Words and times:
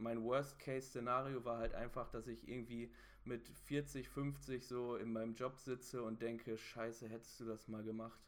mein 0.00 0.22
Worst-Case-Szenario 0.24 1.44
war 1.44 1.58
halt 1.58 1.74
einfach, 1.74 2.08
dass 2.10 2.26
ich 2.26 2.48
irgendwie 2.48 2.90
mit 3.24 3.48
40, 3.66 4.08
50 4.08 4.66
so 4.66 4.96
in 4.96 5.12
meinem 5.12 5.34
Job 5.34 5.58
sitze 5.58 6.02
und 6.02 6.22
denke, 6.22 6.56
scheiße, 6.56 7.08
hättest 7.08 7.40
du 7.40 7.44
das 7.44 7.68
mal 7.68 7.82
gemacht. 7.82 8.20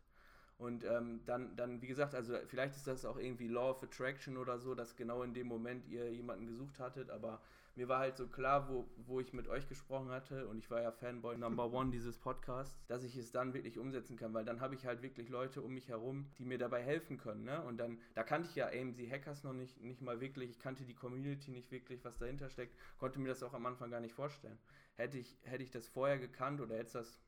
Und 0.59 0.85
ähm, 0.85 1.23
dann, 1.25 1.57
dann, 1.57 1.83
wie 1.83 1.89
gesagt, 1.89 2.15
also 2.15 2.37
vielleicht 2.47 2.77
ist 2.77 2.87
das 2.87 3.05
auch 3.05 3.17
irgendwie 3.17 3.49
Law 3.49 3.71
of 3.71 3.83
Attraction 3.83 4.37
oder 4.37 4.59
so, 4.59 4.75
dass 4.75 4.95
genau 4.95 5.23
in 5.23 5.35
dem 5.35 5.49
Moment 5.49 5.89
ihr 5.89 6.13
jemanden 6.13 6.47
gesucht 6.47 6.79
hattet, 6.79 7.11
aber 7.11 7.41
mir 7.75 7.89
war 7.89 8.01
halt 8.01 8.17
so 8.17 8.27
klar, 8.27 8.69
wo, 8.69 8.89
wo 8.97 9.21
ich 9.21 9.33
mit 9.33 9.49
euch 9.49 9.69
gesprochen 9.69 10.11
hatte 10.11 10.47
und 10.47 10.59
ich 10.59 10.71
war 10.71 10.83
ja 10.83 10.93
Fanboy 10.93 11.39
Number 11.39 11.73
One 11.73 11.91
dieses 11.91 12.19
Podcasts, 12.19 12.85
dass 12.87 13.03
ich 13.03 13.17
es 13.17 13.33
dann 13.33 13.55
wirklich 13.55 13.79
umsetzen 13.79 14.17
kann, 14.17 14.35
weil 14.35 14.45
dann 14.45 14.61
habe 14.61 14.75
ich 14.75 14.85
halt 14.85 15.03
wirklich 15.03 15.29
Leute 15.29 15.63
um 15.63 15.73
mich 15.73 15.89
herum, 15.89 16.31
die 16.39 16.45
mir 16.45 16.59
dabei 16.59 16.83
helfen 16.83 17.17
können. 17.17 17.45
Ne? 17.45 17.63
Und 17.63 17.79
dann, 17.79 17.99
da 18.15 18.25
kannte 18.25 18.49
ich 18.49 18.57
ja 18.57 18.67
AMC 18.67 19.11
Hackers 19.11 19.43
noch 19.43 19.55
nicht, 19.55 19.81
nicht 19.81 20.03
mal 20.03 20.21
wirklich, 20.21 20.51
ich 20.51 20.59
kannte 20.59 20.85
die 20.85 20.95
Community 20.95 21.51
nicht 21.51 21.71
wirklich, 21.71 22.05
was 22.05 22.19
dahinter 22.19 22.51
steckt, 22.51 22.77
konnte 22.99 23.19
mir 23.21 23.29
das 23.29 23.43
auch 23.43 23.55
am 23.55 23.65
Anfang 23.65 23.91
gar 23.91 24.01
nicht 24.01 24.15
vorstellen. 24.15 24.59
Hätte 24.97 25.19
ich, 25.19 25.39
hätte 25.43 25.63
ich 25.63 25.71
das 25.71 25.89
vorher 25.89 26.19
gekannt 26.19 26.61
oder 26.61 26.75
hätte 26.75 26.87
es 26.87 26.93
das, 26.93 27.21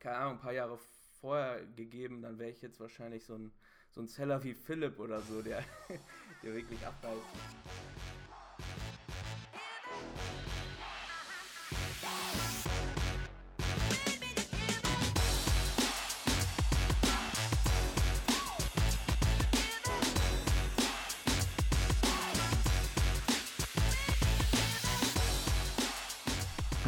keine 0.00 0.16
Ahnung, 0.16 0.34
ein 0.34 0.40
paar 0.40 0.52
Jahre 0.52 0.78
vorher 1.20 1.64
gegeben, 1.76 2.22
dann 2.22 2.38
wäre 2.38 2.50
ich 2.50 2.62
jetzt 2.62 2.80
wahrscheinlich 2.80 3.24
so 3.24 3.36
ein, 3.36 3.52
so 3.90 4.00
ein 4.00 4.08
Seller 4.08 4.42
wie 4.42 4.54
Philipp 4.54 4.98
oder 4.98 5.20
so, 5.20 5.42
der, 5.42 5.62
der 6.42 6.54
wirklich 6.54 6.84
abreißt. 6.84 8.19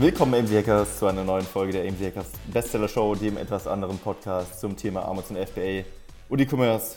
Willkommen 0.02 0.34
AMC 0.34 0.50
Hackers 0.56 0.98
zu 0.98 1.06
einer 1.06 1.22
neuen 1.22 1.44
Folge 1.44 1.74
der 1.74 1.82
AMC 1.84 2.00
Hackers 2.06 2.32
Bestseller 2.52 2.88
Show, 2.88 3.14
dem 3.14 3.36
etwas 3.36 3.68
anderen 3.68 3.96
Podcast 3.98 4.58
zum 4.58 4.76
Thema 4.76 5.04
Amazon 5.04 5.36
FBA 5.36 5.84
und 6.28 6.40
E-Commerce. 6.40 6.96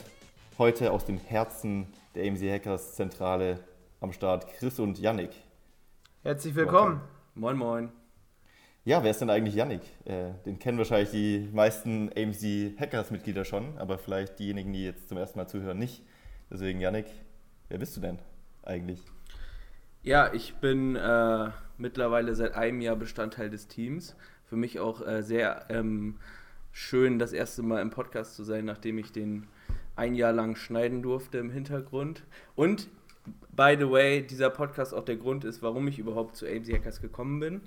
Heute 0.58 0.92
aus 0.92 1.06
dem 1.06 1.20
Herzen 1.20 1.86
der 2.16 2.26
AMC 2.28 2.50
Hackers 2.50 2.96
Zentrale 2.96 3.60
am 4.02 4.12
Start 4.12 4.48
Chris 4.48 4.80
und 4.80 4.98
Yannick. 4.98 5.30
Herzlich 6.24 6.56
willkommen. 6.56 7.00
Moin, 7.36 7.56
moin. 7.56 7.92
Ja, 8.86 9.04
wer 9.04 9.12
ist 9.12 9.22
denn 9.22 9.30
eigentlich 9.30 9.54
Yannick? 9.54 9.84
Äh, 10.06 10.32
den 10.48 10.58
kennen 10.58 10.80
wahrscheinlich 10.80 11.12
die 11.12 11.48
meisten 11.54 12.10
AMC 12.18 12.76
Hackers 12.80 13.12
Mitglieder 13.12 13.46
schon, 13.46 13.78
aber 13.78 14.00
vielleicht 14.00 14.40
diejenigen, 14.40 14.74
die 14.74 14.84
jetzt 14.84 15.10
zum 15.10 15.20
ersten 15.20 15.38
Mal 15.38 15.48
zuhören, 15.48 15.78
nicht. 15.78 16.02
Deswegen 16.50 16.82
Yannick, 16.82 17.06
wer 17.70 17.78
bist 17.78 17.96
du 17.96 18.02
denn 18.02 18.18
eigentlich? 18.64 19.00
Ja, 20.02 20.34
ich 20.34 20.56
bin 20.56 20.96
äh, 20.96 21.50
mittlerweile 21.78 22.36
seit 22.36 22.56
einem 22.56 22.82
Jahr 22.82 22.96
Bestandteil 22.96 23.50
des 23.50 23.68
Teams. 23.68 24.16
Für 24.46 24.56
mich 24.56 24.80
auch 24.80 25.06
äh, 25.06 25.24
sehr 25.24 25.66
ähm, 25.70 26.16
schön, 26.72 27.20
das 27.20 27.34
erste 27.34 27.64
Mal 27.64 27.82
im 27.82 27.90
Podcast 27.90 28.36
zu 28.36 28.44
sein, 28.44 28.66
nachdem 28.66 28.98
ich 28.98 29.12
den 29.12 29.48
ein 29.96 30.16
Jahr 30.16 30.34
lang 30.34 30.56
schneiden 30.56 31.02
durfte 31.02 31.38
im 31.38 31.50
Hintergrund. 31.50 32.24
Und, 32.56 32.90
by 33.56 33.76
the 33.80 33.90
way, 33.90 34.22
dieser 34.22 34.50
Podcast 34.50 34.94
auch 34.94 35.06
der 35.06 35.16
Grund 35.16 35.46
ist, 35.46 35.62
warum 35.62 35.88
ich 35.88 36.00
überhaupt 36.00 36.36
zu 36.36 36.46
AMC 36.46 36.74
Hackers 36.74 37.02
gekommen 37.02 37.40
bin. 37.40 37.62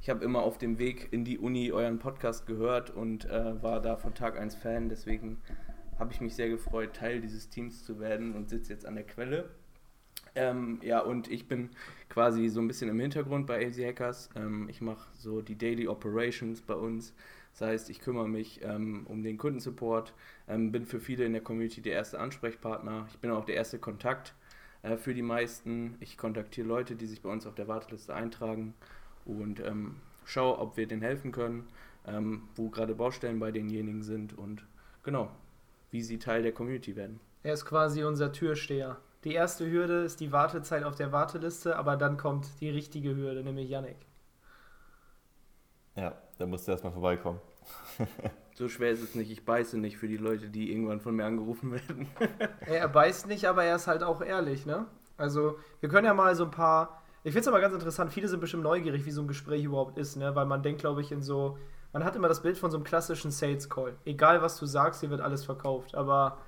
Ich 0.00 0.10
habe 0.10 0.24
immer 0.24 0.42
auf 0.42 0.58
dem 0.58 0.78
Weg 0.78 1.08
in 1.12 1.24
die 1.24 1.38
Uni 1.38 1.72
euren 1.72 1.98
Podcast 1.98 2.46
gehört 2.46 2.90
und 2.90 3.24
äh, 3.26 3.62
war 3.62 3.80
da 3.80 3.96
von 3.96 4.14
Tag 4.14 4.38
1 4.38 4.54
Fan. 4.54 4.88
Deswegen 4.88 5.38
habe 5.98 6.12
ich 6.12 6.20
mich 6.20 6.34
sehr 6.34 6.48
gefreut, 6.48 6.94
Teil 6.94 7.20
dieses 7.20 7.48
Teams 7.48 7.84
zu 7.84 8.00
werden 8.00 8.34
und 8.34 8.48
sitze 8.50 8.72
jetzt 8.72 8.86
an 8.86 8.96
der 8.96 9.04
Quelle. 9.04 9.50
Ähm, 10.36 10.80
ja, 10.82 11.00
und 11.00 11.30
ich 11.30 11.46
bin 11.46 11.70
quasi 12.08 12.48
so 12.48 12.60
ein 12.60 12.66
bisschen 12.66 12.90
im 12.90 12.98
Hintergrund 12.98 13.46
bei 13.46 13.64
AZ 13.66 13.78
Hackers. 13.78 14.30
Ähm, 14.34 14.68
ich 14.68 14.80
mache 14.80 15.08
so 15.14 15.42
die 15.42 15.56
Daily 15.56 15.86
Operations 15.86 16.60
bei 16.60 16.74
uns. 16.74 17.14
Das 17.52 17.68
heißt, 17.68 17.90
ich 17.90 18.00
kümmere 18.00 18.28
mich 18.28 18.60
ähm, 18.64 19.06
um 19.08 19.22
den 19.22 19.38
Kundensupport, 19.38 20.12
ähm, 20.48 20.72
bin 20.72 20.86
für 20.86 20.98
viele 20.98 21.24
in 21.24 21.32
der 21.32 21.42
Community 21.42 21.80
der 21.80 21.92
erste 21.92 22.18
Ansprechpartner. 22.18 23.06
Ich 23.10 23.18
bin 23.18 23.30
auch 23.30 23.44
der 23.44 23.54
erste 23.54 23.78
Kontakt 23.78 24.34
äh, 24.82 24.96
für 24.96 25.14
die 25.14 25.22
meisten. 25.22 25.96
Ich 26.00 26.18
kontaktiere 26.18 26.66
Leute, 26.66 26.96
die 26.96 27.06
sich 27.06 27.22
bei 27.22 27.30
uns 27.30 27.46
auf 27.46 27.54
der 27.54 27.68
Warteliste 27.68 28.12
eintragen 28.12 28.74
und 29.24 29.60
ähm, 29.60 29.96
schaue, 30.24 30.58
ob 30.58 30.76
wir 30.76 30.88
denen 30.88 31.02
helfen 31.02 31.30
können, 31.30 31.68
ähm, 32.08 32.42
wo 32.56 32.70
gerade 32.70 32.94
Baustellen 32.94 33.38
bei 33.38 33.52
denjenigen 33.52 34.02
sind 34.02 34.36
und 34.36 34.64
genau, 35.04 35.30
wie 35.92 36.02
sie 36.02 36.18
Teil 36.18 36.42
der 36.42 36.52
Community 36.52 36.96
werden. 36.96 37.20
Er 37.44 37.54
ist 37.54 37.66
quasi 37.66 38.02
unser 38.02 38.32
Türsteher. 38.32 38.98
Die 39.24 39.32
erste 39.32 39.70
Hürde 39.70 40.02
ist 40.02 40.20
die 40.20 40.32
Wartezeit 40.32 40.84
auf 40.84 40.96
der 40.96 41.10
Warteliste, 41.10 41.76
aber 41.76 41.96
dann 41.96 42.18
kommt 42.18 42.46
die 42.60 42.68
richtige 42.68 43.16
Hürde, 43.16 43.42
nämlich 43.42 43.70
Yannick. 43.70 43.96
Ja, 45.96 46.14
da 46.38 46.46
musst 46.46 46.68
du 46.68 46.72
erstmal 46.72 46.92
vorbeikommen. 46.92 47.40
so 48.54 48.68
schwer 48.68 48.90
ist 48.90 49.02
es 49.02 49.14
nicht. 49.14 49.30
Ich 49.30 49.46
beiße 49.46 49.78
nicht 49.78 49.96
für 49.96 50.08
die 50.08 50.18
Leute, 50.18 50.48
die 50.48 50.70
irgendwann 50.70 51.00
von 51.00 51.16
mir 51.16 51.24
angerufen 51.24 51.72
werden. 51.72 52.06
er 52.66 52.88
beißt 52.88 53.26
nicht, 53.26 53.46
aber 53.46 53.64
er 53.64 53.76
ist 53.76 53.86
halt 53.86 54.02
auch 54.02 54.20
ehrlich, 54.20 54.66
ne? 54.66 54.86
Also, 55.16 55.58
wir 55.80 55.88
können 55.88 56.04
ja 56.04 56.12
mal 56.12 56.34
so 56.34 56.44
ein 56.44 56.50
paar. 56.50 57.02
Ich 57.22 57.32
finde 57.32 57.40
es 57.40 57.48
aber 57.48 57.60
ganz 57.60 57.72
interessant, 57.72 58.12
viele 58.12 58.28
sind 58.28 58.40
bestimmt 58.40 58.64
neugierig, 58.64 59.06
wie 59.06 59.10
so 59.10 59.22
ein 59.22 59.28
Gespräch 59.28 59.64
überhaupt 59.64 59.96
ist, 59.96 60.16
ne? 60.16 60.34
Weil 60.34 60.44
man 60.44 60.62
denkt, 60.62 60.80
glaube 60.80 61.00
ich, 61.00 61.12
in 61.12 61.22
so. 61.22 61.56
Man 61.94 62.04
hat 62.04 62.16
immer 62.16 62.28
das 62.28 62.42
Bild 62.42 62.58
von 62.58 62.72
so 62.72 62.76
einem 62.76 62.84
klassischen 62.84 63.30
Sales 63.30 63.70
Call. 63.70 63.96
Egal, 64.04 64.42
was 64.42 64.58
du 64.58 64.66
sagst, 64.66 65.00
hier 65.00 65.10
wird 65.10 65.20
alles 65.20 65.44
verkauft. 65.44 65.94
Aber 65.94 66.38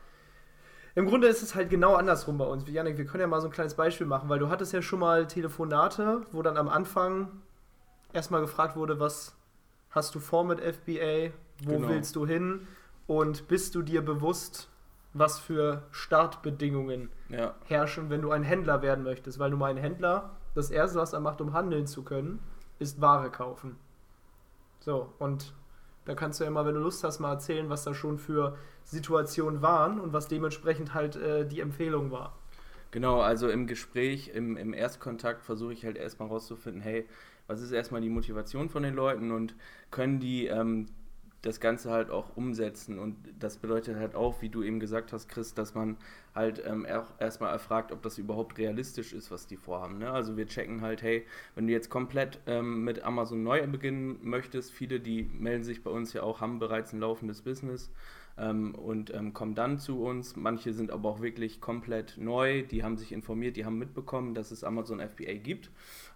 im 0.96 1.06
Grunde 1.06 1.28
ist 1.28 1.42
es 1.42 1.54
halt 1.54 1.68
genau 1.68 1.94
andersrum 1.94 2.38
bei 2.38 2.46
uns. 2.46 2.66
Janik, 2.66 2.96
wir 2.96 3.04
können 3.04 3.20
ja 3.20 3.26
mal 3.26 3.42
so 3.42 3.48
ein 3.48 3.52
kleines 3.52 3.74
Beispiel 3.74 4.06
machen, 4.06 4.30
weil 4.30 4.38
du 4.38 4.48
hattest 4.48 4.72
ja 4.72 4.80
schon 4.80 4.98
mal 4.98 5.26
Telefonate, 5.26 6.22
wo 6.32 6.40
dann 6.40 6.56
am 6.56 6.70
Anfang 6.70 7.28
erstmal 8.14 8.40
gefragt 8.40 8.76
wurde, 8.76 8.98
was 8.98 9.36
hast 9.90 10.14
du 10.14 10.20
vor 10.20 10.44
mit 10.44 10.58
FBA, 10.58 11.32
wo 11.64 11.74
genau. 11.74 11.88
willst 11.88 12.16
du 12.16 12.26
hin 12.26 12.66
und 13.06 13.46
bist 13.46 13.74
du 13.74 13.82
dir 13.82 14.02
bewusst, 14.02 14.70
was 15.12 15.38
für 15.38 15.82
Startbedingungen 15.90 17.10
ja. 17.28 17.54
herrschen, 17.66 18.08
wenn 18.08 18.22
du 18.22 18.30
ein 18.30 18.42
Händler 18.42 18.80
werden 18.80 19.04
möchtest. 19.04 19.38
Weil 19.38 19.50
du 19.50 19.58
mal 19.58 19.70
ein 19.70 19.76
Händler, 19.76 20.30
das 20.54 20.70
Erste, 20.70 20.98
was 20.98 21.12
er 21.12 21.20
macht, 21.20 21.42
um 21.42 21.52
handeln 21.52 21.86
zu 21.86 22.04
können, 22.04 22.40
ist 22.78 23.02
Ware 23.02 23.30
kaufen. 23.30 23.76
So, 24.80 25.12
und 25.18 25.52
da 26.06 26.14
kannst 26.14 26.40
du 26.40 26.44
ja 26.44 26.50
mal, 26.50 26.64
wenn 26.64 26.74
du 26.74 26.80
Lust 26.80 27.04
hast, 27.04 27.18
mal 27.18 27.32
erzählen, 27.32 27.68
was 27.68 27.84
da 27.84 27.92
schon 27.92 28.18
für 28.18 28.56
Situationen 28.84 29.60
waren 29.60 30.00
und 30.00 30.12
was 30.12 30.28
dementsprechend 30.28 30.94
halt 30.94 31.16
äh, 31.16 31.46
die 31.46 31.60
Empfehlung 31.60 32.10
war. 32.10 32.38
Genau, 32.92 33.20
also 33.20 33.48
im 33.48 33.66
Gespräch, 33.66 34.30
im, 34.32 34.56
im 34.56 34.72
Erstkontakt 34.72 35.42
versuche 35.42 35.72
ich 35.72 35.84
halt 35.84 35.96
erstmal 35.96 36.28
rauszufinden, 36.28 36.80
hey, 36.80 37.06
was 37.48 37.60
ist 37.60 37.72
erstmal 37.72 38.00
die 38.00 38.08
Motivation 38.08 38.70
von 38.70 38.82
den 38.82 38.94
Leuten 38.94 39.32
und 39.32 39.54
können 39.90 40.20
die 40.20 40.46
ähm, 40.46 40.86
das 41.46 41.60
Ganze 41.60 41.90
halt 41.90 42.10
auch 42.10 42.36
umsetzen. 42.36 42.98
Und 42.98 43.16
das 43.38 43.56
bedeutet 43.58 43.96
halt 43.96 44.14
auch, 44.14 44.42
wie 44.42 44.48
du 44.48 44.62
eben 44.62 44.80
gesagt 44.80 45.12
hast, 45.12 45.28
Chris, 45.28 45.54
dass 45.54 45.74
man 45.74 45.96
halt 46.34 46.62
ähm, 46.66 46.86
erstmal 47.18 47.52
erfragt, 47.52 47.92
ob 47.92 48.02
das 48.02 48.18
überhaupt 48.18 48.58
realistisch 48.58 49.12
ist, 49.12 49.30
was 49.30 49.46
die 49.46 49.56
vorhaben. 49.56 49.98
Ne? 49.98 50.10
Also 50.10 50.36
wir 50.36 50.46
checken 50.46 50.80
halt, 50.80 51.02
hey, 51.02 51.24
wenn 51.54 51.66
du 51.66 51.72
jetzt 51.72 51.88
komplett 51.88 52.40
ähm, 52.46 52.84
mit 52.84 53.02
Amazon 53.02 53.42
neu 53.42 53.66
beginnen 53.66 54.18
möchtest, 54.22 54.72
viele, 54.72 55.00
die 55.00 55.30
melden 55.38 55.64
sich 55.64 55.82
bei 55.82 55.90
uns 55.90 56.12
ja 56.12 56.22
auch, 56.22 56.40
haben 56.40 56.58
bereits 56.58 56.92
ein 56.92 57.00
laufendes 57.00 57.42
Business 57.42 57.90
ähm, 58.38 58.74
und 58.74 59.14
ähm, 59.14 59.32
kommen 59.32 59.54
dann 59.54 59.78
zu 59.78 60.02
uns. 60.02 60.36
Manche 60.36 60.72
sind 60.72 60.90
aber 60.90 61.08
auch 61.08 61.20
wirklich 61.20 61.60
komplett 61.60 62.16
neu, 62.18 62.62
die 62.62 62.82
haben 62.82 62.96
sich 62.96 63.12
informiert, 63.12 63.56
die 63.56 63.64
haben 63.64 63.78
mitbekommen, 63.78 64.34
dass 64.34 64.50
es 64.50 64.64
Amazon 64.64 65.00
FBA 65.00 65.34
gibt. 65.34 65.70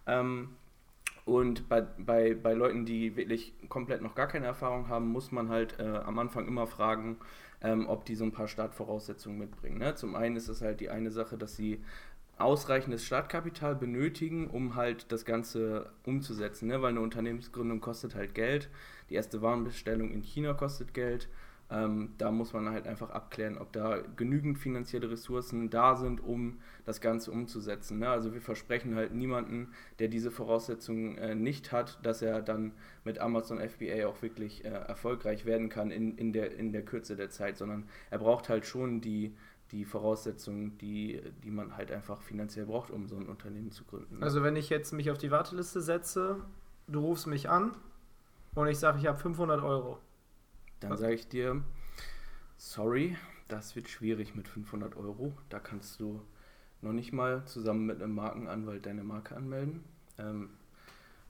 Ähm, 0.06 0.50
und 1.24 1.68
bei, 1.68 1.82
bei, 1.82 2.34
bei 2.34 2.54
Leuten, 2.54 2.86
die 2.86 3.16
wirklich 3.16 3.52
komplett 3.68 4.02
noch 4.02 4.14
gar 4.14 4.26
keine 4.26 4.46
Erfahrung 4.46 4.88
haben, 4.88 5.08
muss 5.08 5.32
man 5.32 5.48
halt 5.48 5.78
äh, 5.78 5.82
am 5.82 6.18
Anfang 6.18 6.46
immer 6.46 6.66
fragen, 6.66 7.18
ähm, 7.62 7.88
ob 7.88 8.04
die 8.04 8.14
so 8.14 8.24
ein 8.24 8.32
paar 8.32 8.48
Startvoraussetzungen 8.48 9.38
mitbringen. 9.38 9.78
Ne? 9.78 9.94
Zum 9.94 10.16
einen 10.16 10.36
ist 10.36 10.48
es 10.48 10.62
halt 10.62 10.80
die 10.80 10.90
eine 10.90 11.10
Sache, 11.10 11.36
dass 11.36 11.56
sie 11.56 11.80
ausreichendes 12.38 13.04
Startkapital 13.04 13.74
benötigen, 13.74 14.48
um 14.48 14.74
halt 14.74 15.12
das 15.12 15.24
Ganze 15.24 15.90
umzusetzen, 16.04 16.68
ne? 16.68 16.80
weil 16.80 16.90
eine 16.90 17.00
Unternehmensgründung 17.00 17.80
kostet 17.80 18.14
halt 18.14 18.34
Geld. 18.34 18.70
Die 19.10 19.14
erste 19.14 19.42
Warenbestellung 19.42 20.10
in 20.10 20.22
China 20.22 20.54
kostet 20.54 20.94
Geld 20.94 21.28
ähm, 21.70 22.14
da 22.18 22.32
muss 22.32 22.52
man 22.52 22.68
halt 22.70 22.86
einfach 22.86 23.10
abklären, 23.10 23.56
ob 23.56 23.72
da 23.72 23.98
genügend 24.16 24.58
finanzielle 24.58 25.10
Ressourcen 25.10 25.70
da 25.70 25.94
sind, 25.94 26.20
um 26.20 26.58
das 26.84 27.00
Ganze 27.00 27.30
umzusetzen. 27.30 28.00
Ne? 28.00 28.08
Also 28.08 28.34
wir 28.34 28.40
versprechen 28.40 28.96
halt 28.96 29.14
niemanden, 29.14 29.72
der 30.00 30.08
diese 30.08 30.32
Voraussetzungen 30.32 31.16
äh, 31.18 31.34
nicht 31.34 31.70
hat, 31.70 32.04
dass 32.04 32.22
er 32.22 32.42
dann 32.42 32.72
mit 33.04 33.20
Amazon 33.20 33.60
FBA 33.60 34.06
auch 34.06 34.20
wirklich 34.20 34.64
äh, 34.64 34.68
erfolgreich 34.68 35.44
werden 35.44 35.68
kann 35.68 35.92
in, 35.92 36.18
in, 36.18 36.32
der, 36.32 36.56
in 36.56 36.72
der 36.72 36.84
Kürze 36.84 37.14
der 37.14 37.30
Zeit, 37.30 37.56
sondern 37.56 37.88
er 38.10 38.18
braucht 38.18 38.48
halt 38.48 38.66
schon 38.66 39.00
die, 39.00 39.36
die 39.70 39.84
Voraussetzungen, 39.84 40.76
die, 40.78 41.22
die 41.44 41.52
man 41.52 41.76
halt 41.76 41.92
einfach 41.92 42.20
finanziell 42.20 42.66
braucht, 42.66 42.90
um 42.90 43.06
so 43.06 43.16
ein 43.16 43.26
Unternehmen 43.26 43.70
zu 43.70 43.84
gründen. 43.84 44.18
Ne? 44.18 44.24
Also 44.24 44.42
wenn 44.42 44.56
ich 44.56 44.70
jetzt 44.70 44.92
mich 44.92 45.08
auf 45.10 45.18
die 45.18 45.30
Warteliste 45.30 45.80
setze, 45.80 46.38
du 46.88 46.98
rufst 46.98 47.28
mich 47.28 47.48
an 47.48 47.76
und 48.56 48.66
ich 48.66 48.78
sage, 48.80 48.98
ich 48.98 49.06
habe 49.06 49.18
500 49.18 49.62
Euro 49.62 49.98
dann 50.80 50.96
sage 50.96 51.14
ich 51.14 51.28
dir, 51.28 51.62
sorry, 52.56 53.16
das 53.48 53.76
wird 53.76 53.88
schwierig 53.88 54.34
mit 54.34 54.48
500 54.48 54.96
Euro. 54.96 55.32
Da 55.48 55.58
kannst 55.58 56.00
du 56.00 56.20
noch 56.82 56.92
nicht 56.92 57.12
mal 57.12 57.44
zusammen 57.44 57.86
mit 57.86 58.02
einem 58.02 58.14
Markenanwalt 58.14 58.86
deine 58.86 59.04
Marke 59.04 59.36
anmelden, 59.36 59.84
ähm, 60.18 60.50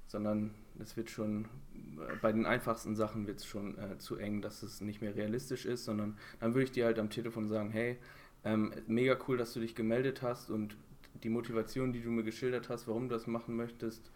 sondern 0.06 0.54
es 0.78 0.96
wird 0.96 1.10
schon, 1.10 1.44
äh, 1.44 2.16
bei 2.22 2.32
den 2.32 2.46
einfachsten 2.46 2.94
Sachen 2.94 3.26
wird 3.26 3.38
es 3.38 3.46
schon 3.46 3.76
äh, 3.78 3.98
zu 3.98 4.16
eng, 4.16 4.42
dass 4.42 4.62
es 4.62 4.80
nicht 4.80 5.00
mehr 5.02 5.14
realistisch 5.14 5.66
ist, 5.66 5.84
sondern 5.84 6.16
dann 6.38 6.54
würde 6.54 6.64
ich 6.64 6.72
dir 6.72 6.86
halt 6.86 6.98
am 6.98 7.10
Telefon 7.10 7.48
sagen, 7.48 7.70
hey, 7.70 7.98
ähm, 8.44 8.72
mega 8.86 9.18
cool, 9.28 9.36
dass 9.36 9.52
du 9.52 9.60
dich 9.60 9.74
gemeldet 9.74 10.22
hast 10.22 10.50
und 10.50 10.76
die 11.22 11.28
Motivation, 11.28 11.92
die 11.92 12.00
du 12.00 12.10
mir 12.10 12.22
geschildert 12.22 12.68
hast, 12.68 12.88
warum 12.88 13.08
du 13.08 13.14
das 13.14 13.26
machen 13.26 13.56
möchtest, 13.56 14.10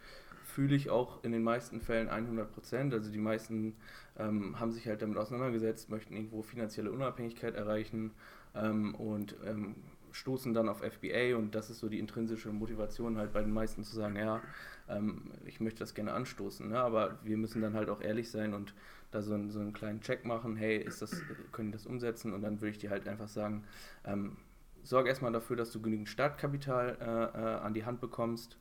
fühle 0.55 0.77
ich 0.77 0.89
auch 0.89 1.25
in 1.25 1.33
den 1.33 1.43
meisten 1.43 1.81
Fällen 1.81 2.09
100 2.09 2.53
Prozent. 2.53 2.95
Also 2.95 3.11
die 3.11 3.19
meisten 3.19 3.75
ähm, 4.17 4.59
haben 4.61 4.71
sich 4.71 4.87
halt 4.87 5.03
damit 5.03 5.19
auseinandergesetzt, 5.19 5.91
möchten 5.91 6.15
irgendwo 6.15 6.43
finanzielle 6.43 6.93
Unabhängigkeit 6.93 7.56
erreichen 7.56 8.12
ähm, 8.55 8.95
und 8.95 9.35
ähm, 9.45 9.75
stoßen 10.12 10.55
dann 10.55 10.69
auf 10.69 10.81
FBA 10.81 11.37
und 11.37 11.56
das 11.56 11.71
ist 11.71 11.81
so 11.81 11.89
die 11.89 11.99
intrinsische 11.99 12.53
Motivation 12.53 13.19
halt 13.19 13.33
bei 13.33 13.41
den 13.41 13.53
meisten 13.53 13.83
zu 13.83 13.97
sagen, 13.97 14.15
ja, 14.15 14.43
ähm, 14.89 15.33
ich 15.45 15.59
möchte 15.59 15.81
das 15.81 15.93
gerne 15.93 16.12
anstoßen, 16.12 16.69
ne? 16.69 16.79
aber 16.79 17.19
wir 17.25 17.37
müssen 17.37 17.61
dann 17.61 17.75
halt 17.75 17.91
auch 17.91 18.01
ehrlich 18.01 18.31
sein 18.31 18.55
und 18.55 18.75
da 19.11 19.23
so, 19.23 19.35
ein, 19.35 19.51
so 19.51 19.59
einen 19.59 19.73
kleinen 19.73 20.03
Check 20.03 20.25
machen, 20.25 20.55
hey, 20.55 20.77
ist 20.77 21.03
das, 21.03 21.21
können 21.51 21.73
die 21.73 21.79
das 21.79 21.87
umsetzen 21.87 22.33
und 22.33 22.43
dann 22.43 22.61
würde 22.61 22.71
ich 22.71 22.79
dir 22.79 22.91
halt 22.91 23.09
einfach 23.09 23.27
sagen, 23.27 23.65
ähm, 24.05 24.37
sorge 24.85 25.09
erstmal 25.09 25.33
dafür, 25.33 25.56
dass 25.56 25.73
du 25.73 25.83
genügend 25.83 26.09
Startkapital 26.09 26.97
äh, 27.01 27.41
äh, 27.41 27.56
an 27.56 27.75
die 27.75 27.85
Hand 27.85 28.01
bekommst, 28.01 28.56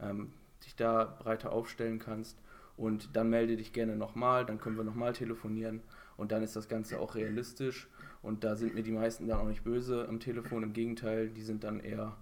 ähm, 0.00 0.32
dich 0.64 0.76
da 0.76 1.16
breiter 1.18 1.52
aufstellen 1.52 1.98
kannst 1.98 2.38
und 2.76 3.16
dann 3.16 3.30
melde 3.30 3.56
dich 3.56 3.72
gerne 3.72 3.96
nochmal, 3.96 4.44
dann 4.44 4.58
können 4.58 4.76
wir 4.76 4.84
nochmal 4.84 5.12
telefonieren 5.12 5.82
und 6.16 6.32
dann 6.32 6.42
ist 6.42 6.56
das 6.56 6.68
Ganze 6.68 7.00
auch 7.00 7.14
realistisch 7.14 7.88
und 8.22 8.44
da 8.44 8.56
sind 8.56 8.74
mir 8.74 8.82
die 8.82 8.92
meisten 8.92 9.28
dann 9.28 9.38
auch 9.38 9.48
nicht 9.48 9.64
böse 9.64 10.06
am 10.08 10.20
Telefon, 10.20 10.62
im 10.62 10.72
Gegenteil, 10.72 11.28
die 11.28 11.42
sind 11.42 11.64
dann 11.64 11.80
eher 11.80 12.16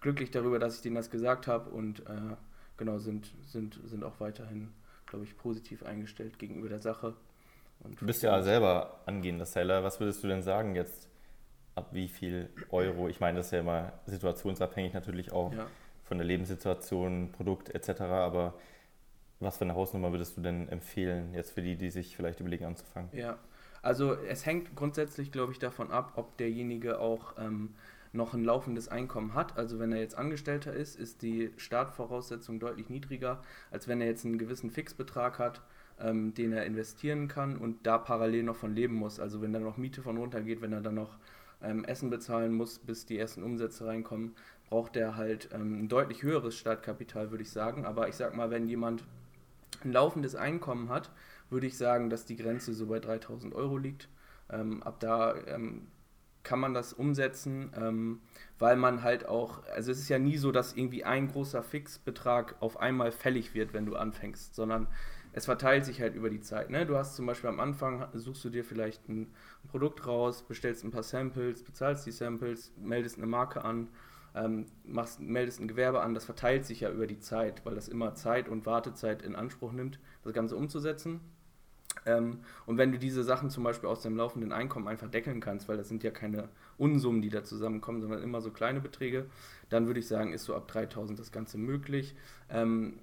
glücklich 0.00 0.30
darüber, 0.30 0.58
dass 0.58 0.76
ich 0.76 0.82
denen 0.82 0.96
das 0.96 1.10
gesagt 1.10 1.46
habe 1.46 1.70
und 1.70 2.00
äh, 2.00 2.36
genau 2.76 2.98
sind, 2.98 3.32
sind, 3.46 3.80
sind 3.84 4.04
auch 4.04 4.20
weiterhin, 4.20 4.68
glaube 5.06 5.24
ich, 5.24 5.36
positiv 5.36 5.82
eingestellt 5.82 6.38
gegenüber 6.38 6.68
der 6.68 6.80
Sache. 6.80 7.14
Und 7.80 8.00
du 8.00 8.06
bist 8.06 8.22
ja 8.22 8.42
selber 8.42 9.00
angehender 9.06 9.46
Seller. 9.46 9.82
Was 9.82 10.00
würdest 10.00 10.22
du 10.22 10.28
denn 10.28 10.42
sagen 10.42 10.74
jetzt, 10.74 11.08
ab 11.74 11.88
wie 11.92 12.08
viel 12.08 12.50
Euro? 12.70 13.08
Ich 13.08 13.20
meine, 13.20 13.38
das 13.38 13.46
ist 13.46 13.52
ja 13.52 13.60
immer 13.60 13.92
situationsabhängig 14.06 14.94
natürlich 14.94 15.32
auch 15.32 15.52
ja. 15.52 15.66
Von 16.06 16.18
der 16.18 16.26
Lebenssituation, 16.26 17.32
Produkt 17.32 17.74
etc. 17.74 18.02
Aber 18.02 18.54
was 19.40 19.58
für 19.58 19.64
eine 19.64 19.74
Hausnummer 19.74 20.12
würdest 20.12 20.36
du 20.36 20.40
denn 20.40 20.68
empfehlen, 20.68 21.34
jetzt 21.34 21.50
für 21.50 21.62
die, 21.62 21.76
die 21.76 21.90
sich 21.90 22.16
vielleicht 22.16 22.40
überlegen 22.40 22.64
anzufangen? 22.64 23.10
Ja, 23.12 23.38
also 23.82 24.14
es 24.14 24.46
hängt 24.46 24.74
grundsätzlich, 24.74 25.30
glaube 25.30 25.52
ich, 25.52 25.58
davon 25.58 25.90
ab, 25.90 26.12
ob 26.16 26.36
derjenige 26.38 26.98
auch 27.00 27.34
ähm, 27.38 27.74
noch 28.12 28.34
ein 28.34 28.44
laufendes 28.44 28.88
Einkommen 28.88 29.34
hat. 29.34 29.56
Also 29.58 29.78
wenn 29.78 29.92
er 29.92 29.98
jetzt 29.98 30.16
Angestellter 30.16 30.72
ist, 30.72 30.98
ist 30.98 31.22
die 31.22 31.52
Startvoraussetzung 31.56 32.58
deutlich 32.58 32.88
niedriger, 32.88 33.42
als 33.70 33.88
wenn 33.88 34.00
er 34.00 34.06
jetzt 34.06 34.24
einen 34.24 34.38
gewissen 34.38 34.70
Fixbetrag 34.70 35.38
hat, 35.38 35.60
ähm, 36.00 36.34
den 36.34 36.52
er 36.52 36.64
investieren 36.66 37.28
kann 37.28 37.56
und 37.56 37.86
da 37.86 37.98
parallel 37.98 38.44
noch 38.44 38.56
von 38.56 38.74
leben 38.74 38.94
muss. 38.94 39.20
Also 39.20 39.42
wenn 39.42 39.52
da 39.52 39.58
noch 39.58 39.76
Miete 39.76 40.02
von 40.02 40.16
runtergeht, 40.16 40.62
wenn 40.62 40.72
er 40.72 40.80
dann 40.80 40.94
noch 40.94 41.18
ähm, 41.62 41.84
Essen 41.84 42.10
bezahlen 42.10 42.52
muss, 42.52 42.78
bis 42.78 43.06
die 43.06 43.18
ersten 43.18 43.42
Umsätze 43.42 43.86
reinkommen, 43.86 44.34
braucht 44.68 44.96
er 44.96 45.16
halt 45.16 45.48
ähm, 45.52 45.84
ein 45.84 45.88
deutlich 45.88 46.22
höheres 46.22 46.56
Startkapital, 46.56 47.30
würde 47.30 47.42
ich 47.42 47.50
sagen. 47.50 47.84
Aber 47.84 48.08
ich 48.08 48.16
sag 48.16 48.34
mal, 48.34 48.50
wenn 48.50 48.66
jemand 48.66 49.04
ein 49.84 49.92
laufendes 49.92 50.34
Einkommen 50.34 50.88
hat, 50.88 51.10
würde 51.50 51.66
ich 51.66 51.76
sagen, 51.76 52.10
dass 52.10 52.24
die 52.24 52.36
Grenze 52.36 52.74
so 52.74 52.86
bei 52.86 52.98
3000 52.98 53.54
Euro 53.54 53.78
liegt. 53.78 54.08
Ähm, 54.50 54.82
ab 54.82 55.00
da 55.00 55.34
ähm, 55.46 55.88
kann 56.42 56.60
man 56.60 56.74
das 56.74 56.92
umsetzen, 56.92 57.72
ähm, 57.76 58.20
weil 58.58 58.76
man 58.76 59.02
halt 59.02 59.26
auch, 59.26 59.64
also 59.74 59.90
es 59.90 59.98
ist 59.98 60.08
ja 60.08 60.18
nie 60.18 60.36
so, 60.36 60.52
dass 60.52 60.74
irgendwie 60.74 61.04
ein 61.04 61.28
großer 61.28 61.62
Fixbetrag 61.62 62.54
auf 62.60 62.78
einmal 62.78 63.10
fällig 63.10 63.54
wird, 63.54 63.72
wenn 63.72 63.84
du 63.84 63.96
anfängst, 63.96 64.54
sondern 64.54 64.86
es 65.32 65.44
verteilt 65.44 65.84
sich 65.84 66.00
halt 66.00 66.14
über 66.14 66.30
die 66.30 66.40
Zeit. 66.40 66.70
Ne? 66.70 66.86
Du 66.86 66.96
hast 66.96 67.16
zum 67.16 67.26
Beispiel 67.26 67.50
am 67.50 67.60
Anfang, 67.60 68.06
suchst 68.14 68.44
du 68.44 68.50
dir 68.50 68.64
vielleicht 68.64 69.08
ein, 69.08 69.22
ein 69.22 69.68
Produkt 69.68 70.06
raus, 70.06 70.44
bestellst 70.44 70.84
ein 70.84 70.92
paar 70.92 71.02
Samples, 71.02 71.64
bezahlst 71.64 72.06
die 72.06 72.12
Samples, 72.12 72.72
meldest 72.80 73.18
eine 73.18 73.26
Marke 73.26 73.64
an, 73.64 73.88
ähm, 74.36 74.66
machst, 74.84 75.20
meldest 75.20 75.60
ein 75.60 75.68
Gewerbe 75.68 76.02
an, 76.02 76.14
das 76.14 76.24
verteilt 76.24 76.66
sich 76.66 76.80
ja 76.80 76.90
über 76.90 77.06
die 77.06 77.18
Zeit, 77.18 77.64
weil 77.64 77.74
das 77.74 77.88
immer 77.88 78.14
Zeit 78.14 78.48
und 78.48 78.66
Wartezeit 78.66 79.22
in 79.22 79.34
Anspruch 79.34 79.72
nimmt, 79.72 79.98
das 80.22 80.32
Ganze 80.32 80.56
umzusetzen. 80.56 81.20
Ähm, 82.04 82.40
und 82.66 82.76
wenn 82.76 82.92
du 82.92 82.98
diese 82.98 83.24
Sachen 83.24 83.48
zum 83.48 83.64
Beispiel 83.64 83.88
aus 83.88 84.02
deinem 84.02 84.16
laufenden 84.18 84.52
Einkommen 84.52 84.86
einfach 84.86 85.08
deckeln 85.08 85.40
kannst, 85.40 85.68
weil 85.68 85.78
das 85.78 85.88
sind 85.88 86.04
ja 86.04 86.10
keine 86.10 86.50
Unsummen, 86.76 87.22
die 87.22 87.30
da 87.30 87.42
zusammenkommen, 87.42 88.02
sondern 88.02 88.22
immer 88.22 88.42
so 88.42 88.50
kleine 88.50 88.80
Beträge, 88.80 89.26
dann 89.70 89.86
würde 89.86 90.00
ich 90.00 90.06
sagen, 90.06 90.32
ist 90.32 90.44
so 90.44 90.54
ab 90.54 90.68
3000 90.68 91.18
das 91.18 91.32
Ganze 91.32 91.56
möglich. 91.56 92.14
Ähm, 92.50 92.98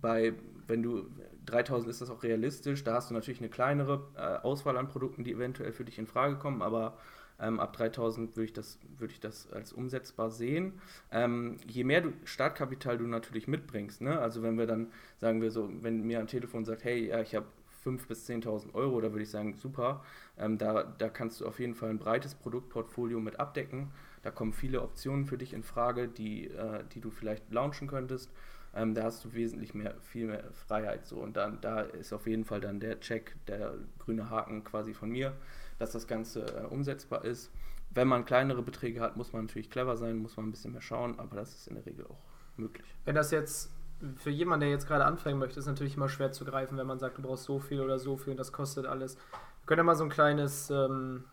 bei, 0.00 0.34
wenn 0.66 0.82
du 0.82 1.06
3000 1.46 1.90
ist 1.90 2.02
das 2.02 2.10
auch 2.10 2.22
realistisch, 2.22 2.84
da 2.84 2.94
hast 2.94 3.10
du 3.10 3.14
natürlich 3.14 3.40
eine 3.40 3.48
kleinere 3.48 4.06
äh, 4.16 4.46
Auswahl 4.46 4.76
an 4.76 4.88
Produkten, 4.88 5.24
die 5.24 5.32
eventuell 5.32 5.72
für 5.72 5.84
dich 5.84 5.98
in 5.98 6.06
Frage 6.06 6.36
kommen, 6.36 6.62
aber 6.62 6.98
ähm, 7.40 7.60
ab 7.60 7.76
3000 7.76 8.36
würde 8.36 8.44
ich, 8.44 8.52
das, 8.52 8.78
würd 8.98 9.10
ich 9.10 9.20
das 9.20 9.52
als 9.52 9.72
umsetzbar 9.72 10.30
sehen. 10.30 10.80
Ähm, 11.10 11.58
je 11.66 11.84
mehr 11.84 12.00
du 12.00 12.12
Startkapital 12.24 12.98
du 12.98 13.06
natürlich 13.06 13.48
mitbringst, 13.48 14.00
ne? 14.00 14.18
also 14.18 14.42
wenn 14.42 14.58
wir 14.58 14.66
dann, 14.66 14.92
sagen 15.18 15.42
wir 15.42 15.50
so, 15.50 15.68
wenn 15.82 16.02
mir 16.02 16.20
am 16.20 16.26
Telefon 16.26 16.64
sagt, 16.64 16.84
hey, 16.84 17.08
ja, 17.08 17.20
ich 17.20 17.34
habe 17.34 17.46
5.000 17.84 18.08
bis 18.08 18.28
10.000 18.28 18.74
Euro, 18.74 19.00
da 19.00 19.12
würde 19.12 19.22
ich 19.22 19.30
sagen, 19.30 19.54
super. 19.54 20.02
Ähm, 20.38 20.58
da, 20.58 20.82
da 20.84 21.08
kannst 21.08 21.40
du 21.40 21.46
auf 21.46 21.60
jeden 21.60 21.74
Fall 21.74 21.90
ein 21.90 21.98
breites 21.98 22.34
Produktportfolio 22.34 23.20
mit 23.20 23.38
abdecken. 23.38 23.90
Da 24.22 24.30
kommen 24.30 24.52
viele 24.52 24.80
Optionen 24.80 25.26
für 25.26 25.36
dich 25.36 25.52
in 25.52 25.62
Frage, 25.62 26.08
die, 26.08 26.48
äh, 26.48 26.84
die 26.94 27.00
du 27.00 27.10
vielleicht 27.10 27.52
launchen 27.52 27.88
könntest. 27.88 28.30
Ähm, 28.74 28.94
da 28.94 29.04
hast 29.04 29.24
du 29.24 29.34
wesentlich 29.34 29.74
mehr, 29.74 29.94
viel 30.00 30.26
mehr 30.26 30.44
Freiheit. 30.52 31.06
So. 31.06 31.18
Und 31.18 31.36
dann, 31.36 31.60
da 31.60 31.80
ist 31.80 32.12
auf 32.12 32.26
jeden 32.26 32.44
Fall 32.44 32.60
dann 32.60 32.80
der 32.80 33.00
Check, 33.00 33.36
der 33.46 33.74
grüne 33.98 34.30
Haken 34.30 34.64
quasi 34.64 34.94
von 34.94 35.10
mir, 35.10 35.36
dass 35.78 35.92
das 35.92 36.06
Ganze 36.06 36.44
äh, 36.46 36.66
umsetzbar 36.66 37.24
ist. 37.24 37.50
Wenn 37.90 38.08
man 38.08 38.24
kleinere 38.24 38.62
Beträge 38.62 39.00
hat, 39.00 39.16
muss 39.16 39.32
man 39.32 39.44
natürlich 39.44 39.70
clever 39.70 39.96
sein, 39.96 40.16
muss 40.16 40.36
man 40.36 40.46
ein 40.46 40.50
bisschen 40.50 40.72
mehr 40.72 40.80
schauen, 40.80 41.18
aber 41.18 41.36
das 41.36 41.54
ist 41.54 41.68
in 41.68 41.74
der 41.76 41.86
Regel 41.86 42.06
auch 42.06 42.24
möglich. 42.56 42.86
Wenn 43.04 43.14
das 43.14 43.30
jetzt 43.30 43.70
für 44.16 44.30
jemanden, 44.30 44.62
der 44.62 44.70
jetzt 44.70 44.86
gerade 44.86 45.04
anfangen 45.04 45.38
möchte, 45.38 45.58
ist 45.58 45.66
natürlich 45.66 45.96
immer 45.96 46.08
schwer 46.08 46.32
zu 46.32 46.44
greifen, 46.44 46.76
wenn 46.76 46.86
man 46.86 46.98
sagt, 46.98 47.18
du 47.18 47.22
brauchst 47.22 47.44
so 47.44 47.60
viel 47.60 47.80
oder 47.80 47.98
so 47.98 48.16
viel 48.16 48.32
und 48.32 48.36
das 48.38 48.52
kostet 48.52 48.86
alles. 48.86 49.16
Wir 49.16 49.66
können 49.66 49.78
ja 49.78 49.84
mal 49.84 49.94
so 49.94 50.04
ein 50.04 50.10
kleines 50.10 50.70
ähm, 50.70 51.24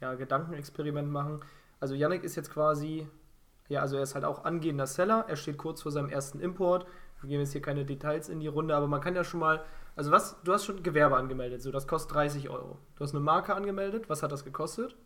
ja, 0.00 0.14
Gedankenexperiment 0.14 1.10
machen. 1.10 1.40
Also 1.80 1.94
Yannick 1.94 2.24
ist 2.24 2.34
jetzt 2.36 2.50
quasi, 2.50 3.06
ja, 3.68 3.80
also 3.80 3.96
er 3.96 4.02
ist 4.02 4.14
halt 4.14 4.24
auch 4.24 4.44
angehender 4.44 4.86
Seller, 4.86 5.26
er 5.28 5.36
steht 5.36 5.58
kurz 5.58 5.82
vor 5.82 5.92
seinem 5.92 6.08
ersten 6.08 6.40
Import. 6.40 6.86
Wir 7.20 7.28
geben 7.30 7.40
jetzt 7.40 7.52
hier 7.52 7.62
keine 7.62 7.84
Details 7.84 8.28
in 8.28 8.40
die 8.40 8.46
Runde, 8.46 8.74
aber 8.74 8.86
man 8.86 9.00
kann 9.00 9.14
ja 9.14 9.24
schon 9.24 9.40
mal, 9.40 9.62
also 9.98 10.12
was, 10.12 10.40
du 10.44 10.52
hast 10.52 10.64
schon 10.64 10.84
Gewerbe 10.84 11.16
angemeldet, 11.16 11.60
so 11.60 11.72
das 11.72 11.88
kostet 11.88 12.14
30 12.14 12.50
Euro. 12.50 12.78
Du 12.94 13.02
hast 13.02 13.14
eine 13.14 13.20
Marke 13.24 13.52
angemeldet, 13.52 14.08
was 14.08 14.22
hat 14.22 14.30
das 14.30 14.44
gekostet? 14.44 14.96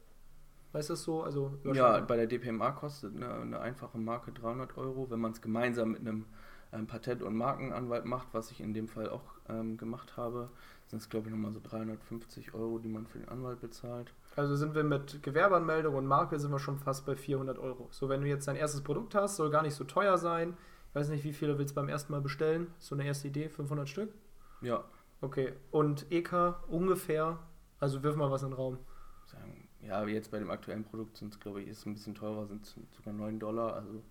Weißt 0.73 0.91
du 0.91 0.93
das 0.93 1.03
so? 1.03 1.23
Also, 1.23 1.59
ja, 1.65 1.99
bei 2.01 2.17
der 2.17 2.27
DPMA 2.27 2.73
kostet 2.73 3.17
eine, 3.17 3.33
eine 3.33 3.61
einfache 3.61 3.97
Marke 3.97 4.33
300 4.33 4.77
Euro, 4.77 5.11
wenn 5.11 5.19
man 5.19 5.33
es 5.33 5.41
gemeinsam 5.41 5.93
mit 5.93 6.03
einem 6.03 6.27
ähm, 6.75 6.87
Patent- 6.87 7.23
und 7.23 7.35
Markenanwalt 7.35 8.05
macht, 8.05 8.29
was 8.33 8.51
ich 8.51 8.61
in 8.61 8.75
dem 8.75 8.87
Fall 8.87 9.09
auch 9.09 9.23
ähm, 9.49 9.79
gemacht 9.79 10.19
habe, 10.19 10.51
sind 10.89 11.01
es 11.01 11.09
glaube 11.09 11.29
ich 11.29 11.35
nochmal 11.35 11.53
so 11.53 11.61
350 11.63 12.53
Euro, 12.53 12.79
die 12.79 12.89
man 12.89 13.07
für 13.07 13.19
den 13.19 13.31
Anwalt 13.31 13.63
bezahlt. 13.63 14.13
Also 14.37 14.57
sind 14.57 14.75
wir 14.75 14.85
mit 14.85 15.23
Gewerbeanmeldung 15.23 15.95
und 15.95 16.05
Marke 16.05 16.39
sind 16.39 16.51
wir 16.51 16.59
schon 16.59 16.77
fast 16.77 17.07
bei 17.07 17.17
400 17.17 17.59
Euro. 17.59 17.89
So, 17.93 18.11
wenn 18.11 18.21
du 18.21 18.29
jetzt 18.29 18.47
dein 18.47 18.57
erstes 18.57 18.83
Produkt 18.83 19.15
hast, 19.15 19.37
soll 19.37 19.49
gar 19.49 19.63
nicht 19.63 19.75
so 19.75 19.85
teuer 19.85 20.19
sein. 20.19 20.55
Ich 20.91 20.95
weiß 20.95 21.09
nicht, 21.09 21.25
wie 21.25 21.33
viele 21.33 21.57
willst 21.57 21.75
du 21.75 21.81
beim 21.81 21.89
ersten 21.89 22.13
Mal 22.13 22.21
bestellen? 22.21 22.67
So 22.79 22.95
eine 22.95 23.07
erste 23.07 23.29
Idee, 23.29 23.49
500 23.49 23.89
Stück? 23.89 24.11
Ja. 24.63 24.85
Okay, 25.21 25.53
und 25.71 26.11
EK 26.11 26.55
ungefähr, 26.69 27.39
also 27.79 28.03
wirf 28.03 28.17
mal 28.17 28.31
was 28.31 28.43
in 28.43 28.51
den 28.51 28.57
Raum. 28.57 28.79
Ja, 29.83 30.07
jetzt 30.07 30.31
bei 30.31 30.39
dem 30.39 30.51
aktuellen 30.51 30.85
Produkt 30.85 31.17
sind 31.17 31.35
es, 31.35 31.41
glaube 31.41 31.61
ich, 31.61 31.69
ist 31.69 31.87
ein 31.87 31.95
bisschen 31.95 32.15
teurer, 32.15 32.47
sind 32.47 32.65
es 32.65 32.77
sogar 32.97 33.13
9 33.13 33.41
Dollar, 33.41 33.75
also 33.75 34.03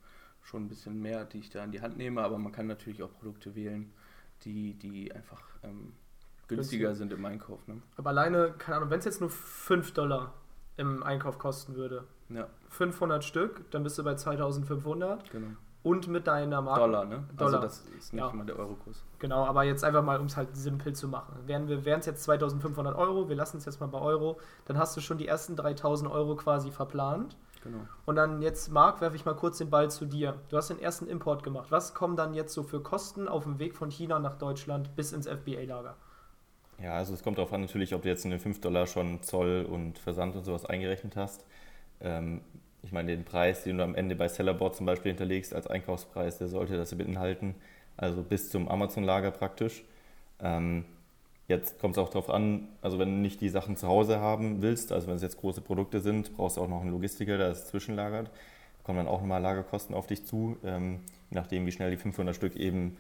schon 0.42 0.66
ein 0.66 0.68
bisschen 0.68 1.02
mehr, 1.02 1.24
die 1.26 1.40
ich 1.40 1.50
da 1.50 1.64
in 1.64 1.72
die 1.72 1.82
Hand 1.82 1.98
nehme, 1.98 2.22
aber 2.22 2.38
man 2.38 2.52
kann 2.52 2.68
natürlich 2.68 3.02
auch 3.04 3.12
Produkte 3.14 3.56
wählen, 3.56 3.94
die, 4.44 4.74
die 4.74 5.14
einfach 5.14 5.42
ähm, 5.64 5.94
günstiger 6.48 6.94
sind 6.96 7.14
im 7.14 7.24
Einkauf. 7.24 7.66
Ne? 7.68 7.82
Aber 7.96 8.10
alleine, 8.10 8.54
keine 8.58 8.78
Ahnung, 8.78 8.90
wenn 8.90 9.00
es 9.00 9.06
jetzt 9.06 9.22
nur 9.22 9.30
5 9.30 9.94
Dollar 9.94 10.34
im 10.76 11.04
Einkauf 11.04 11.40
kosten 11.40 11.76
würde, 11.76 12.06
ja. 12.30 12.50
500 12.70 13.24
Stück, 13.24 13.70
dann 13.72 13.84
bist 13.84 13.98
du 13.98 14.04
bei 14.04 14.16
2500. 14.16 15.30
Genau. 15.32 15.48
Und 15.84 16.08
mit 16.08 16.28
deiner 16.28 16.62
Marke. 16.62 16.82
Dollar, 16.82 17.06
ne? 17.06 17.16
Also 17.16 17.38
Dollar. 17.38 17.62
Also 17.62 17.68
das 17.68 17.80
ist 17.98 18.14
nicht 18.14 18.22
ja. 18.22 18.32
mal 18.32 18.46
der 18.46 18.58
Eurokurs. 18.58 19.04
Genau, 19.20 19.46
aber 19.46 19.64
jetzt 19.64 19.84
einfach 19.84 20.04
mal, 20.04 20.20
um 20.20 20.28
es 20.28 20.38
halt 20.38 20.56
simpel 20.56 20.94
zu 20.94 21.08
machen. 21.08 21.36
Wären 21.48 21.68
es 21.68 22.06
jetzt 22.06 22.24
2500 22.24 22.96
Euro, 22.96 23.30
wir 23.30 23.36
lassen 23.36 23.58
es 23.58 23.66
jetzt 23.66 23.80
mal 23.80 23.88
bei 23.88 24.00
Euro, 24.00 24.40
dann 24.66 24.78
hast 24.78 24.96
du 24.96 25.02
schon 25.02 25.18
die 25.18 25.28
ersten 25.28 25.56
3000 25.56 26.12
Euro 26.12 26.36
quasi 26.36 26.70
verplant. 26.72 27.36
Genau. 27.64 27.80
Und 28.06 28.16
dann 28.16 28.42
jetzt, 28.42 28.72
Marc, 28.72 29.02
werfe 29.02 29.16
ich 29.16 29.26
mal 29.26 29.36
kurz 29.36 29.58
den 29.58 29.70
Ball 29.70 29.90
zu 29.90 30.06
dir. 30.06 30.36
Du 30.50 30.58
hast 30.58 30.70
den 30.70 30.80
ersten 30.80 31.08
Import 31.08 31.44
gemacht. 31.44 31.68
Was 31.70 31.94
kommen 31.94 32.16
dann 32.16 32.34
jetzt 32.34 32.54
so 32.54 32.64
für 32.64 32.82
Kosten 32.82 33.28
auf 33.28 33.44
dem 33.44 33.60
Weg 33.60 33.76
von 33.76 33.90
China 33.90 34.20
nach 34.20 34.38
Deutschland 34.38 34.96
bis 34.96 35.14
ins 35.14 35.28
FBA-Lager? 35.28 35.96
Ja, 36.82 36.94
also 36.94 37.14
es 37.14 37.22
kommt 37.24 37.38
darauf 37.38 37.54
an 37.54 37.62
natürlich, 37.62 37.94
ob 37.94 38.02
du 38.02 38.10
jetzt 38.10 38.26
in 38.26 38.32
den 38.32 38.40
5 38.40 38.62
Dollar 38.62 38.88
schon 38.88 39.22
Zoll 39.22 39.68
und 39.70 40.00
Versand 40.00 40.36
und 40.36 40.44
sowas 40.44 40.66
eingerechnet 40.66 41.16
hast. 41.16 41.46
Ähm, 42.00 42.42
ich 42.84 42.92
meine, 42.92 43.16
den 43.16 43.26
Preis, 43.26 43.64
den 43.64 43.78
du 43.78 43.84
am 43.84 43.96
Ende 43.96 44.16
bei 44.16 44.28
Sellerboard 44.28 44.76
zum 44.76 44.86
Beispiel 44.86 45.12
hinterlegst 45.12 45.54
als 45.54 45.68
Einkaufspreis, 45.68 46.38
der 46.38 46.48
sollte 46.48 46.78
das 46.78 46.96
beinhalten, 46.96 47.56
also 47.98 48.24
bis 48.24 48.50
zum 48.50 48.68
Amazon-Lager 48.68 49.32
praktisch. 49.32 49.84
Ähm, 50.40 50.86
jetzt 51.48 51.80
kommt 51.80 51.96
es 51.96 51.98
auch 52.00 52.10
darauf 52.10 52.30
an, 52.30 52.68
also 52.82 52.98
wenn 52.98 53.10
du 53.10 53.22
nicht 53.22 53.42
die 53.42 53.50
Sachen 53.50 53.78
zu 53.78 53.88
Hause 53.88 54.20
haben 54.20 54.62
willst, 54.62 54.92
also 54.92 55.08
wenn 55.08 55.16
es 55.16 55.22
jetzt 55.22 55.38
große 55.38 55.62
Produkte 55.62 56.00
sind, 56.00 56.36
brauchst 56.36 56.58
du 56.58 56.62
auch 56.62 56.68
noch 56.68 56.82
einen 56.82 56.92
Logistiker, 56.92 57.38
der 57.38 57.50
es 57.50 57.68
zwischenlagert. 57.68 58.28
Da 58.28 58.84
kommen 58.84 58.98
dann 58.98 59.08
auch 59.08 59.22
nochmal 59.22 59.42
Lagerkosten 59.42 59.96
auf 59.96 60.08
dich 60.08 60.26
zu, 60.26 60.58
ähm, 60.64 61.02
je 61.30 61.36
nachdem, 61.36 61.66
wie 61.68 61.72
schnell 61.72 61.92
die 61.92 61.98
500 61.98 62.36
Stück 62.36 62.56
eben 62.56 62.98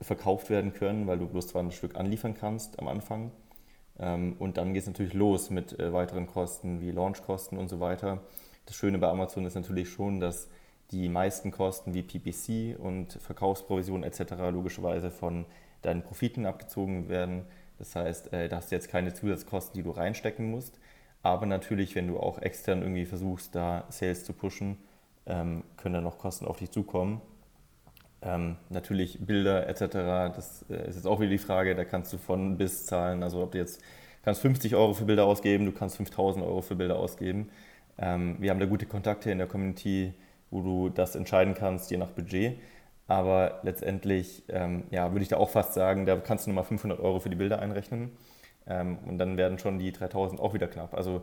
verkauft 0.00 0.50
werden 0.50 0.72
können, 0.72 1.06
weil 1.06 1.18
du 1.18 1.26
bloß 1.26 1.48
200 1.48 1.74
Stück 1.74 1.96
anliefern 1.96 2.34
kannst 2.34 2.78
am 2.78 2.88
Anfang. 2.88 3.30
Ähm, 3.98 4.36
und 4.38 4.56
dann 4.56 4.72
geht 4.72 4.82
es 4.82 4.86
natürlich 4.86 5.14
los 5.14 5.50
mit 5.50 5.78
äh, 5.78 5.92
weiteren 5.92 6.26
Kosten 6.26 6.80
wie 6.80 6.90
Launchkosten 6.90 7.58
und 7.58 7.68
so 7.68 7.80
weiter. 7.80 8.20
Das 8.66 8.76
Schöne 8.76 8.98
bei 8.98 9.08
Amazon 9.08 9.44
ist 9.44 9.54
natürlich 9.54 9.90
schon, 9.90 10.20
dass 10.20 10.48
die 10.90 11.08
meisten 11.08 11.50
Kosten 11.50 11.94
wie 11.94 12.02
PPC 12.02 12.78
und 12.78 13.14
Verkaufsprovision 13.14 14.04
etc. 14.04 14.34
logischerweise 14.52 15.10
von 15.10 15.46
deinen 15.80 16.02
Profiten 16.02 16.46
abgezogen 16.46 17.08
werden. 17.08 17.44
Das 17.78 17.96
heißt, 17.96 18.32
äh, 18.32 18.48
da 18.48 18.56
hast 18.56 18.70
du 18.70 18.76
jetzt 18.76 18.88
keine 18.88 19.14
Zusatzkosten, 19.14 19.74
die 19.74 19.82
du 19.82 19.90
reinstecken 19.90 20.50
musst. 20.50 20.78
Aber 21.22 21.46
natürlich, 21.46 21.94
wenn 21.94 22.08
du 22.08 22.18
auch 22.18 22.38
extern 22.38 22.82
irgendwie 22.82 23.06
versuchst, 23.06 23.54
da 23.54 23.84
Sales 23.88 24.24
zu 24.24 24.32
pushen, 24.32 24.76
ähm, 25.26 25.64
können 25.76 25.94
da 25.94 26.00
noch 26.00 26.18
Kosten 26.18 26.46
auf 26.46 26.58
dich 26.58 26.70
zukommen. 26.70 27.20
Ähm, 28.20 28.56
natürlich 28.70 29.18
Bilder 29.24 29.68
etc., 29.68 30.34
das 30.34 30.64
äh, 30.68 30.88
ist 30.88 30.96
jetzt 30.96 31.06
auch 31.06 31.20
wieder 31.20 31.30
die 31.30 31.38
Frage, 31.38 31.74
da 31.74 31.84
kannst 31.84 32.12
du 32.12 32.18
von 32.18 32.56
bis 32.56 32.86
zahlen. 32.86 33.22
Also 33.22 33.42
ob 33.42 33.52
du 33.52 33.58
jetzt 33.58 33.82
kannst 34.24 34.42
50 34.42 34.74
Euro 34.76 34.94
für 34.94 35.04
Bilder 35.04 35.24
ausgeben, 35.24 35.64
du 35.64 35.72
kannst 35.72 35.96
5000 35.96 36.44
Euro 36.44 36.60
für 36.60 36.76
Bilder 36.76 36.96
ausgeben. 36.96 37.50
Ähm, 37.98 38.36
wir 38.40 38.50
haben 38.50 38.60
da 38.60 38.66
gute 38.66 38.86
Kontakte 38.86 39.30
in 39.30 39.38
der 39.38 39.46
Community, 39.46 40.14
wo 40.50 40.60
du 40.62 40.88
das 40.88 41.14
entscheiden 41.16 41.54
kannst, 41.54 41.90
je 41.90 41.96
nach 41.96 42.10
Budget. 42.10 42.58
Aber 43.06 43.60
letztendlich 43.62 44.44
ähm, 44.48 44.84
ja, 44.90 45.12
würde 45.12 45.22
ich 45.22 45.28
da 45.28 45.36
auch 45.36 45.50
fast 45.50 45.74
sagen, 45.74 46.06
da 46.06 46.16
kannst 46.16 46.46
du 46.46 46.50
nochmal 46.50 46.64
500 46.64 47.00
Euro 47.00 47.20
für 47.20 47.30
die 47.30 47.36
Bilder 47.36 47.58
einrechnen. 47.58 48.12
Ähm, 48.66 48.98
und 49.06 49.18
dann 49.18 49.36
werden 49.36 49.58
schon 49.58 49.78
die 49.78 49.92
3000 49.92 50.40
auch 50.40 50.54
wieder 50.54 50.68
knapp. 50.68 50.94
Also 50.94 51.22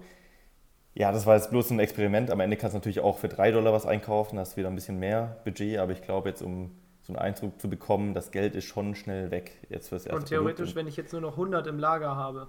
ja, 0.93 1.11
das 1.11 1.25
war 1.25 1.35
jetzt 1.35 1.51
bloß 1.51 1.71
ein 1.71 1.79
Experiment. 1.79 2.31
Am 2.31 2.39
Ende 2.39 2.57
kannst 2.57 2.73
du 2.73 2.79
natürlich 2.79 2.99
auch 2.99 3.17
für 3.17 3.29
3 3.29 3.51
Dollar 3.51 3.71
was 3.71 3.85
einkaufen, 3.85 4.37
hast 4.37 4.57
wieder 4.57 4.67
ein 4.67 4.75
bisschen 4.75 4.99
mehr 4.99 5.37
Budget. 5.45 5.77
Aber 5.79 5.91
ich 5.91 6.01
glaube, 6.01 6.29
jetzt 6.29 6.41
um 6.41 6.71
so 7.01 7.13
einen 7.13 7.21
Eindruck 7.21 7.59
zu 7.59 7.69
bekommen, 7.69 8.13
das 8.13 8.31
Geld 8.31 8.55
ist 8.55 8.65
schon 8.65 8.95
schnell 8.95 9.31
weg 9.31 9.51
jetzt 9.69 9.89
fürs 9.89 10.05
erste 10.05 10.19
Und 10.19 10.27
theoretisch, 10.27 10.75
wenn 10.75 10.87
ich 10.87 10.97
jetzt 10.97 11.13
nur 11.13 11.21
noch 11.21 11.33
100 11.33 11.67
im 11.67 11.79
Lager 11.79 12.15
habe, 12.15 12.47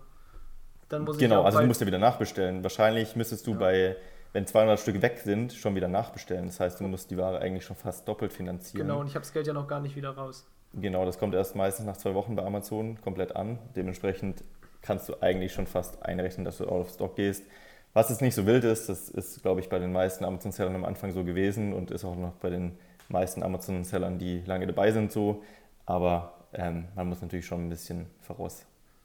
dann 0.90 1.04
muss 1.04 1.18
genau, 1.18 1.40
ich 1.40 1.46
also 1.46 1.60
du 1.60 1.66
musst 1.66 1.80
ja 1.80 1.86
wieder 1.86 1.98
nachbestellen. 1.98 2.62
Wahrscheinlich 2.62 3.16
müsstest 3.16 3.46
du 3.46 3.52
ja. 3.52 3.58
bei, 3.58 3.96
wenn 4.32 4.46
200 4.46 4.78
Stück 4.78 5.00
weg 5.00 5.20
sind, 5.24 5.52
schon 5.52 5.74
wieder 5.74 5.88
nachbestellen. 5.88 6.46
Das 6.46 6.60
heißt, 6.60 6.80
du 6.80 6.84
musst 6.84 7.10
die 7.10 7.16
Ware 7.16 7.38
eigentlich 7.38 7.64
schon 7.64 7.76
fast 7.76 8.06
doppelt 8.06 8.32
finanzieren. 8.32 8.88
Genau, 8.88 9.00
und 9.00 9.06
ich 9.06 9.14
habe 9.14 9.22
das 9.22 9.32
Geld 9.32 9.46
ja 9.46 9.52
noch 9.52 9.68
gar 9.68 9.80
nicht 9.80 9.96
wieder 9.96 10.10
raus. 10.10 10.46
Genau, 10.74 11.04
das 11.04 11.18
kommt 11.18 11.34
erst 11.34 11.54
meistens 11.54 11.86
nach 11.86 11.96
zwei 11.96 12.14
Wochen 12.14 12.34
bei 12.36 12.44
Amazon 12.44 13.00
komplett 13.00 13.34
an. 13.34 13.58
Dementsprechend 13.76 14.42
kannst 14.82 15.08
du 15.08 15.14
eigentlich 15.20 15.52
schon 15.52 15.66
fast 15.66 16.02
einrechnen, 16.02 16.44
dass 16.44 16.58
du 16.58 16.64
out 16.66 16.82
of 16.82 16.90
stock 16.90 17.16
gehst. 17.16 17.44
Was 17.92 18.10
jetzt 18.10 18.20
nicht 18.20 18.34
so 18.34 18.46
wild 18.46 18.64
ist, 18.64 18.88
das 18.88 19.08
ist, 19.08 19.42
glaube 19.42 19.60
ich, 19.60 19.68
bei 19.68 19.78
den 19.78 19.92
meisten 19.92 20.24
Amazon-Sellern 20.24 20.74
am 20.74 20.84
Anfang 20.84 21.12
so 21.12 21.24
gewesen 21.24 21.72
und 21.72 21.90
ist 21.90 22.04
auch 22.04 22.16
noch 22.16 22.32
bei 22.34 22.50
den 22.50 22.78
meisten 23.08 23.42
Amazon-Sellern, 23.42 24.18
die 24.18 24.42
lange 24.46 24.66
dabei 24.66 24.90
sind, 24.92 25.12
so. 25.12 25.42
Aber 25.86 26.34
ähm, 26.52 26.86
man 26.94 27.08
muss 27.08 27.22
natürlich 27.22 27.46
schon 27.46 27.66
ein 27.66 27.68
bisschen 27.68 28.06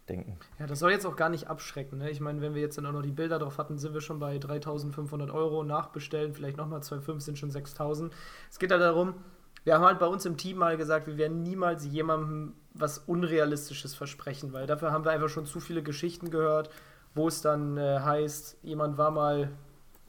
vorausdenken. 0.05 0.37
Ja, 0.59 0.67
das 0.67 0.79
soll 0.79 0.91
jetzt 0.91 1.05
auch 1.05 1.15
gar 1.15 1.29
nicht 1.29 1.47
abschrecken. 1.47 1.99
Ne? 1.99 2.09
Ich 2.09 2.19
meine, 2.19 2.41
wenn 2.41 2.53
wir 2.53 2.61
jetzt 2.61 2.77
dann 2.77 2.85
auch 2.85 2.91
noch 2.91 3.01
die 3.01 3.11
Bilder 3.11 3.39
drauf 3.39 3.57
hatten, 3.57 3.77
sind 3.77 3.93
wir 3.93 4.01
schon 4.01 4.19
bei 4.19 4.37
3500 4.37 5.31
Euro. 5.31 5.63
Nachbestellen, 5.63 6.33
vielleicht 6.33 6.57
nochmal 6.57 6.81
2,5 6.81 7.19
sind 7.21 7.37
schon 7.37 7.51
6000. 7.51 8.13
Es 8.49 8.59
geht 8.59 8.71
halt 8.71 8.81
darum, 8.81 9.15
wir 9.63 9.73
haben 9.73 9.85
halt 9.85 9.99
bei 9.99 10.05
uns 10.05 10.25
im 10.25 10.37
Team 10.37 10.57
mal 10.57 10.77
gesagt, 10.77 11.07
wir 11.07 11.17
werden 11.17 11.41
niemals 11.41 11.85
jemandem 11.85 12.53
was 12.73 12.99
Unrealistisches 12.99 13.95
versprechen, 13.95 14.53
weil 14.53 14.67
dafür 14.67 14.91
haben 14.91 15.05
wir 15.05 15.11
einfach 15.11 15.29
schon 15.29 15.45
zu 15.45 15.59
viele 15.59 15.81
Geschichten 15.81 16.29
gehört, 16.29 16.69
wo 17.15 17.27
es 17.27 17.41
dann 17.41 17.77
äh, 17.77 17.99
heißt, 17.99 18.57
jemand 18.61 18.97
war 18.97 19.11
mal 19.11 19.49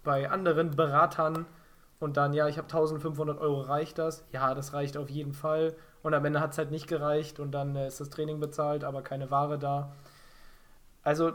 bei 0.02 0.30
anderen 0.30 0.72
Beratern 0.72 1.46
und 2.00 2.16
dann, 2.16 2.34
ja, 2.34 2.48
ich 2.48 2.58
habe 2.58 2.66
1500 2.66 3.38
Euro, 3.38 3.62
reicht 3.62 3.98
das? 3.98 4.26
Ja, 4.30 4.54
das 4.54 4.74
reicht 4.74 4.96
auf 4.96 5.08
jeden 5.08 5.32
Fall. 5.32 5.74
Und 6.06 6.14
am 6.14 6.24
Ende 6.24 6.38
hat 6.38 6.52
es 6.52 6.58
halt 6.58 6.70
nicht 6.70 6.86
gereicht 6.86 7.40
und 7.40 7.50
dann 7.50 7.74
äh, 7.74 7.88
ist 7.88 7.98
das 7.98 8.10
Training 8.10 8.38
bezahlt, 8.38 8.84
aber 8.84 9.02
keine 9.02 9.28
Ware 9.32 9.58
da. 9.58 9.90
Also, 11.02 11.32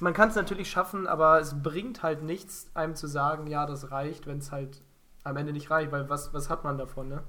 man 0.00 0.14
kann 0.14 0.30
es 0.30 0.36
natürlich 0.36 0.70
schaffen, 0.70 1.06
aber 1.06 1.38
es 1.38 1.62
bringt 1.62 2.02
halt 2.02 2.22
nichts, 2.22 2.70
einem 2.72 2.94
zu 2.94 3.06
sagen, 3.06 3.46
ja, 3.46 3.66
das 3.66 3.90
reicht, 3.90 4.26
wenn 4.26 4.38
es 4.38 4.52
halt 4.52 4.80
am 5.22 5.36
Ende 5.36 5.52
nicht 5.52 5.70
reicht, 5.70 5.92
weil 5.92 6.08
was, 6.08 6.32
was 6.32 6.48
hat 6.48 6.64
man 6.64 6.78
davon, 6.78 7.10
ne? 7.10 7.24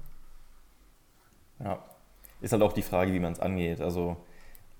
Ja, 1.58 1.84
ist 2.40 2.54
halt 2.54 2.62
auch 2.62 2.72
die 2.72 2.80
Frage, 2.80 3.12
wie 3.12 3.20
man 3.20 3.34
es 3.34 3.40
angeht. 3.40 3.82
Also, 3.82 4.16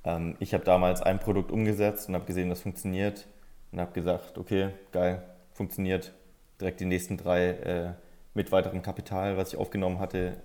ähm, 0.02 0.34
ich 0.40 0.54
habe 0.54 0.64
damals 0.64 1.02
ein 1.02 1.18
Produkt 1.18 1.52
umgesetzt 1.52 2.08
und 2.08 2.14
habe 2.14 2.24
gesehen, 2.24 2.48
das 2.48 2.62
funktioniert 2.62 3.26
und 3.70 3.82
habe 3.82 3.92
gesagt, 3.92 4.38
okay, 4.38 4.70
geil, 4.92 5.22
funktioniert, 5.52 6.14
direkt 6.58 6.80
die 6.80 6.86
nächsten 6.86 7.18
drei 7.18 7.48
äh, 7.48 7.92
mit 8.32 8.50
weiterem 8.50 8.80
Kapital, 8.80 9.36
was 9.36 9.52
ich 9.52 9.58
aufgenommen 9.58 9.98
hatte, 9.98 10.38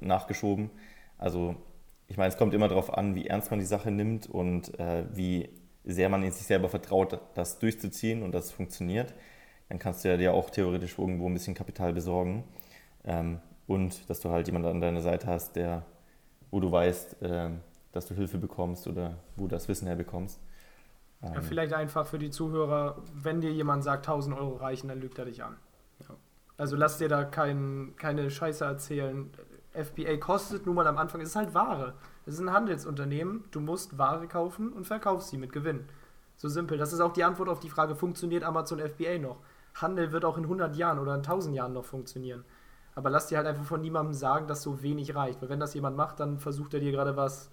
nachgeschoben. 0.00 0.70
Also 1.16 1.56
ich 2.06 2.16
meine, 2.16 2.28
es 2.28 2.38
kommt 2.38 2.54
immer 2.54 2.68
darauf 2.68 2.92
an, 2.92 3.14
wie 3.14 3.26
ernst 3.26 3.50
man 3.50 3.60
die 3.60 3.66
Sache 3.66 3.90
nimmt 3.90 4.26
und 4.26 4.78
äh, 4.78 5.04
wie 5.12 5.50
sehr 5.84 6.08
man 6.08 6.22
in 6.22 6.32
sich 6.32 6.46
selber 6.46 6.68
vertraut, 6.68 7.18
das 7.34 7.58
durchzuziehen 7.58 8.22
und 8.22 8.32
dass 8.32 8.46
es 8.46 8.52
funktioniert. 8.52 9.14
Dann 9.68 9.78
kannst 9.78 10.04
du 10.04 10.08
ja 10.08 10.16
dir 10.16 10.32
auch 10.32 10.50
theoretisch 10.50 10.98
irgendwo 10.98 11.28
ein 11.28 11.34
bisschen 11.34 11.54
Kapital 11.54 11.92
besorgen. 11.92 12.44
Ähm, 13.04 13.40
und 13.66 14.08
dass 14.08 14.20
du 14.20 14.30
halt 14.30 14.46
jemanden 14.46 14.68
an 14.68 14.80
deiner 14.80 15.02
Seite 15.02 15.26
hast, 15.26 15.56
der, 15.56 15.84
wo 16.50 16.60
du 16.60 16.72
weißt, 16.72 17.22
äh, 17.22 17.50
dass 17.92 18.06
du 18.06 18.14
Hilfe 18.14 18.38
bekommst 18.38 18.86
oder 18.86 19.16
wo 19.36 19.44
du 19.44 19.48
das 19.48 19.68
Wissen 19.68 19.86
herbekommst. 19.86 20.40
Ja, 21.22 21.36
ähm. 21.36 21.42
vielleicht 21.42 21.74
einfach 21.74 22.06
für 22.06 22.18
die 22.18 22.30
Zuhörer, 22.30 23.02
wenn 23.12 23.40
dir 23.40 23.52
jemand 23.52 23.84
sagt, 23.84 24.08
1000 24.08 24.36
Euro 24.36 24.56
reichen, 24.56 24.88
dann 24.88 25.00
lügt 25.00 25.18
er 25.18 25.26
dich 25.26 25.42
an. 25.42 25.56
Ja. 26.00 26.16
Also 26.56 26.76
lass 26.76 26.98
dir 26.98 27.08
da 27.08 27.24
kein, 27.24 27.94
keine 27.96 28.30
Scheiße 28.30 28.64
erzählen. 28.64 29.30
FBA 29.84 30.16
kostet 30.16 30.66
nun 30.66 30.74
mal 30.74 30.86
am 30.86 30.98
Anfang, 30.98 31.20
es 31.20 31.30
ist 31.30 31.36
halt 31.36 31.54
Ware. 31.54 31.94
Es 32.26 32.34
ist 32.34 32.40
ein 32.40 32.52
Handelsunternehmen, 32.52 33.44
du 33.50 33.60
musst 33.60 33.98
Ware 33.98 34.26
kaufen 34.26 34.72
und 34.72 34.86
verkaufst 34.86 35.30
sie 35.30 35.38
mit 35.38 35.52
Gewinn. 35.52 35.84
So 36.36 36.48
simpel. 36.48 36.78
Das 36.78 36.92
ist 36.92 37.00
auch 37.00 37.12
die 37.12 37.24
Antwort 37.24 37.48
auf 37.48 37.60
die 37.60 37.70
Frage, 37.70 37.94
funktioniert 37.94 38.44
Amazon 38.44 38.78
FBA 38.78 39.18
noch? 39.18 39.38
Handel 39.74 40.12
wird 40.12 40.24
auch 40.24 40.36
in 40.36 40.44
100 40.44 40.76
Jahren 40.76 40.98
oder 40.98 41.14
in 41.14 41.20
1000 41.20 41.54
Jahren 41.54 41.72
noch 41.72 41.84
funktionieren. 41.84 42.44
Aber 42.94 43.10
lass 43.10 43.28
dir 43.28 43.38
halt 43.38 43.46
einfach 43.46 43.64
von 43.64 43.80
niemandem 43.80 44.14
sagen, 44.14 44.48
dass 44.48 44.62
so 44.62 44.82
wenig 44.82 45.14
reicht. 45.14 45.40
Weil 45.40 45.48
wenn 45.50 45.60
das 45.60 45.74
jemand 45.74 45.96
macht, 45.96 46.20
dann 46.20 46.38
versucht 46.38 46.74
er 46.74 46.80
dir 46.80 46.90
gerade 46.90 47.16
was 47.16 47.50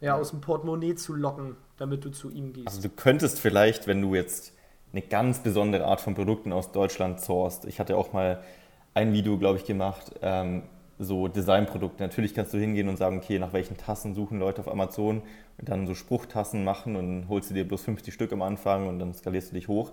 ja, 0.00 0.16
aus 0.16 0.30
dem 0.30 0.40
Portemonnaie 0.40 0.94
zu 0.94 1.14
locken, 1.14 1.56
damit 1.78 2.04
du 2.04 2.10
zu 2.10 2.28
ihm 2.30 2.52
gehst. 2.52 2.68
Also 2.68 2.82
du 2.82 2.90
könntest 2.90 3.40
vielleicht, 3.40 3.86
wenn 3.86 4.02
du 4.02 4.14
jetzt 4.14 4.52
eine 4.92 5.00
ganz 5.00 5.42
besondere 5.42 5.86
Art 5.86 6.00
von 6.00 6.14
Produkten 6.14 6.52
aus 6.52 6.72
Deutschland 6.72 7.20
sourst, 7.20 7.64
ich 7.64 7.80
hatte 7.80 7.96
auch 7.96 8.12
mal 8.12 8.42
ein 8.94 9.12
Video, 9.12 9.38
glaube 9.38 9.58
ich, 9.58 9.64
gemacht, 9.64 10.12
ähm, 10.20 10.64
so 10.98 11.28
Designprodukte. 11.28 12.02
Natürlich 12.02 12.34
kannst 12.34 12.54
du 12.54 12.58
hingehen 12.58 12.88
und 12.88 12.96
sagen, 12.96 13.18
okay, 13.18 13.38
nach 13.38 13.52
welchen 13.52 13.76
Tassen 13.76 14.14
suchen 14.14 14.38
Leute 14.38 14.60
auf 14.60 14.68
Amazon 14.68 15.22
und 15.58 15.68
dann 15.68 15.86
so 15.86 15.94
Spruchtassen 15.94 16.64
machen 16.64 16.96
und 16.96 17.28
holst 17.28 17.50
du 17.50 17.54
dir 17.54 17.66
bloß 17.66 17.82
50 17.82 18.12
Stück 18.14 18.32
am 18.32 18.42
Anfang 18.42 18.88
und 18.88 18.98
dann 18.98 19.14
skalierst 19.14 19.50
du 19.50 19.54
dich 19.54 19.68
hoch. 19.68 19.92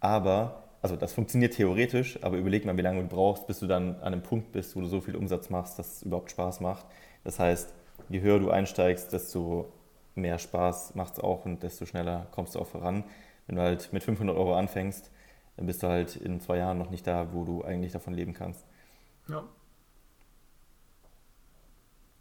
Aber, 0.00 0.64
also 0.82 0.96
das 0.96 1.12
funktioniert 1.12 1.54
theoretisch, 1.54 2.22
aber 2.22 2.36
überleg 2.36 2.64
mal, 2.64 2.76
wie 2.76 2.82
lange 2.82 3.02
du 3.02 3.08
brauchst, 3.08 3.46
bis 3.46 3.60
du 3.60 3.66
dann 3.66 3.96
an 3.96 4.12
einem 4.12 4.22
Punkt 4.22 4.52
bist, 4.52 4.74
wo 4.76 4.80
du 4.80 4.86
so 4.86 5.00
viel 5.00 5.16
Umsatz 5.16 5.50
machst, 5.50 5.78
dass 5.78 5.96
es 5.96 6.02
überhaupt 6.02 6.30
Spaß 6.30 6.60
macht. 6.60 6.86
Das 7.24 7.38
heißt, 7.38 7.72
je 8.08 8.20
höher 8.20 8.38
du 8.38 8.50
einsteigst, 8.50 9.12
desto 9.12 9.72
mehr 10.14 10.38
Spaß 10.38 10.94
macht 10.94 11.14
es 11.14 11.20
auch 11.20 11.44
und 11.44 11.62
desto 11.62 11.86
schneller 11.86 12.26
kommst 12.32 12.54
du 12.54 12.60
auch 12.60 12.66
voran. 12.66 13.04
Wenn 13.46 13.56
du 13.56 13.62
halt 13.62 13.92
mit 13.92 14.02
500 14.02 14.36
Euro 14.36 14.54
anfängst, 14.54 15.10
dann 15.56 15.66
bist 15.66 15.82
du 15.82 15.88
halt 15.88 16.16
in 16.16 16.40
zwei 16.40 16.56
Jahren 16.56 16.78
noch 16.78 16.90
nicht 16.90 17.06
da, 17.06 17.32
wo 17.32 17.44
du 17.44 17.62
eigentlich 17.64 17.92
davon 17.92 18.14
leben 18.14 18.32
kannst. 18.32 18.64
Ja. 19.28 19.44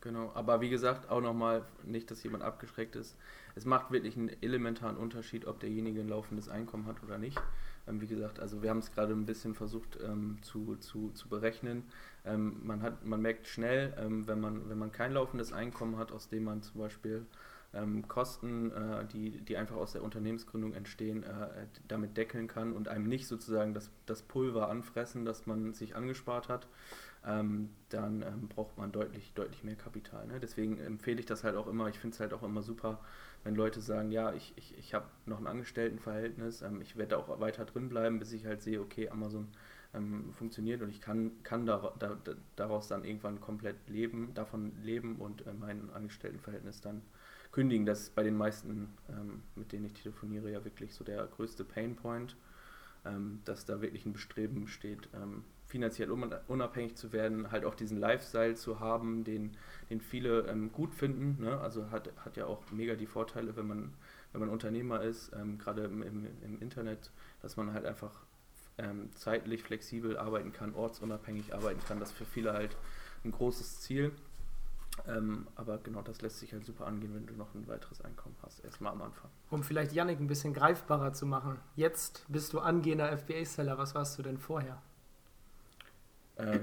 Genau, 0.01 0.31
aber 0.33 0.61
wie 0.61 0.69
gesagt, 0.69 1.09
auch 1.09 1.19
nochmal, 1.19 1.63
nicht, 1.83 2.09
dass 2.09 2.23
jemand 2.23 2.43
abgeschreckt 2.43 2.95
ist. 2.95 3.17
Es 3.55 3.65
macht 3.65 3.91
wirklich 3.91 4.15
einen 4.15 4.31
elementaren 4.41 4.95
Unterschied, 4.95 5.45
ob 5.45 5.59
derjenige 5.59 5.99
ein 5.99 6.07
laufendes 6.07 6.47
Einkommen 6.47 6.85
hat 6.85 7.03
oder 7.03 7.17
nicht. 7.17 7.37
Ähm, 7.85 7.99
wie 7.99 8.07
gesagt, 8.07 8.39
also 8.39 8.61
wir 8.63 8.69
haben 8.69 8.77
es 8.79 8.93
gerade 8.93 9.13
ein 9.13 9.25
bisschen 9.25 9.55
versucht 9.55 9.99
ähm, 10.01 10.37
zu, 10.41 10.77
zu, 10.77 11.09
zu 11.11 11.27
berechnen. 11.27 11.83
Ähm, 12.23 12.61
man, 12.63 12.81
hat, 12.81 13.05
man 13.05 13.21
merkt 13.21 13.47
schnell, 13.47 13.93
ähm, 13.97 14.25
wenn, 14.25 14.39
man, 14.39 14.69
wenn 14.69 14.77
man 14.77 14.93
kein 14.93 15.11
laufendes 15.11 15.51
Einkommen 15.51 15.97
hat, 15.97 16.13
aus 16.13 16.29
dem 16.29 16.45
man 16.45 16.61
zum 16.61 16.79
Beispiel 16.79 17.25
ähm, 17.73 18.07
Kosten, 18.07 18.71
äh, 18.71 19.05
die, 19.05 19.41
die 19.41 19.57
einfach 19.57 19.75
aus 19.75 19.91
der 19.91 20.03
Unternehmensgründung 20.03 20.73
entstehen, 20.73 21.23
äh, 21.23 21.67
damit 21.87 22.17
deckeln 22.17 22.47
kann 22.47 22.73
und 22.73 22.87
einem 22.87 23.07
nicht 23.07 23.27
sozusagen 23.27 23.73
das, 23.73 23.91
das 24.05 24.21
Pulver 24.21 24.69
anfressen, 24.69 25.25
das 25.25 25.45
man 25.45 25.73
sich 25.73 25.95
angespart 25.95 26.49
hat. 26.49 26.67
Ähm, 27.25 27.69
dann 27.89 28.21
ähm, 28.21 28.47
braucht 28.47 28.77
man 28.77 28.91
deutlich, 28.91 29.33
deutlich 29.33 29.63
mehr 29.63 29.75
Kapital. 29.75 30.27
Ne? 30.27 30.39
Deswegen 30.39 30.79
empfehle 30.79 31.19
ich 31.19 31.25
das 31.25 31.43
halt 31.43 31.55
auch 31.55 31.67
immer. 31.67 31.88
Ich 31.89 31.99
finde 31.99 32.13
es 32.13 32.19
halt 32.19 32.33
auch 32.33 32.43
immer 32.43 32.61
super, 32.61 32.99
wenn 33.43 33.55
Leute 33.55 33.81
sagen, 33.81 34.11
ja, 34.11 34.33
ich, 34.33 34.53
ich, 34.55 34.77
ich 34.77 34.93
habe 34.93 35.05
noch 35.25 35.39
ein 35.39 35.47
Angestelltenverhältnis, 35.47 36.61
ähm, 36.61 36.81
ich 36.81 36.97
werde 36.97 37.17
auch 37.17 37.39
weiter 37.39 37.65
drin 37.65 37.89
bleiben, 37.89 38.19
bis 38.19 38.31
ich 38.31 38.45
halt 38.45 38.61
sehe, 38.61 38.79
okay, 38.79 39.09
Amazon 39.09 39.47
ähm, 39.93 40.33
funktioniert 40.33 40.81
und 40.81 40.89
ich 40.89 41.01
kann, 41.01 41.31
kann 41.43 41.65
da, 41.65 41.93
da, 41.99 42.17
daraus 42.55 42.88
dann 42.88 43.03
irgendwann 43.03 43.41
komplett 43.41 43.89
leben, 43.89 44.33
davon 44.33 44.71
leben 44.81 45.17
und 45.17 45.45
äh, 45.47 45.53
mein 45.53 45.89
Angestelltenverhältnis 45.91 46.81
dann 46.81 47.01
kündigen. 47.51 47.85
Das 47.85 48.01
ist 48.01 48.15
bei 48.15 48.23
den 48.23 48.38
meisten, 48.38 48.89
ähm, 49.09 49.41
mit 49.55 49.71
denen 49.71 49.85
ich 49.85 49.93
telefoniere, 49.93 50.51
ja 50.51 50.63
wirklich 50.63 50.93
so 50.93 51.03
der 51.03 51.25
größte 51.25 51.63
Painpoint, 51.63 52.35
ähm, 53.05 53.41
dass 53.45 53.65
da 53.65 53.81
wirklich 53.81 54.05
ein 54.05 54.13
Bestreben 54.13 54.61
besteht, 54.61 55.09
finanziell 55.69 56.09
unabhängig 56.09 56.95
zu 56.95 57.13
werden, 57.13 57.51
halt 57.51 57.63
auch 57.63 57.75
diesen 57.75 57.99
Lifestyle 57.99 58.55
zu 58.55 58.79
haben, 58.79 59.23
den, 59.23 59.55
den 59.91 60.01
viele 60.01 60.47
ähm, 60.47 60.71
gut 60.71 60.95
finden. 60.95 61.41
Ne? 61.43 61.59
Also 61.59 61.91
hat, 61.91 62.11
hat 62.25 62.38
ja 62.38 62.47
auch 62.47 62.63
mega 62.71 62.95
die 62.95 63.05
Vorteile, 63.05 63.55
wenn 63.55 63.67
man, 63.67 63.93
wenn 64.33 64.41
man 64.41 64.49
Unternehmer 64.49 65.03
ist, 65.03 65.31
ähm, 65.39 65.59
gerade 65.59 65.83
im, 65.83 66.01
im, 66.01 66.27
im, 66.43 66.59
Internet, 66.59 67.11
dass 67.43 67.55
man 67.55 67.71
halt 67.71 67.85
einfach 67.85 68.25
ähm, 68.79 69.11
zeitlich 69.13 69.61
flexibel 69.61 70.17
arbeiten 70.17 70.53
kann, 70.53 70.73
ortsunabhängig 70.73 71.53
arbeiten 71.53 71.81
kann. 71.88 71.99
Das 71.99 72.09
ist 72.09 72.17
für 72.17 72.25
viele 72.25 72.53
halt 72.53 72.75
ein 73.23 73.31
großes 73.31 73.81
Ziel. 73.81 74.11
Ähm, 75.07 75.47
aber 75.55 75.77
genau 75.77 76.01
das 76.01 76.21
lässt 76.23 76.39
sich 76.39 76.51
halt 76.51 76.65
super 76.65 76.88
angehen, 76.88 77.13
wenn 77.13 77.27
du 77.27 77.35
noch 77.35 77.53
ein 77.53 77.67
weiteres 77.67 78.01
Einkommen 78.01 78.35
hast, 78.41 78.65
erstmal 78.65 78.91
am 78.91 79.03
Anfang. 79.03 79.29
Um 79.51 79.63
vielleicht 79.63 79.93
Yannick 79.93 80.19
ein 80.19 80.27
bisschen 80.27 80.53
greifbarer 80.53 81.13
zu 81.13 81.27
machen. 81.27 81.57
Jetzt 81.75 82.25
bist 82.27 82.53
du 82.53 82.59
angehender 82.59 83.15
FBA-Seller. 83.15 83.77
Was 83.77 83.93
warst 83.93 84.17
du 84.17 84.23
denn 84.23 84.39
vorher? 84.39 84.81
Äh, 86.39 86.60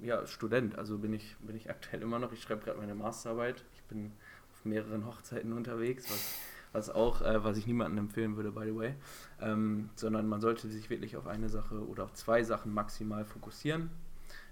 ja, 0.00 0.26
Student, 0.26 0.76
also 0.78 0.98
bin 0.98 1.12
ich, 1.12 1.36
bin 1.38 1.56
ich 1.56 1.70
aktuell 1.70 2.02
immer 2.02 2.18
noch. 2.18 2.32
Ich 2.32 2.42
schreibe 2.42 2.64
gerade 2.64 2.78
meine 2.78 2.94
Masterarbeit. 2.94 3.64
Ich 3.74 3.82
bin 3.84 4.12
auf 4.52 4.64
mehreren 4.64 5.06
Hochzeiten 5.06 5.52
unterwegs, 5.52 6.10
was, 6.10 6.34
was 6.72 6.94
auch, 6.94 7.22
äh, 7.22 7.42
was 7.44 7.56
ich 7.56 7.66
niemandem 7.66 7.98
empfehlen 8.06 8.36
würde, 8.36 8.52
by 8.52 8.66
the 8.66 8.74
way. 8.74 8.94
Ähm, 9.40 9.90
sondern 9.96 10.26
man 10.26 10.40
sollte 10.40 10.68
sich 10.68 10.90
wirklich 10.90 11.16
auf 11.16 11.26
eine 11.26 11.48
Sache 11.48 11.86
oder 11.86 12.04
auf 12.04 12.12
zwei 12.14 12.42
Sachen 12.42 12.74
maximal 12.74 13.24
fokussieren. 13.24 13.90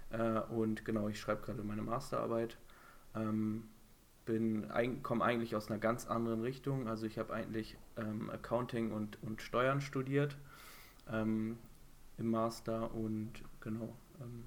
Äh, 0.09 0.39
und 0.39 0.85
genau, 0.85 1.09
ich 1.09 1.19
schreibe 1.19 1.45
gerade 1.45 1.63
meine 1.63 1.81
Masterarbeit. 1.81 2.57
Ähm, 3.15 3.63
bin 4.25 4.67
komme 5.03 5.23
eigentlich 5.23 5.55
aus 5.55 5.69
einer 5.69 5.79
ganz 5.79 6.05
anderen 6.05 6.41
Richtung. 6.41 6.87
Also 6.87 7.05
ich 7.05 7.17
habe 7.17 7.33
eigentlich 7.33 7.77
ähm, 7.95 8.29
Accounting 8.29 8.91
und, 8.91 9.21
und 9.23 9.41
Steuern 9.41 9.79
studiert 9.79 10.37
ähm, 11.09 11.57
im 12.17 12.29
Master 12.29 12.93
und 12.93 13.31
genau 13.61 13.95
ähm, 14.21 14.45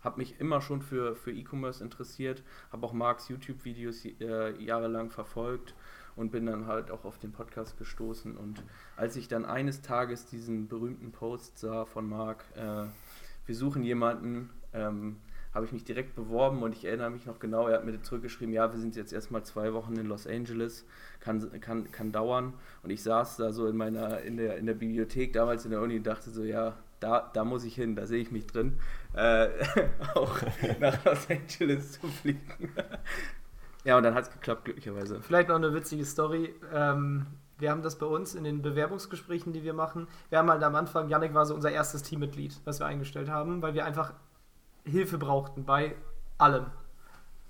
habe 0.00 0.18
mich 0.18 0.40
immer 0.40 0.60
schon 0.60 0.82
für, 0.82 1.14
für 1.14 1.30
E-Commerce 1.30 1.82
interessiert, 1.82 2.42
habe 2.72 2.86
auch 2.86 2.92
Marks 2.92 3.28
YouTube-Videos 3.28 4.04
äh, 4.04 4.62
jahrelang 4.62 5.10
verfolgt 5.10 5.74
und 6.16 6.30
bin 6.30 6.46
dann 6.46 6.66
halt 6.66 6.90
auch 6.90 7.04
auf 7.04 7.18
den 7.18 7.32
Podcast 7.32 7.78
gestoßen. 7.78 8.36
Und 8.36 8.62
als 8.96 9.16
ich 9.16 9.28
dann 9.28 9.44
eines 9.44 9.82
Tages 9.82 10.26
diesen 10.26 10.68
berühmten 10.68 11.12
Post 11.12 11.58
sah 11.58 11.84
von 11.84 12.08
Mark, 12.08 12.44
äh, 12.56 12.86
wir 13.46 13.54
suchen 13.54 13.82
jemanden, 13.82 14.50
ähm, 14.72 15.16
habe 15.52 15.66
ich 15.66 15.72
mich 15.72 15.82
direkt 15.84 16.14
beworben 16.14 16.62
und 16.62 16.74
ich 16.74 16.84
erinnere 16.84 17.10
mich 17.10 17.26
noch 17.26 17.40
genau, 17.40 17.66
er 17.66 17.78
hat 17.78 17.84
mir 17.84 18.00
zurückgeschrieben, 18.00 18.54
ja, 18.54 18.72
wir 18.72 18.78
sind 18.78 18.94
jetzt 18.94 19.12
erstmal 19.12 19.44
zwei 19.44 19.72
Wochen 19.72 19.96
in 19.96 20.06
Los 20.06 20.26
Angeles, 20.26 20.86
kann, 21.18 21.60
kann, 21.60 21.90
kann 21.90 22.12
dauern. 22.12 22.54
Und 22.84 22.90
ich 22.90 23.02
saß 23.02 23.36
da 23.36 23.52
so 23.52 23.66
in 23.66 23.76
meiner, 23.76 24.20
in 24.20 24.36
der, 24.36 24.58
in 24.58 24.66
der 24.66 24.74
Bibliothek 24.74 25.32
damals 25.32 25.64
in 25.64 25.72
der 25.72 25.80
Uni 25.80 25.96
und 25.96 26.06
dachte 26.06 26.30
so, 26.30 26.44
ja, 26.44 26.76
da, 27.00 27.30
da 27.32 27.44
muss 27.44 27.64
ich 27.64 27.74
hin, 27.74 27.96
da 27.96 28.06
sehe 28.06 28.20
ich 28.20 28.30
mich 28.30 28.46
drin, 28.46 28.78
äh, 29.14 29.48
auch 30.14 30.38
nach 30.78 31.04
Los 31.04 31.28
Angeles 31.28 31.92
zu 31.92 32.06
fliegen. 32.06 32.72
ja, 33.84 33.96
und 33.96 34.02
dann 34.02 34.14
hat 34.14 34.24
es 34.24 34.30
geklappt, 34.30 34.66
glücklicherweise. 34.66 35.20
Vielleicht 35.22 35.48
noch 35.48 35.56
eine 35.56 35.74
witzige 35.74 36.04
Story. 36.04 36.54
Ähm, 36.72 37.26
wir 37.58 37.70
haben 37.70 37.82
das 37.82 37.98
bei 37.98 38.06
uns 38.06 38.34
in 38.34 38.44
den 38.44 38.62
Bewerbungsgesprächen, 38.62 39.52
die 39.52 39.62
wir 39.62 39.74
machen. 39.74 40.08
Wir 40.28 40.38
haben 40.38 40.50
halt 40.50 40.62
am 40.62 40.74
Anfang, 40.74 41.08
Yannick 41.08 41.34
war 41.34 41.44
so 41.44 41.54
unser 41.54 41.70
erstes 41.70 42.02
Teammitglied, 42.02 42.60
was 42.64 42.80
wir 42.80 42.86
eingestellt 42.86 43.28
haben, 43.28 43.60
weil 43.62 43.74
wir 43.74 43.84
einfach 43.84 44.14
Hilfe 44.84 45.18
brauchten 45.18 45.64
bei 45.64 45.94
allem. 46.38 46.66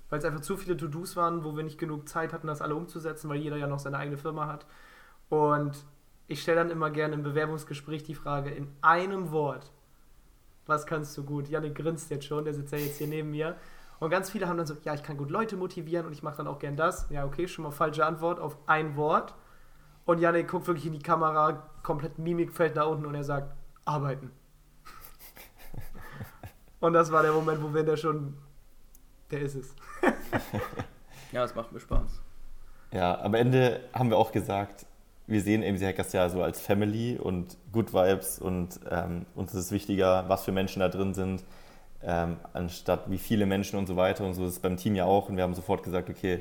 Weil 0.09 0.19
es 0.19 0.25
einfach 0.25 0.41
zu 0.41 0.57
viele 0.57 0.75
To-Dos 0.75 1.15
waren, 1.15 1.45
wo 1.45 1.55
wir 1.55 1.63
nicht 1.63 1.77
genug 1.77 2.09
Zeit 2.09 2.33
hatten, 2.33 2.47
das 2.47 2.61
alle 2.61 2.75
umzusetzen, 2.75 3.29
weil 3.29 3.37
jeder 3.37 3.55
ja 3.55 3.67
noch 3.67 3.79
seine 3.79 3.97
eigene 3.97 4.17
Firma 4.17 4.47
hat. 4.47 4.65
Und 5.29 5.85
ich 6.31 6.41
stelle 6.41 6.57
dann 6.57 6.71
immer 6.71 6.89
gerne 6.89 7.13
im 7.13 7.23
Bewerbungsgespräch 7.23 8.03
die 8.03 8.15
Frage 8.15 8.51
in 8.51 8.69
einem 8.81 9.31
Wort, 9.31 9.69
was 10.65 10.85
kannst 10.85 11.17
du 11.17 11.25
gut? 11.25 11.49
Janik 11.49 11.75
grinst 11.75 12.09
jetzt 12.09 12.25
schon, 12.25 12.45
der 12.45 12.53
sitzt 12.53 12.71
ja 12.71 12.77
jetzt 12.77 12.97
hier 12.97 13.07
neben 13.07 13.31
mir. 13.31 13.57
Und 13.99 14.09
ganz 14.09 14.29
viele 14.29 14.47
haben 14.47 14.57
dann 14.57 14.65
so, 14.65 14.75
ja, 14.83 14.93
ich 14.93 15.03
kann 15.03 15.17
gut 15.17 15.29
Leute 15.29 15.57
motivieren 15.57 16.05
und 16.05 16.13
ich 16.13 16.23
mache 16.23 16.37
dann 16.37 16.47
auch 16.47 16.57
gern 16.57 16.77
das. 16.77 17.07
Ja, 17.09 17.25
okay, 17.25 17.47
schon 17.47 17.63
mal 17.63 17.71
falsche 17.71 18.05
Antwort 18.05 18.39
auf 18.39 18.57
ein 18.65 18.95
Wort. 18.95 19.35
Und 20.05 20.19
Janik 20.19 20.47
guckt 20.47 20.67
wirklich 20.67 20.85
in 20.85 20.93
die 20.93 20.99
Kamera, 20.99 21.69
komplett 21.83 22.17
Mimik 22.17 22.53
fällt 22.53 22.75
nach 22.75 22.87
unten 22.87 23.05
und 23.05 23.13
er 23.13 23.25
sagt, 23.25 23.53
arbeiten. 23.83 24.31
und 26.79 26.93
das 26.93 27.11
war 27.11 27.23
der 27.23 27.33
Moment, 27.33 27.61
wo 27.61 27.73
wir 27.73 27.83
da 27.83 27.97
schon, 27.97 28.37
der 29.29 29.41
ist 29.41 29.55
es. 29.55 29.75
ja, 31.33 31.43
es 31.43 31.53
macht 31.53 31.73
mir 31.73 31.79
Spaß. 31.81 32.21
Ja, 32.93 33.19
am 33.19 33.33
Ende 33.33 33.81
haben 33.93 34.09
wir 34.09 34.17
auch 34.17 34.31
gesagt, 34.31 34.85
wir 35.31 35.41
sehen 35.41 35.63
AMC 35.63 35.81
Hackers 35.81 36.13
ja 36.13 36.29
so 36.29 36.43
als 36.43 36.59
Family 36.59 37.17
und 37.17 37.57
Good 37.71 37.93
Vibes 37.93 38.39
und 38.39 38.79
ähm, 38.89 39.25
uns 39.35 39.53
ist 39.53 39.65
es 39.65 39.71
wichtiger, 39.71 40.25
was 40.27 40.43
für 40.43 40.51
Menschen 40.51 40.81
da 40.81 40.89
drin 40.89 41.13
sind, 41.13 41.43
ähm, 42.03 42.37
anstatt 42.53 43.09
wie 43.09 43.17
viele 43.17 43.45
Menschen 43.45 43.79
und 43.79 43.87
so 43.87 43.95
weiter. 43.95 44.25
Und 44.25 44.33
so 44.33 44.45
ist 44.45 44.53
es 44.53 44.59
beim 44.59 44.77
Team 44.77 44.95
ja 44.95 45.05
auch. 45.05 45.29
Und 45.29 45.37
wir 45.37 45.43
haben 45.43 45.53
sofort 45.53 45.83
gesagt, 45.83 46.09
okay, 46.09 46.39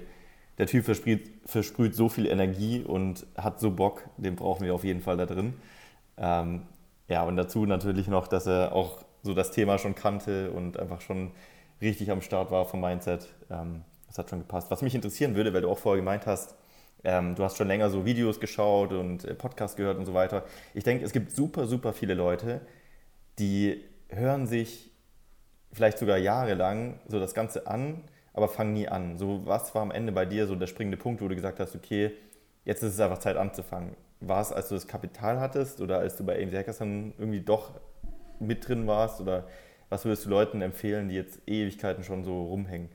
der 0.59 0.67
Typ 0.67 0.85
versprüht, 0.85 1.31
versprüht 1.47 1.95
so 1.95 2.09
viel 2.09 2.27
Energie 2.27 2.83
und 2.83 3.27
hat 3.37 3.61
so 3.61 3.71
Bock, 3.71 4.05
den 4.17 4.37
brauchen 4.37 4.65
wir 4.65 4.75
auf 4.75 4.85
jeden 4.85 5.01
Fall 5.01 5.17
da 5.17 5.27
drin. 5.27 5.55
Ähm, 6.17 6.63
ja, 7.09 7.23
und 7.23 7.37
dazu 7.37 7.67
natürlich 7.67 8.09
noch, 8.09 8.29
dass 8.29 8.47
er 8.47 8.73
auch 8.73 9.05
so 9.23 9.35
das 9.35 9.51
Thema 9.51 9.79
schon 9.79 9.95
kannte 9.95 10.51
und 10.51 10.79
einfach 10.79 11.01
schon 11.01 11.31
richtig 11.81 12.11
am 12.11 12.21
Start 12.21 12.51
war 12.51 12.67
vom 12.67 12.81
Mindset. 12.81 13.29
Ähm, 13.51 13.83
das 14.07 14.19
hat 14.19 14.31
schon 14.31 14.41
gepasst. 14.41 14.71
Was 14.71 14.83
mich 14.83 14.95
interessieren 14.95 15.35
würde, 15.35 15.55
weil 15.55 15.63
du 15.63 15.71
auch 15.71 15.79
vorher 15.79 16.01
gemeint 16.01 16.27
hast, 16.27 16.57
ähm, 17.05 17.35
du 17.35 17.45
hast 17.45 17.57
schon 17.57 17.69
länger 17.69 17.91
so 17.91 18.05
Videos 18.05 18.41
geschaut 18.41 18.93
und 18.93 19.25
äh, 19.25 19.35
Podcasts 19.35 19.77
gehört 19.77 19.99
und 19.99 20.07
so 20.07 20.15
weiter. 20.15 20.45
Ich 20.75 20.85
denke, 20.85 21.05
es 21.05 21.13
gibt 21.13 21.33
super, 21.33 21.67
super 21.67 21.93
viele 21.93 22.15
Leute, 22.15 22.61
die 23.39 23.85
hören 24.09 24.47
sich 24.47 24.91
vielleicht 25.73 25.99
sogar 25.99 26.19
jahrelang 26.19 26.99
so 27.07 27.21
das 27.21 27.35
Ganze 27.35 27.67
an, 27.67 28.03
aber 28.33 28.49
fangen 28.49 28.75
nie 28.75 28.89
an. 28.89 29.17
So, 29.19 29.43
was 29.45 29.75
war 29.75 29.83
am 29.83 29.91
Ende 29.91 30.13
bei 30.13 30.27
dir 30.27 30.47
so 30.47 30.55
der 30.55 30.67
springende 30.67 30.97
Punkt, 30.97 31.23
wo 31.23 31.29
du 31.29 31.35
gesagt 31.35 31.61
hast, 31.61 31.75
okay, 31.75 32.13
jetzt 32.65 32.83
ist 32.83 32.95
es 32.95 33.01
einfach 33.01 33.19
Zeit 33.19 33.37
anzufangen? 33.37 33.97
War 34.21 34.43
es, 34.43 34.53
als 34.53 34.69
du 34.69 34.75
das 34.75 34.87
Kapital 34.87 35.41
hattest 35.41 35.81
oder 35.81 35.99
als 35.99 36.17
du 36.17 36.25
bei 36.25 36.43
AMC 36.43 36.55
Hackers 36.55 36.79
dann 36.79 37.15
irgendwie 37.19 37.41
doch 37.41 37.71
mit 38.39 38.69
drin 38.69 38.87
warst? 38.87 39.21
Oder 39.21 39.47
was 39.89 40.05
würdest 40.05 40.27
du 40.27 40.31
Leuten 40.31 40.61
empfehlen, 40.61 41.09
die 41.09 41.15
jetzt 41.15 41.41
Ewigkeiten 41.47 42.05
schon 42.05 42.25
so 42.25 42.45
rumhängen? 42.45 42.91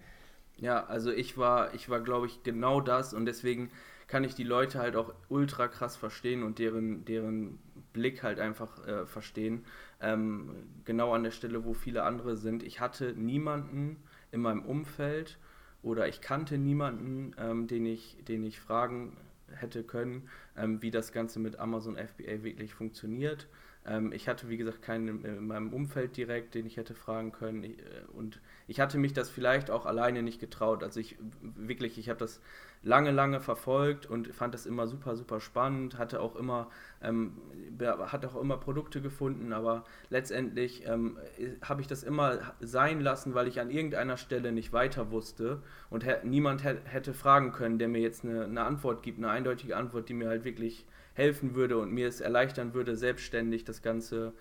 Ja, 0.57 0.85
also 0.85 1.11
ich 1.11 1.37
war, 1.37 1.73
ich 1.73 1.89
war, 1.89 1.99
glaube 2.01 2.27
ich, 2.27 2.43
genau 2.43 2.79
das 2.81 3.13
und 3.13 3.25
deswegen 3.25 3.71
kann 4.07 4.23
ich 4.23 4.35
die 4.35 4.43
Leute 4.43 4.79
halt 4.79 4.95
auch 4.95 5.13
ultra 5.29 5.67
krass 5.67 5.95
verstehen 5.97 6.43
und 6.43 6.59
deren, 6.59 7.03
deren 7.05 7.59
Blick 7.91 8.23
halt 8.23 8.39
einfach 8.39 8.85
äh, 8.87 9.05
verstehen. 9.05 9.65
Ähm, 9.99 10.51
genau 10.85 11.13
an 11.13 11.23
der 11.23 11.31
Stelle, 11.31 11.65
wo 11.65 11.73
viele 11.73 12.03
andere 12.03 12.37
sind. 12.37 12.63
Ich 12.63 12.79
hatte 12.79 13.13
niemanden 13.13 13.97
in 14.31 14.41
meinem 14.41 14.63
Umfeld 14.63 15.37
oder 15.81 16.07
ich 16.07 16.21
kannte 16.21 16.57
niemanden, 16.57 17.35
ähm, 17.37 17.67
den, 17.67 17.85
ich, 17.85 18.17
den 18.27 18.43
ich 18.43 18.59
fragen 18.59 19.17
hätte 19.53 19.83
können, 19.83 20.29
ähm, 20.57 20.81
wie 20.81 20.91
das 20.91 21.11
Ganze 21.11 21.39
mit 21.39 21.59
Amazon 21.59 21.97
FBA 21.97 22.43
wirklich 22.43 22.73
funktioniert. 22.73 23.47
Ähm, 23.87 24.11
ich 24.11 24.27
hatte, 24.27 24.49
wie 24.49 24.57
gesagt, 24.57 24.81
keinen 24.81 25.23
in 25.23 25.47
meinem 25.47 25.73
Umfeld 25.73 26.17
direkt, 26.17 26.55
den 26.55 26.65
ich 26.65 26.77
hätte 26.77 26.95
fragen 26.95 27.31
können. 27.31 27.63
Ich, 27.63 27.79
äh, 27.79 27.83
und 28.13 28.41
ich 28.67 28.79
hatte 28.79 28.97
mich 28.97 29.13
das 29.13 29.29
vielleicht 29.29 29.69
auch 29.69 29.85
alleine 29.85 30.23
nicht 30.23 30.39
getraut. 30.39 30.83
Also 30.83 30.99
ich 30.99 31.17
wirklich, 31.41 31.97
ich 31.97 32.09
habe 32.09 32.19
das 32.19 32.41
lange, 32.81 33.11
lange 33.11 33.39
verfolgt 33.39 34.05
und 34.05 34.27
fand 34.33 34.53
das 34.53 34.65
immer 34.65 34.87
super, 34.87 35.15
super 35.15 35.39
spannend, 35.39 35.97
hatte 35.97 36.21
auch 36.21 36.35
immer, 36.35 36.69
ähm, 37.01 37.33
hatte 37.79 38.29
auch 38.29 38.39
immer 38.39 38.57
Produkte 38.57 39.01
gefunden, 39.01 39.53
aber 39.53 39.83
letztendlich 40.09 40.85
ähm, 40.87 41.17
habe 41.63 41.81
ich 41.81 41.87
das 41.87 42.03
immer 42.03 42.53
sein 42.59 43.01
lassen, 43.01 43.33
weil 43.33 43.47
ich 43.47 43.59
an 43.59 43.71
irgendeiner 43.71 44.17
Stelle 44.17 44.51
nicht 44.51 44.71
weiter 44.71 45.11
wusste 45.11 45.63
und 45.89 46.05
niemand 46.23 46.63
hätte 46.63 47.13
fragen 47.13 47.51
können, 47.51 47.79
der 47.79 47.87
mir 47.87 48.01
jetzt 48.01 48.23
eine, 48.23 48.45
eine 48.45 48.63
Antwort 48.63 49.01
gibt, 49.01 49.17
eine 49.17 49.29
eindeutige 49.29 49.75
Antwort, 49.75 50.07
die 50.07 50.13
mir 50.13 50.29
halt 50.29 50.43
wirklich 50.43 50.85
helfen 51.15 51.55
würde 51.55 51.77
und 51.77 51.91
mir 51.91 52.07
es 52.07 52.21
erleichtern 52.21 52.73
würde, 52.73 52.95
selbstständig 52.95 53.63
das 53.65 53.81
Ganze 53.81 54.33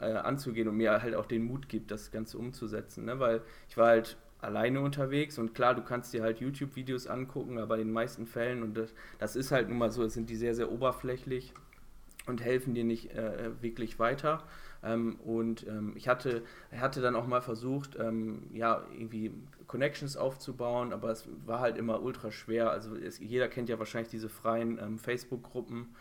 äh, 0.00 0.12
anzugehen 0.12 0.68
und 0.68 0.76
mir 0.76 1.02
halt 1.02 1.14
auch 1.14 1.26
den 1.26 1.44
Mut 1.44 1.68
gibt, 1.68 1.90
das 1.90 2.10
Ganze 2.10 2.38
umzusetzen. 2.38 3.04
Ne? 3.04 3.20
Weil 3.20 3.42
ich 3.68 3.76
war 3.76 3.88
halt 3.88 4.16
alleine 4.40 4.80
unterwegs 4.80 5.38
und 5.38 5.54
klar, 5.54 5.74
du 5.74 5.82
kannst 5.82 6.14
dir 6.14 6.22
halt 6.22 6.40
YouTube-Videos 6.40 7.06
angucken, 7.06 7.58
aber 7.58 7.76
in 7.76 7.88
den 7.88 7.92
meisten 7.92 8.26
Fällen, 8.26 8.62
und 8.62 8.74
das, 8.74 8.94
das 9.18 9.36
ist 9.36 9.52
halt 9.52 9.68
nun 9.68 9.78
mal 9.78 9.90
so, 9.90 10.06
sind 10.08 10.30
die 10.30 10.36
sehr, 10.36 10.54
sehr 10.54 10.72
oberflächlich 10.72 11.52
und 12.26 12.42
helfen 12.42 12.74
dir 12.74 12.84
nicht 12.84 13.12
äh, 13.14 13.50
wirklich 13.60 13.98
weiter. 13.98 14.42
Ähm, 14.82 15.16
und 15.24 15.66
ähm, 15.66 15.92
ich 15.94 16.08
hatte, 16.08 16.42
hatte 16.74 17.02
dann 17.02 17.16
auch 17.16 17.26
mal 17.26 17.42
versucht, 17.42 17.98
ähm, 17.98 18.48
ja, 18.52 18.84
irgendwie 18.92 19.32
Connections 19.66 20.16
aufzubauen, 20.16 20.92
aber 20.92 21.10
es 21.10 21.28
war 21.44 21.60
halt 21.60 21.76
immer 21.76 22.02
ultra 22.02 22.30
schwer. 22.30 22.70
Also 22.70 22.96
es, 22.96 23.18
jeder 23.18 23.48
kennt 23.48 23.68
ja 23.68 23.78
wahrscheinlich 23.78 24.10
diese 24.10 24.28
freien 24.28 24.78
ähm, 24.78 24.98
Facebook-Gruppen. 24.98 25.94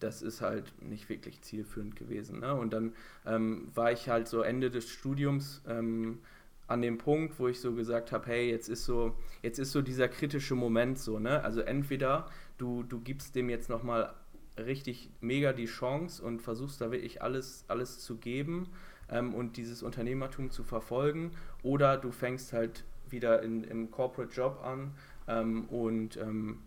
Das 0.00 0.22
ist 0.22 0.40
halt 0.40 0.72
nicht 0.82 1.08
wirklich 1.08 1.40
zielführend 1.42 1.96
gewesen. 1.96 2.40
Ne? 2.40 2.54
Und 2.54 2.72
dann 2.72 2.92
ähm, 3.26 3.68
war 3.74 3.92
ich 3.92 4.08
halt 4.08 4.28
so 4.28 4.42
Ende 4.42 4.70
des 4.70 4.88
Studiums 4.88 5.62
ähm, 5.66 6.18
an 6.66 6.82
dem 6.82 6.98
Punkt, 6.98 7.38
wo 7.38 7.48
ich 7.48 7.60
so 7.60 7.74
gesagt 7.74 8.12
habe, 8.12 8.26
hey, 8.26 8.50
jetzt 8.50 8.68
ist 8.68 8.84
so, 8.84 9.14
jetzt 9.42 9.58
ist 9.58 9.72
so 9.72 9.82
dieser 9.82 10.08
kritische 10.08 10.54
Moment 10.54 10.98
so, 10.98 11.18
ne? 11.18 11.42
Also 11.42 11.62
entweder 11.62 12.28
du, 12.58 12.82
du 12.82 13.00
gibst 13.00 13.34
dem 13.34 13.48
jetzt 13.48 13.70
nochmal 13.70 14.12
richtig 14.58 15.10
mega 15.20 15.52
die 15.52 15.66
Chance 15.66 16.22
und 16.22 16.42
versuchst 16.42 16.80
da 16.80 16.90
wirklich 16.90 17.22
alles, 17.22 17.64
alles 17.68 18.00
zu 18.00 18.16
geben 18.16 18.68
ähm, 19.10 19.34
und 19.34 19.56
dieses 19.56 19.82
Unternehmertum 19.82 20.50
zu 20.50 20.62
verfolgen. 20.62 21.32
Oder 21.62 21.96
du 21.96 22.10
fängst 22.10 22.52
halt 22.52 22.84
wieder 23.08 23.42
in, 23.42 23.64
im 23.64 23.90
Corporate 23.90 24.32
Job 24.32 24.60
an 24.62 24.92
ähm, 25.26 25.64
und 25.66 26.16
ähm, 26.18 26.60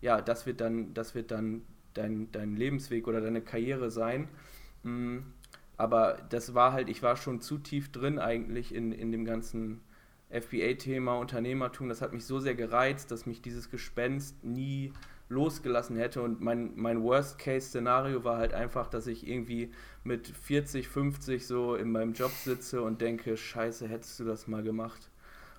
ja, 0.00 0.20
das 0.20 0.44
wird 0.44 0.60
dann, 0.60 0.92
das 0.92 1.14
wird 1.14 1.30
dann 1.30 1.62
dein, 1.96 2.30
dein 2.32 2.56
Lebensweg 2.56 3.06
oder 3.08 3.20
deine 3.20 3.40
Karriere 3.40 3.90
sein. 3.90 4.28
Mhm. 4.82 5.24
Aber 5.76 6.18
das 6.30 6.54
war 6.54 6.72
halt, 6.72 6.88
ich 6.88 7.02
war 7.02 7.16
schon 7.16 7.40
zu 7.40 7.58
tief 7.58 7.92
drin 7.92 8.18
eigentlich 8.18 8.74
in, 8.74 8.92
in 8.92 9.12
dem 9.12 9.24
ganzen 9.24 9.80
FBA-Thema, 10.30 11.18
Unternehmertum. 11.18 11.88
Das 11.88 12.00
hat 12.00 12.12
mich 12.12 12.24
so 12.24 12.40
sehr 12.40 12.54
gereizt, 12.54 13.10
dass 13.10 13.26
mich 13.26 13.42
dieses 13.42 13.70
Gespenst 13.70 14.42
nie 14.42 14.92
losgelassen 15.28 15.96
hätte. 15.96 16.22
Und 16.22 16.40
mein, 16.40 16.72
mein 16.76 17.02
Worst-Case-Szenario 17.02 18.24
war 18.24 18.38
halt 18.38 18.54
einfach, 18.54 18.88
dass 18.88 19.06
ich 19.06 19.26
irgendwie 19.26 19.70
mit 20.04 20.28
40, 20.28 20.88
50 20.88 21.46
so 21.46 21.74
in 21.74 21.90
meinem 21.90 22.12
Job 22.12 22.30
sitze 22.30 22.82
und 22.82 23.00
denke, 23.00 23.36
scheiße, 23.36 23.88
hättest 23.88 24.18
du 24.20 24.24
das 24.24 24.46
mal 24.46 24.62
gemacht. 24.62 25.10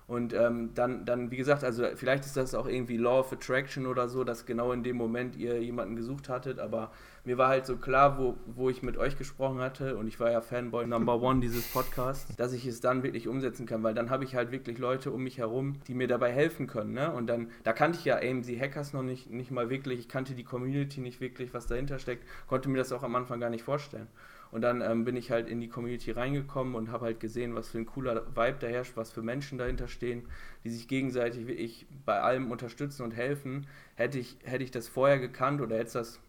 Und 0.08 0.32
ähm, 0.32 0.70
dann, 0.74 1.04
dann, 1.04 1.30
wie 1.30 1.36
gesagt, 1.36 1.62
also 1.62 1.84
vielleicht 1.94 2.24
ist 2.24 2.34
das 2.34 2.54
auch 2.54 2.66
irgendwie 2.66 2.96
Law 2.96 3.20
of 3.20 3.30
Attraction 3.30 3.84
oder 3.84 4.08
so, 4.08 4.24
dass 4.24 4.46
genau 4.46 4.72
in 4.72 4.82
dem 4.82 4.96
Moment 4.96 5.36
ihr 5.36 5.62
jemanden 5.62 5.96
gesucht 5.96 6.30
hattet, 6.30 6.58
aber 6.58 6.90
mir 7.24 7.36
war 7.36 7.48
halt 7.48 7.66
so 7.66 7.76
klar, 7.76 8.18
wo, 8.18 8.38
wo 8.46 8.70
ich 8.70 8.82
mit 8.82 8.96
euch 8.96 9.18
gesprochen 9.18 9.60
hatte 9.60 9.98
und 9.98 10.08
ich 10.08 10.18
war 10.18 10.30
ja 10.30 10.40
Fanboy 10.40 10.86
Number 10.86 11.20
One 11.22 11.40
dieses 11.40 11.70
Podcasts, 11.70 12.34
dass 12.36 12.54
ich 12.54 12.64
es 12.64 12.80
dann 12.80 13.02
wirklich 13.02 13.28
umsetzen 13.28 13.66
kann, 13.66 13.82
weil 13.82 13.92
dann 13.92 14.08
habe 14.08 14.24
ich 14.24 14.34
halt 14.34 14.50
wirklich 14.50 14.78
Leute 14.78 15.10
um 15.10 15.22
mich 15.22 15.36
herum, 15.36 15.76
die 15.88 15.94
mir 15.94 16.08
dabei 16.08 16.32
helfen 16.32 16.66
können. 16.66 16.94
Ne? 16.94 17.12
Und 17.12 17.26
dann, 17.26 17.50
da 17.64 17.74
kannte 17.74 17.98
ich 17.98 18.06
ja 18.06 18.16
AMC 18.16 18.58
Hackers 18.58 18.94
noch 18.94 19.02
nicht, 19.02 19.30
nicht 19.30 19.50
mal 19.50 19.68
wirklich, 19.68 20.00
ich 20.00 20.08
kannte 20.08 20.32
die 20.32 20.44
Community 20.44 21.02
nicht 21.02 21.20
wirklich, 21.20 21.52
was 21.52 21.66
dahinter 21.66 21.98
steckt, 21.98 22.26
konnte 22.46 22.70
mir 22.70 22.78
das 22.78 22.92
auch 22.92 23.02
am 23.02 23.14
Anfang 23.14 23.40
gar 23.40 23.50
nicht 23.50 23.62
vorstellen. 23.62 24.08
Und 24.50 24.62
dann 24.62 24.80
ähm, 24.80 25.04
bin 25.04 25.16
ich 25.16 25.30
halt 25.30 25.48
in 25.48 25.60
die 25.60 25.68
Community 25.68 26.10
reingekommen 26.10 26.74
und 26.74 26.90
habe 26.90 27.06
halt 27.06 27.20
gesehen, 27.20 27.54
was 27.54 27.68
für 27.68 27.78
ein 27.78 27.86
cooler 27.86 28.26
Vibe 28.34 28.56
da 28.60 28.66
herrscht, 28.66 28.96
was 28.96 29.10
für 29.12 29.22
Menschen 29.22 29.58
dahinter 29.58 29.88
stehen, 29.88 30.26
die 30.64 30.70
sich 30.70 30.88
gegenseitig 30.88 31.46
wirklich 31.46 31.86
bei 32.06 32.20
allem 32.20 32.50
unterstützen 32.50 33.02
und 33.02 33.12
helfen. 33.12 33.66
Hätte 33.96 34.18
ich, 34.18 34.38
hätte 34.44 34.64
ich 34.64 34.70
das 34.70 34.88
vorher 34.88 35.18
gekannt 35.18 35.60
oder 35.60 35.76
hätte 35.76 35.86
es 35.86 35.92
das, 35.92 36.20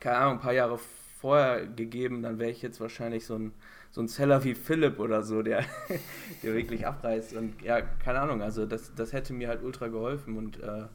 keine 0.00 0.16
Ahnung, 0.16 0.34
ein 0.34 0.40
paar 0.40 0.52
Jahre 0.52 0.78
vorher 1.20 1.66
gegeben, 1.66 2.22
dann 2.22 2.38
wäre 2.38 2.50
ich 2.50 2.62
jetzt 2.62 2.80
wahrscheinlich 2.80 3.26
so 3.26 3.36
ein, 3.36 3.52
so 3.90 4.00
ein 4.00 4.08
Seller 4.08 4.44
wie 4.44 4.54
Philipp 4.54 4.98
oder 4.98 5.22
so, 5.22 5.42
der, 5.42 5.64
der 6.42 6.54
wirklich 6.54 6.86
abreißt. 6.86 7.34
Und 7.34 7.62
ja, 7.62 7.80
keine 7.80 8.20
Ahnung, 8.20 8.42
also 8.42 8.66
das, 8.66 8.94
das 8.94 9.12
hätte 9.12 9.32
mir 9.32 9.48
halt 9.48 9.62
ultra 9.62 9.88
geholfen 9.88 10.36
und 10.36 10.60
äh, 10.62 10.86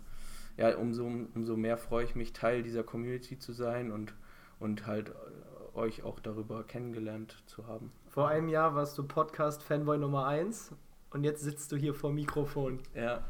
ja, 0.58 0.76
umso, 0.76 1.06
umso 1.34 1.56
mehr 1.56 1.78
freue 1.78 2.06
ich 2.06 2.16
mich, 2.16 2.34
Teil 2.34 2.62
dieser 2.62 2.84
Community 2.84 3.40
zu 3.40 3.54
sein 3.54 3.92
und, 3.92 4.14
und 4.60 4.86
halt 4.86 5.12
euch 5.74 6.04
auch 6.04 6.20
darüber 6.20 6.64
kennengelernt 6.64 7.44
zu 7.46 7.68
haben. 7.68 7.92
Vor 8.08 8.28
einem 8.28 8.50
Jahr 8.50 8.76
warst 8.76 8.98
du 8.98 9.04
Podcast-Fanboy 9.04 9.98
Nummer 9.98 10.28
1 10.28 10.74
und 11.12 11.24
jetzt 11.24 11.42
sitzt 11.42 11.72
du 11.72 11.78
hier 11.78 11.94
vor 11.94 12.12
Mikrofon. 12.12 12.80
Ja. 12.96 13.24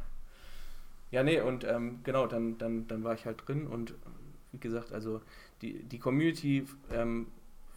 Ja, 1.12 1.23
nee, 1.23 1.41
und 1.41 1.65
ähm, 1.65 1.99
genau, 2.04 2.25
dann, 2.25 2.58
dann, 2.58 2.88
dann 2.88 3.04
war 3.04 3.13
ich 3.13 3.25
halt 3.25 3.47
drin 3.47 3.67
und 3.67 3.93
wie 4.51 4.60
gesagt, 4.60 4.93
also 4.93 5.21
die, 5.62 5.84
die 5.84 5.99
Community 5.99 6.65
ähm, 6.91 7.27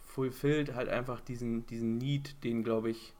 fulfillt 0.07 0.73
halt 0.73 0.89
einfach 0.89 1.19
diesen, 1.19 1.65
diesen 1.67 1.97
Need, 1.97 2.43
den, 2.43 2.63
glaube 2.63 2.89
ich, 2.89 3.13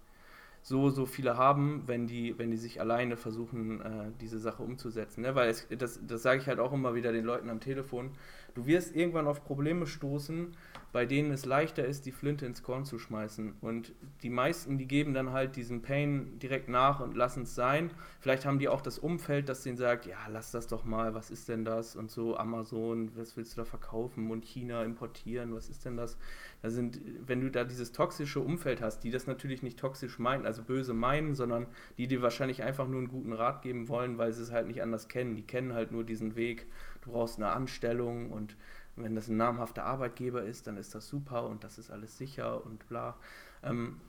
so, 0.61 0.89
so 0.89 1.05
viele 1.05 1.37
haben, 1.37 1.83
wenn 1.85 2.07
die, 2.07 2.39
wenn 2.39 2.49
die 2.49 2.57
sich 2.57 2.81
alleine 2.81 3.17
versuchen, 3.17 3.81
äh, 3.81 4.11
diese 4.19 4.39
Sache 4.39 4.63
umzusetzen. 4.63 5.21
Ne? 5.21 5.35
Weil 5.35 5.49
es, 5.49 5.67
das, 5.69 5.99
das 6.07 6.23
sage 6.23 6.41
ich 6.41 6.47
halt 6.47 6.59
auch 6.59 6.73
immer 6.73 6.95
wieder 6.95 7.11
den 7.11 7.23
Leuten 7.23 7.51
am 7.51 7.59
Telefon. 7.59 8.11
Du 8.55 8.65
wirst 8.65 8.95
irgendwann 8.95 9.27
auf 9.27 9.43
Probleme 9.43 9.85
stoßen, 9.85 10.55
bei 10.93 11.05
denen 11.05 11.31
es 11.31 11.43
leichter 11.43 11.83
ist, 11.83 12.05
die 12.05 12.13
Flinte 12.13 12.45
ins 12.45 12.63
Korn 12.63 12.85
zu 12.85 12.97
schmeißen. 12.99 13.55
Und 13.59 13.91
die 14.23 14.29
meisten, 14.29 14.77
die 14.77 14.87
geben 14.87 15.13
dann 15.13 15.33
halt 15.33 15.57
diesen 15.57 15.81
Pain 15.81 16.39
direkt 16.39 16.69
nach 16.69 17.01
und 17.01 17.17
lassen 17.17 17.43
es 17.43 17.53
sein. 17.53 17.91
Vielleicht 18.21 18.45
haben 18.45 18.59
die 18.59 18.69
auch 18.69 18.79
das 18.79 18.97
Umfeld, 18.97 19.49
das 19.49 19.63
denen 19.63 19.75
sagt, 19.75 20.05
ja, 20.05 20.17
lass 20.29 20.51
das 20.51 20.67
doch 20.67 20.85
mal, 20.85 21.13
was 21.13 21.31
ist 21.31 21.49
denn 21.49 21.65
das? 21.65 21.97
Und 21.97 22.11
so 22.11 22.37
Amazon, 22.37 23.11
was 23.17 23.35
willst 23.35 23.57
du 23.57 23.57
da 23.57 23.65
verkaufen? 23.65 24.31
Und 24.31 24.45
China 24.45 24.85
importieren, 24.85 25.53
was 25.53 25.67
ist 25.67 25.83
denn 25.83 25.97
das? 25.97 26.17
Da 26.61 26.69
sind, 26.69 27.01
wenn 27.27 27.41
du 27.41 27.51
da 27.51 27.65
dieses 27.65 27.91
toxische 27.91 28.39
Umfeld 28.39 28.81
hast, 28.81 29.01
die 29.01 29.11
das 29.11 29.27
natürlich 29.27 29.63
nicht 29.63 29.77
toxisch 29.77 30.17
meinen, 30.17 30.45
also 30.45 30.63
böse 30.63 30.93
meinen, 30.93 31.35
sondern 31.35 31.67
die 31.97 32.07
dir 32.07 32.21
wahrscheinlich 32.21 32.63
einfach 32.63 32.87
nur 32.87 32.99
einen 32.99 33.09
guten 33.09 33.33
Rat 33.33 33.63
geben 33.63 33.89
wollen, 33.89 34.17
weil 34.17 34.31
sie 34.31 34.43
es 34.43 34.53
halt 34.53 34.67
nicht 34.67 34.81
anders 34.81 35.09
kennen. 35.09 35.35
Die 35.35 35.45
kennen 35.45 35.73
halt 35.73 35.91
nur 35.91 36.05
diesen 36.05 36.37
Weg, 36.37 36.67
du 37.05 37.11
brauchst 37.11 37.37
eine 37.37 37.51
Anstellung 37.51 38.31
und 38.31 38.55
wenn 38.95 39.15
das 39.15 39.27
ein 39.27 39.37
namhafter 39.37 39.83
Arbeitgeber 39.83 40.43
ist, 40.43 40.67
dann 40.67 40.77
ist 40.77 40.95
das 40.95 41.07
super 41.07 41.47
und 41.47 41.63
das 41.63 41.77
ist 41.77 41.91
alles 41.91 42.17
sicher 42.17 42.65
und 42.65 42.87
bla. 42.87 43.15
Ähm, 43.63 43.99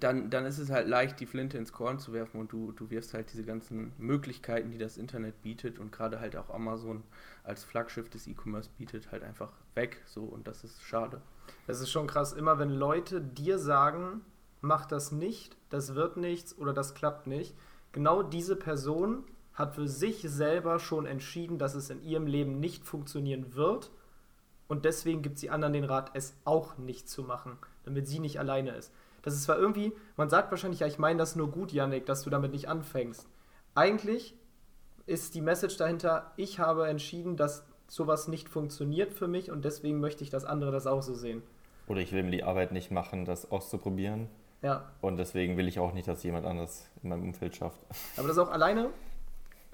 dann, 0.00 0.30
dann 0.30 0.44
ist 0.44 0.58
es 0.58 0.70
halt 0.70 0.88
leicht, 0.88 1.20
die 1.20 1.26
Flinte 1.26 1.56
ins 1.56 1.72
Korn 1.72 1.98
zu 1.98 2.12
werfen 2.12 2.40
und 2.40 2.50
du, 2.50 2.72
du 2.72 2.90
wirfst 2.90 3.14
halt 3.14 3.32
diese 3.32 3.44
ganzen 3.44 3.92
Möglichkeiten, 3.98 4.70
die 4.70 4.78
das 4.78 4.96
Internet 4.96 5.40
bietet 5.42 5.78
und 5.78 5.92
gerade 5.92 6.20
halt 6.20 6.36
auch 6.36 6.50
Amazon 6.50 7.04
als 7.44 7.64
Flaggschiff 7.64 8.08
des 8.08 8.26
E-Commerce 8.26 8.70
bietet, 8.76 9.12
halt 9.12 9.22
einfach 9.22 9.52
weg. 9.74 10.02
So 10.06 10.24
und 10.24 10.48
das 10.48 10.64
ist 10.64 10.82
schade. 10.82 11.20
Das 11.66 11.80
ist 11.80 11.90
schon 11.90 12.06
krass, 12.06 12.32
immer 12.32 12.58
wenn 12.58 12.70
Leute 12.70 13.20
dir 13.20 13.58
sagen, 13.58 14.22
mach 14.60 14.86
das 14.86 15.12
nicht, 15.12 15.56
das 15.70 15.94
wird 15.94 16.16
nichts 16.16 16.56
oder 16.58 16.72
das 16.72 16.94
klappt 16.94 17.26
nicht, 17.26 17.54
genau 17.92 18.22
diese 18.22 18.56
Person 18.56 19.24
hat 19.54 19.74
für 19.74 19.88
sich 19.88 20.22
selber 20.22 20.78
schon 20.78 21.06
entschieden, 21.06 21.58
dass 21.58 21.74
es 21.74 21.90
in 21.90 22.02
ihrem 22.02 22.26
Leben 22.26 22.60
nicht 22.60 22.84
funktionieren 22.84 23.54
wird 23.54 23.90
und 24.66 24.84
deswegen 24.84 25.22
gibt 25.22 25.38
sie 25.38 25.50
anderen 25.50 25.72
den 25.72 25.84
Rat, 25.84 26.10
es 26.14 26.34
auch 26.44 26.78
nicht 26.78 27.08
zu 27.08 27.22
machen, 27.22 27.58
damit 27.84 28.08
sie 28.08 28.18
nicht 28.18 28.38
alleine 28.38 28.72
ist. 28.72 28.92
Das 29.22 29.34
ist 29.34 29.44
zwar 29.44 29.58
irgendwie, 29.58 29.92
man 30.16 30.28
sagt 30.28 30.50
wahrscheinlich, 30.50 30.80
ja, 30.80 30.86
ich 30.86 30.98
meine 30.98 31.18
das 31.18 31.36
nur 31.36 31.50
gut, 31.50 31.72
Yannick, 31.72 32.06
dass 32.06 32.22
du 32.22 32.30
damit 32.30 32.52
nicht 32.52 32.68
anfängst. 32.68 33.26
Eigentlich 33.74 34.34
ist 35.06 35.34
die 35.34 35.40
Message 35.40 35.76
dahinter, 35.76 36.32
ich 36.36 36.58
habe 36.58 36.88
entschieden, 36.88 37.36
dass 37.36 37.64
sowas 37.88 38.28
nicht 38.28 38.48
funktioniert 38.48 39.12
für 39.12 39.28
mich 39.28 39.50
und 39.50 39.64
deswegen 39.64 40.00
möchte 40.00 40.24
ich, 40.24 40.30
dass 40.30 40.44
andere 40.44 40.72
das 40.72 40.86
auch 40.86 41.02
so 41.02 41.14
sehen. 41.14 41.42
Oder 41.86 42.00
ich 42.00 42.12
will 42.12 42.22
mir 42.22 42.30
die 42.30 42.44
Arbeit 42.44 42.72
nicht 42.72 42.90
machen, 42.90 43.24
das 43.24 43.50
auszuprobieren. 43.50 44.28
Ja. 44.62 44.90
Und 45.02 45.18
deswegen 45.18 45.58
will 45.58 45.68
ich 45.68 45.78
auch 45.78 45.92
nicht, 45.92 46.08
dass 46.08 46.22
jemand 46.22 46.46
anderes 46.46 46.88
in 47.02 47.10
meinem 47.10 47.24
Umfeld 47.24 47.54
schafft. 47.54 47.78
Aber 48.16 48.28
das 48.28 48.38
auch 48.38 48.50
alleine, 48.50 48.88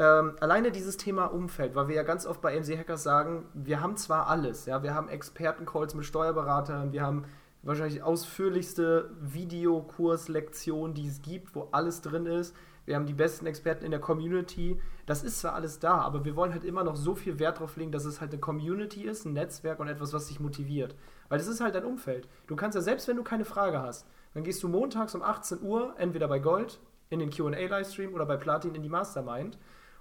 ähm, 0.01 0.33
alleine 0.41 0.73
dieses 0.73 0.97
Thema 0.97 1.27
Umfeld, 1.27 1.75
weil 1.75 1.89
wir 1.89 1.95
ja 1.95 2.03
ganz 2.03 2.25
oft 2.25 2.41
bei 2.41 2.59
MC 2.59 2.79
Hackers 2.79 3.03
sagen, 3.03 3.45
wir 3.53 3.83
haben 3.83 3.99
zwar 3.99 4.29
alles, 4.29 4.65
ja, 4.65 4.83
wir 4.83 4.95
haben 4.95 5.11
Expertencalls 5.11 5.95
mit 5.95 6.07
Steuerberatern, 6.07 6.93
wir 6.93 7.03
haben 7.03 7.27
wahrscheinlich 7.63 8.03
ausführlichste 8.03 9.11
Videokurslektion, 9.21 10.95
die 10.95 11.07
es 11.07 11.21
gibt, 11.21 11.55
wo 11.55 11.69
alles 11.73 12.01
drin 12.01 12.25
ist. 12.25 12.57
Wir 12.87 12.97
haben 12.97 13.05
die 13.05 13.13
besten 13.13 13.45
Experten 13.45 13.85
in 13.85 13.91
der 13.91 14.01
Community. 14.01 14.81
Das 15.05 15.23
ist 15.23 15.41
zwar 15.41 15.53
alles 15.53 15.79
da, 15.79 15.99
aber 15.99 16.25
wir 16.25 16.35
wollen 16.35 16.53
halt 16.53 16.65
immer 16.65 16.83
noch 16.83 16.97
so 16.97 17.15
viel 17.15 17.39
Wert 17.39 17.59
darauf 17.59 17.77
legen, 17.77 17.93
dass 17.93 18.07
es 18.07 18.23
halt 18.23 18.33
eine 18.33 18.41
Community 18.41 19.03
ist, 19.03 19.27
ein 19.27 19.35
Netzwerk 19.35 19.81
und 19.81 19.89
etwas, 19.89 20.15
was 20.15 20.29
dich 20.29 20.41
motiviert. 20.41 20.97
Weil 21.29 21.37
das 21.37 21.47
ist 21.47 21.61
halt 21.61 21.75
dein 21.75 21.85
Umfeld. 21.85 22.27
Du 22.47 22.57
kannst 22.57 22.75
ja 22.75 22.81
selbst, 22.81 23.07
wenn 23.07 23.17
du 23.17 23.23
keine 23.23 23.45
Frage 23.45 23.83
hast, 23.83 24.07
dann 24.33 24.45
gehst 24.45 24.63
du 24.63 24.69
montags 24.69 25.15
um 25.15 25.23
18 25.23 25.61
Uhr 25.61 25.93
entweder 25.99 26.27
bei 26.27 26.39
Gold 26.39 26.81
in 27.11 27.19
den 27.19 27.29
QA-Livestream 27.29 28.15
oder 28.15 28.25
bei 28.25 28.39
Platin 28.39 28.75
in 28.75 28.83
die 28.83 28.89
Mastermind 28.89 29.59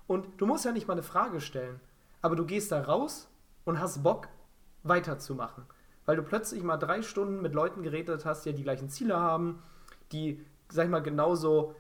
und 0.10 0.28
du 0.38 0.48
musst 0.48 0.66
ja 0.66 0.72
nicht 0.72 0.88
mal 0.88 0.94
eine 0.94 1.04
Frage 1.04 1.40
stellen, 1.40 1.80
aber 2.24 2.36
du 2.36 2.44
gehst 2.44 2.72
da 2.72 2.82
raus 2.82 3.30
und 3.64 3.80
hast 3.80 4.02
Bock, 4.02 4.28
weiterzumachen. 4.82 5.66
Weil 6.06 6.16
du 6.16 6.24
plötzlich 6.24 6.64
mal 6.64 6.78
drei 6.78 7.04
Stunden 7.04 7.44
mit 7.44 7.54
Leuten 7.54 7.84
geredet 7.84 8.26
hast, 8.26 8.44
die 8.44 8.50
ja 8.50 8.56
die 8.56 8.64
gleichen 8.64 8.90
Ziele 8.90 9.20
haben, 9.20 9.62
die, 10.12 10.44
sag 10.70 10.86
ich 10.86 10.90
mal, 10.90 11.04
genauso 11.04 11.76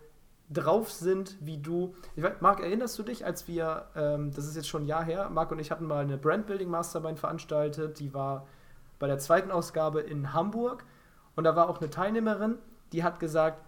drauf 0.52 0.92
sind 0.92 1.38
wie 1.40 1.58
du. 1.58 1.96
Weiß, 2.16 2.40
Marc, 2.40 2.60
erinnerst 2.60 3.00
du 3.00 3.04
dich, 3.04 3.26
als 3.26 3.48
wir, 3.48 3.88
ähm, 3.96 4.32
das 4.32 4.46
ist 4.46 4.56
jetzt 4.56 4.68
schon 4.68 4.84
ein 4.84 4.88
Jahr 4.88 5.04
her, 5.04 5.30
Marc 5.32 5.52
und 5.52 5.58
ich 5.58 5.72
hatten 5.72 5.88
mal 5.88 6.04
eine 6.04 6.18
Brandbuilding 6.18 6.70
Mastermind 6.70 7.18
veranstaltet, 7.18 8.00
die 8.00 8.14
war 8.14 8.46
bei 9.00 9.08
der 9.08 9.18
zweiten 9.18 9.50
Ausgabe 9.50 10.02
in 10.02 10.34
Hamburg 10.34 10.86
und 11.36 11.46
da 11.46 11.56
war 11.56 11.68
auch 11.68 11.80
eine 11.80 11.90
Teilnehmerin, 11.90 12.60
die 12.92 13.04
hat 13.04 13.20
gesagt, 13.20 13.66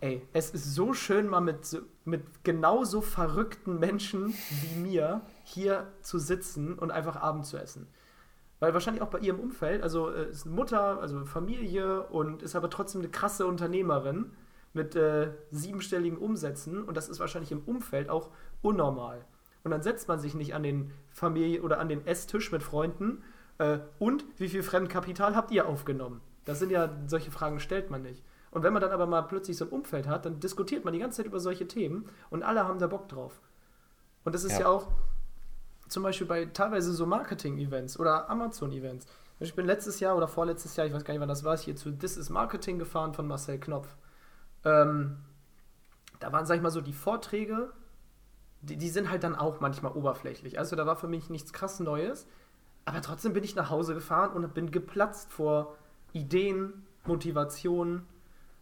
ey, 0.00 0.26
es 0.32 0.50
ist 0.50 0.74
so 0.74 0.92
schön, 0.92 1.28
mal 1.28 1.40
mit, 1.40 1.82
mit 2.04 2.44
genauso 2.44 3.00
verrückten 3.00 3.78
Menschen 3.78 4.34
wie 4.50 4.80
mir 4.80 5.22
hier 5.44 5.92
zu 6.02 6.18
sitzen 6.18 6.78
und 6.78 6.90
einfach 6.90 7.16
Abend 7.16 7.46
zu 7.46 7.56
essen. 7.56 7.88
Weil 8.60 8.72
wahrscheinlich 8.72 9.02
auch 9.02 9.10
bei 9.10 9.18
ihrem 9.18 9.40
Umfeld, 9.40 9.82
also 9.82 10.10
äh, 10.10 10.30
ist 10.30 10.46
eine 10.46 10.54
Mutter, 10.54 11.00
also 11.00 11.24
Familie 11.24 12.04
und 12.04 12.42
ist 12.42 12.56
aber 12.56 12.70
trotzdem 12.70 13.00
eine 13.00 13.10
krasse 13.10 13.46
Unternehmerin 13.46 14.30
mit 14.72 14.96
äh, 14.96 15.32
siebenstelligen 15.50 16.18
Umsätzen 16.18 16.82
und 16.82 16.96
das 16.96 17.08
ist 17.08 17.20
wahrscheinlich 17.20 17.52
im 17.52 17.62
Umfeld 17.64 18.08
auch 18.08 18.30
unnormal. 18.62 19.24
Und 19.62 19.70
dann 19.70 19.82
setzt 19.82 20.08
man 20.08 20.18
sich 20.18 20.34
nicht 20.34 20.54
an 20.54 20.62
den 20.62 20.92
Familie 21.10 21.62
oder 21.62 21.78
an 21.78 21.88
den 21.88 22.06
Esstisch 22.06 22.52
mit 22.52 22.62
Freunden 22.62 23.22
äh, 23.58 23.78
und 23.98 24.24
wie 24.36 24.48
viel 24.48 24.62
Fremdkapital 24.62 25.36
habt 25.36 25.50
ihr 25.50 25.66
aufgenommen? 25.66 26.20
Das 26.44 26.58
sind 26.58 26.70
ja 26.70 26.90
solche 27.06 27.30
Fragen 27.30 27.60
stellt 27.60 27.90
man 27.90 28.02
nicht. 28.02 28.22
Und 28.54 28.62
wenn 28.62 28.72
man 28.72 28.80
dann 28.80 28.92
aber 28.92 29.06
mal 29.06 29.22
plötzlich 29.22 29.56
so 29.56 29.64
ein 29.64 29.70
Umfeld 29.72 30.06
hat, 30.06 30.24
dann 30.24 30.38
diskutiert 30.38 30.84
man 30.84 30.94
die 30.94 31.00
ganze 31.00 31.18
Zeit 31.18 31.26
über 31.26 31.40
solche 31.40 31.66
Themen 31.66 32.08
und 32.30 32.44
alle 32.44 32.64
haben 32.64 32.78
da 32.78 32.86
Bock 32.86 33.08
drauf. 33.08 33.40
Und 34.24 34.32
das 34.32 34.44
ist 34.44 34.52
ja, 34.52 34.60
ja 34.60 34.68
auch 34.68 34.86
zum 35.88 36.04
Beispiel 36.04 36.26
bei 36.28 36.44
teilweise 36.46 36.92
so 36.92 37.04
Marketing-Events 37.04 37.98
oder 37.98 38.30
Amazon-Events. 38.30 39.06
Ich 39.40 39.54
bin 39.56 39.66
letztes 39.66 39.98
Jahr 39.98 40.16
oder 40.16 40.28
vorletztes 40.28 40.76
Jahr, 40.76 40.86
ich 40.86 40.92
weiß 40.92 41.04
gar 41.04 41.12
nicht, 41.12 41.20
wann 41.20 41.28
das 41.28 41.42
war, 41.42 41.58
hier 41.58 41.74
zu 41.74 41.90
This 41.90 42.16
is 42.16 42.30
Marketing 42.30 42.78
gefahren 42.78 43.12
von 43.12 43.26
Marcel 43.26 43.58
Knopf. 43.58 43.88
Ähm, 44.64 45.18
da 46.20 46.32
waren, 46.32 46.46
sag 46.46 46.54
ich 46.54 46.62
mal, 46.62 46.70
so 46.70 46.80
die 46.80 46.92
Vorträge, 46.92 47.72
die, 48.62 48.76
die 48.76 48.88
sind 48.88 49.10
halt 49.10 49.24
dann 49.24 49.34
auch 49.34 49.58
manchmal 49.58 49.92
oberflächlich. 49.92 50.60
Also 50.60 50.76
da 50.76 50.86
war 50.86 50.94
für 50.94 51.08
mich 51.08 51.28
nichts 51.28 51.52
krass 51.52 51.80
Neues. 51.80 52.28
Aber 52.84 53.02
trotzdem 53.02 53.32
bin 53.32 53.42
ich 53.42 53.56
nach 53.56 53.70
Hause 53.70 53.94
gefahren 53.94 54.32
und 54.32 54.54
bin 54.54 54.70
geplatzt 54.70 55.32
vor 55.32 55.74
Ideen, 56.12 56.86
Motivationen. 57.04 58.06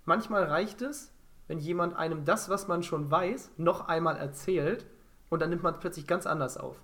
Manchmal 0.04 0.44
reicht 0.44 0.82
es, 0.82 1.12
wenn 1.46 1.58
jemand 1.58 1.96
einem 1.96 2.24
das, 2.24 2.48
was 2.48 2.68
man 2.68 2.82
schon 2.82 3.10
weiß, 3.10 3.52
noch 3.56 3.88
einmal 3.88 4.16
erzählt 4.16 4.86
und 5.28 5.40
dann 5.40 5.50
nimmt 5.50 5.62
man 5.62 5.74
es 5.74 5.80
plötzlich 5.80 6.06
ganz 6.06 6.26
anders 6.26 6.56
auf. 6.56 6.76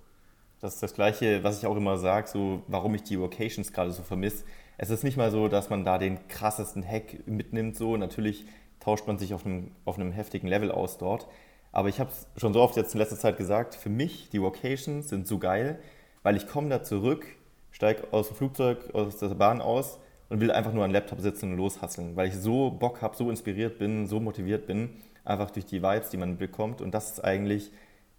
Das 0.61 0.75
ist 0.75 0.83
das 0.83 0.93
Gleiche, 0.93 1.43
was 1.43 1.59
ich 1.59 1.67
auch 1.67 1.77
immer 1.77 1.97
sage, 1.97 2.27
so, 2.27 2.63
warum 2.67 2.93
ich 2.95 3.03
die 3.03 3.19
Vocations 3.19 3.71
gerade 3.71 3.91
so 3.91 4.03
vermisse. 4.03 4.43
Es 4.77 4.89
ist 4.89 5.03
nicht 5.03 5.17
mal 5.17 5.31
so, 5.31 5.47
dass 5.47 5.69
man 5.69 5.85
da 5.85 5.97
den 5.97 6.27
krassesten 6.27 6.85
Hack 6.85 7.27
mitnimmt. 7.27 7.77
So. 7.77 7.95
Natürlich 7.95 8.45
tauscht 8.79 9.07
man 9.07 9.17
sich 9.17 9.33
auf 9.33 9.45
einem, 9.45 9.71
auf 9.85 9.97
einem 9.97 10.11
heftigen 10.11 10.47
Level 10.47 10.71
aus 10.71 10.97
dort. 10.97 11.27
Aber 11.71 11.87
ich 11.87 11.99
habe 11.99 12.09
es 12.09 12.27
schon 12.39 12.53
so 12.53 12.61
oft 12.61 12.75
jetzt 12.75 12.93
in 12.93 12.99
letzter 12.99 13.17
Zeit 13.17 13.37
gesagt, 13.37 13.75
für 13.75 13.89
mich, 13.89 14.29
die 14.29 14.41
Vocations 14.41 15.07
sind 15.07 15.27
so 15.27 15.37
geil, 15.37 15.79
weil 16.23 16.35
ich 16.35 16.47
komme 16.47 16.69
da 16.69 16.83
zurück, 16.83 17.25
steige 17.71 18.11
aus 18.11 18.27
dem 18.27 18.35
Flugzeug, 18.35 18.93
aus 18.93 19.17
der 19.17 19.29
Bahn 19.29 19.61
aus 19.61 19.99
und 20.29 20.39
will 20.39 20.51
einfach 20.51 20.73
nur 20.73 20.85
an 20.85 20.91
Laptop 20.91 21.19
sitzen 21.19 21.51
und 21.51 21.57
loshasseln, 21.57 22.15
weil 22.15 22.27
ich 22.27 22.35
so 22.35 22.71
Bock 22.71 23.01
habe, 23.01 23.15
so 23.15 23.29
inspiriert 23.29 23.79
bin, 23.79 24.07
so 24.07 24.19
motiviert 24.19 24.67
bin, 24.67 24.91
einfach 25.25 25.51
durch 25.51 25.65
die 25.65 25.81
Vibes, 25.81 26.09
die 26.09 26.17
man 26.17 26.37
bekommt. 26.37 26.81
Und 26.81 26.93
das 26.93 27.11
ist 27.11 27.23
eigentlich 27.23 27.71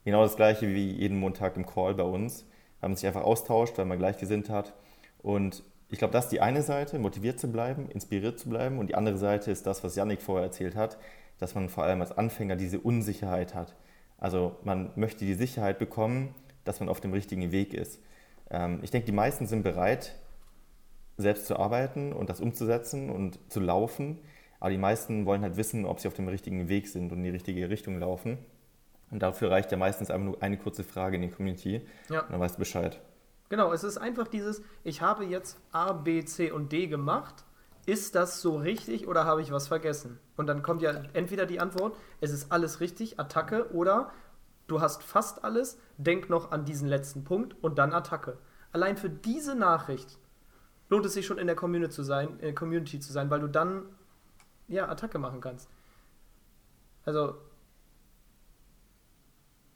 genau 0.04 0.22
das 0.22 0.36
gleiche 0.36 0.68
wie 0.68 0.90
jeden 0.90 1.18
Montag 1.18 1.56
im 1.56 1.66
Call 1.66 1.94
bei 1.94 2.02
uns. 2.02 2.44
Haben 2.82 2.96
sich 2.96 3.06
einfach 3.06 3.22
austauscht, 3.22 3.78
weil 3.78 3.84
man 3.84 3.98
gleichgesinnt 3.98 4.50
hat. 4.50 4.74
Und 5.22 5.62
ich 5.88 5.98
glaube, 5.98 6.12
das 6.12 6.26
ist 6.26 6.32
die 6.32 6.40
eine 6.40 6.62
Seite, 6.62 6.98
motiviert 6.98 7.38
zu 7.38 7.50
bleiben, 7.50 7.88
inspiriert 7.90 8.38
zu 8.38 8.48
bleiben. 8.48 8.78
Und 8.78 8.88
die 8.88 8.94
andere 8.94 9.18
Seite 9.18 9.50
ist 9.50 9.66
das, 9.66 9.84
was 9.84 9.96
Yannick 9.96 10.22
vorher 10.22 10.46
erzählt 10.46 10.76
hat, 10.76 10.98
dass 11.38 11.54
man 11.54 11.68
vor 11.68 11.84
allem 11.84 12.00
als 12.00 12.16
Anfänger 12.16 12.56
diese 12.56 12.80
Unsicherheit 12.80 13.54
hat. 13.54 13.74
Also 14.18 14.56
man 14.64 14.90
möchte 14.96 15.24
die 15.24 15.34
Sicherheit 15.34 15.78
bekommen, 15.78 16.34
dass 16.64 16.80
man 16.80 16.88
auf 16.88 17.00
dem 17.00 17.12
richtigen 17.12 17.52
Weg 17.52 17.74
ist. 17.74 18.00
Ähm, 18.50 18.80
ich 18.82 18.90
denke, 18.90 19.06
die 19.06 19.12
meisten 19.12 19.46
sind 19.46 19.62
bereit, 19.62 20.14
selbst 21.20 21.46
zu 21.46 21.56
arbeiten 21.56 22.12
und 22.12 22.30
das 22.30 22.40
umzusetzen 22.40 23.10
und 23.10 23.38
zu 23.50 23.60
laufen. 23.60 24.18
Aber 24.60 24.70
die 24.70 24.78
meisten 24.78 25.26
wollen 25.26 25.42
halt 25.42 25.56
wissen, 25.56 25.86
ob 25.86 26.00
sie 26.00 26.08
auf 26.08 26.14
dem 26.14 26.28
richtigen 26.28 26.68
Weg 26.68 26.88
sind 26.88 27.12
und 27.12 27.18
in 27.18 27.24
die 27.24 27.30
richtige 27.30 27.70
Richtung 27.70 27.98
laufen. 27.98 28.38
Und 29.10 29.22
dafür 29.22 29.50
reicht 29.50 29.72
ja 29.72 29.78
meistens 29.78 30.10
einfach 30.10 30.26
nur 30.26 30.42
eine 30.42 30.56
kurze 30.56 30.84
Frage 30.84 31.16
in 31.16 31.22
die 31.22 31.30
Community. 31.30 31.86
Ja. 32.08 32.20
Und 32.20 32.32
dann 32.32 32.40
weißt 32.40 32.56
du 32.56 32.60
Bescheid. 32.60 33.00
Genau, 33.48 33.72
es 33.72 33.82
ist 33.82 33.98
einfach 33.98 34.28
dieses, 34.28 34.62
ich 34.84 35.02
habe 35.02 35.24
jetzt 35.24 35.58
A, 35.72 35.92
B, 35.92 36.24
C 36.24 36.52
und 36.52 36.70
D 36.70 36.86
gemacht. 36.86 37.44
Ist 37.84 38.14
das 38.14 38.40
so 38.40 38.56
richtig 38.56 39.08
oder 39.08 39.24
habe 39.24 39.42
ich 39.42 39.50
was 39.50 39.66
vergessen? 39.66 40.20
Und 40.36 40.46
dann 40.46 40.62
kommt 40.62 40.82
ja 40.82 40.92
entweder 41.14 41.46
die 41.46 41.58
Antwort, 41.58 41.96
es 42.20 42.30
ist 42.30 42.52
alles 42.52 42.78
richtig, 42.78 43.18
Attacke, 43.18 43.72
oder 43.72 44.12
du 44.68 44.80
hast 44.80 45.02
fast 45.02 45.42
alles, 45.42 45.78
denk 45.96 46.30
noch 46.30 46.52
an 46.52 46.64
diesen 46.64 46.86
letzten 46.86 47.24
Punkt 47.24 47.56
und 47.60 47.78
dann 47.78 47.92
Attacke. 47.92 48.38
Allein 48.70 48.96
für 48.96 49.10
diese 49.10 49.56
Nachricht 49.56 50.19
lohnt 50.90 51.06
es 51.06 51.14
sich 51.14 51.24
schon 51.24 51.38
in 51.38 51.46
der 51.46 51.56
Community 51.56 51.92
zu 51.92 52.02
sein, 52.02 52.28
in 52.30 52.38
der 52.38 52.54
Community 52.54 53.00
zu 53.00 53.12
sein, 53.12 53.30
weil 53.30 53.40
du 53.40 53.48
dann 53.48 53.84
ja 54.68 54.88
Attacke 54.88 55.18
machen 55.18 55.40
kannst. 55.40 55.70
Also 57.04 57.36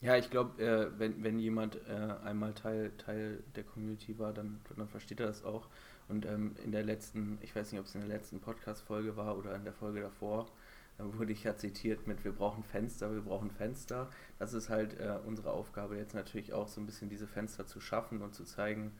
ja, 0.05 0.19
ich 0.19 0.29
glaube, 0.29 0.63
äh, 0.63 0.91
wenn, 0.99 1.25
wenn 1.25 1.39
jemand 1.39 1.77
äh, 1.89 2.15
einmal 2.23 2.53
Teil, 2.53 2.93
Teil 2.99 3.43
der 3.57 3.65
Community 3.65 4.19
war, 4.19 4.35
dann, 4.35 4.61
dann 4.77 4.87
versteht 4.87 5.19
er 5.19 5.29
das 5.29 5.43
auch. 5.45 5.69
Und 6.09 6.27
ähm, 6.27 6.57
in 6.63 6.73
der 6.73 6.83
letzten, 6.83 7.39
ich 7.41 7.57
weiß 7.57 7.73
nicht, 7.73 7.81
ob 7.81 7.87
es 7.87 7.95
in 7.95 8.03
der 8.03 8.11
letzten 8.11 8.39
Podcast-Folge 8.39 9.17
war 9.17 9.39
oder 9.39 9.55
in 9.57 9.65
der 9.65 9.73
Folge 9.73 10.03
davor, 10.03 10.51
da 10.99 11.05
wurde 11.19 11.33
ich 11.33 11.43
ja 11.45 11.57
zitiert 11.57 12.07
mit, 12.07 12.23
wir 12.23 12.33
brauchen 12.33 12.63
Fenster, 12.65 13.15
wir 13.15 13.23
brauchen 13.23 13.51
Fenster. 13.51 14.11
Das 14.39 14.53
ist 14.53 14.69
halt 14.69 15.01
äh, 15.01 15.17
unsere 15.25 15.53
Aufgabe 15.53 15.97
jetzt 15.97 16.15
natürlich 16.15 16.53
auch 16.53 16.69
so 16.69 16.83
ein 16.83 16.87
bisschen 16.87 17.09
diese 17.09 17.27
Fenster 17.27 17.67
zu 17.67 17.81
schaffen 17.81 18.21
und 18.21 18.35
zu 18.35 18.45
zeigen, 18.45 18.93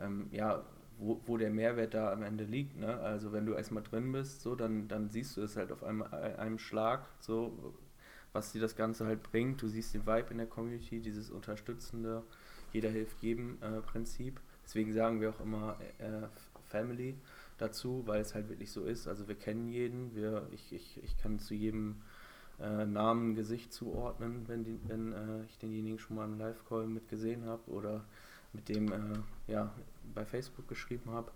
ähm, 0.00 0.26
ja, 0.32 0.64
wo, 0.98 1.20
wo 1.26 1.36
der 1.36 1.50
Mehrwert 1.50 1.94
da 1.94 2.12
am 2.12 2.22
Ende 2.22 2.44
liegt. 2.44 2.76
Ne? 2.76 2.98
Also 2.98 3.32
wenn 3.32 3.46
du 3.46 3.54
erstmal 3.54 3.82
drin 3.82 4.12
bist, 4.12 4.42
so, 4.42 4.54
dann, 4.54 4.88
dann 4.88 5.08
siehst 5.08 5.36
du 5.36 5.42
es 5.42 5.56
halt 5.56 5.72
auf 5.72 5.82
einem, 5.82 6.02
einem 6.02 6.58
Schlag, 6.58 7.06
so 7.20 7.74
was 8.32 8.52
dir 8.52 8.60
das 8.60 8.76
Ganze 8.76 9.06
halt 9.06 9.22
bringt. 9.22 9.62
Du 9.62 9.68
siehst 9.68 9.94
den 9.94 10.06
Vibe 10.06 10.30
in 10.30 10.38
der 10.38 10.46
Community, 10.46 11.00
dieses 11.00 11.30
unterstützende, 11.30 12.22
jeder 12.72 12.90
hilft 12.90 13.22
jedem 13.22 13.58
äh, 13.62 13.80
Prinzip. 13.80 14.40
Deswegen 14.64 14.92
sagen 14.92 15.20
wir 15.20 15.30
auch 15.30 15.40
immer 15.40 15.78
äh, 15.98 16.26
Family 16.68 17.14
dazu, 17.56 18.02
weil 18.06 18.20
es 18.20 18.34
halt 18.34 18.48
wirklich 18.48 18.70
so 18.70 18.84
ist. 18.84 19.08
Also 19.08 19.28
wir 19.28 19.34
kennen 19.34 19.68
jeden, 19.68 20.14
wir, 20.14 20.46
ich, 20.52 20.72
ich, 20.72 21.02
ich 21.02 21.16
kann 21.18 21.38
zu 21.38 21.54
jedem 21.54 21.96
äh, 22.60 22.84
Namen, 22.84 23.34
Gesicht 23.34 23.72
zuordnen, 23.72 24.46
wenn, 24.46 24.64
die, 24.64 24.78
wenn 24.86 25.12
äh, 25.12 25.44
ich 25.48 25.58
denjenigen 25.58 25.98
schon 25.98 26.16
mal 26.16 26.26
im 26.26 26.38
Live-Call 26.38 26.86
mit 26.86 27.08
gesehen 27.08 27.46
habe 27.46 27.70
oder 27.70 28.04
mit 28.58 28.68
dem 28.68 28.92
äh, 28.92 29.52
ja, 29.52 29.72
bei 30.14 30.24
Facebook 30.24 30.68
geschrieben 30.68 31.12
habe. 31.12 31.30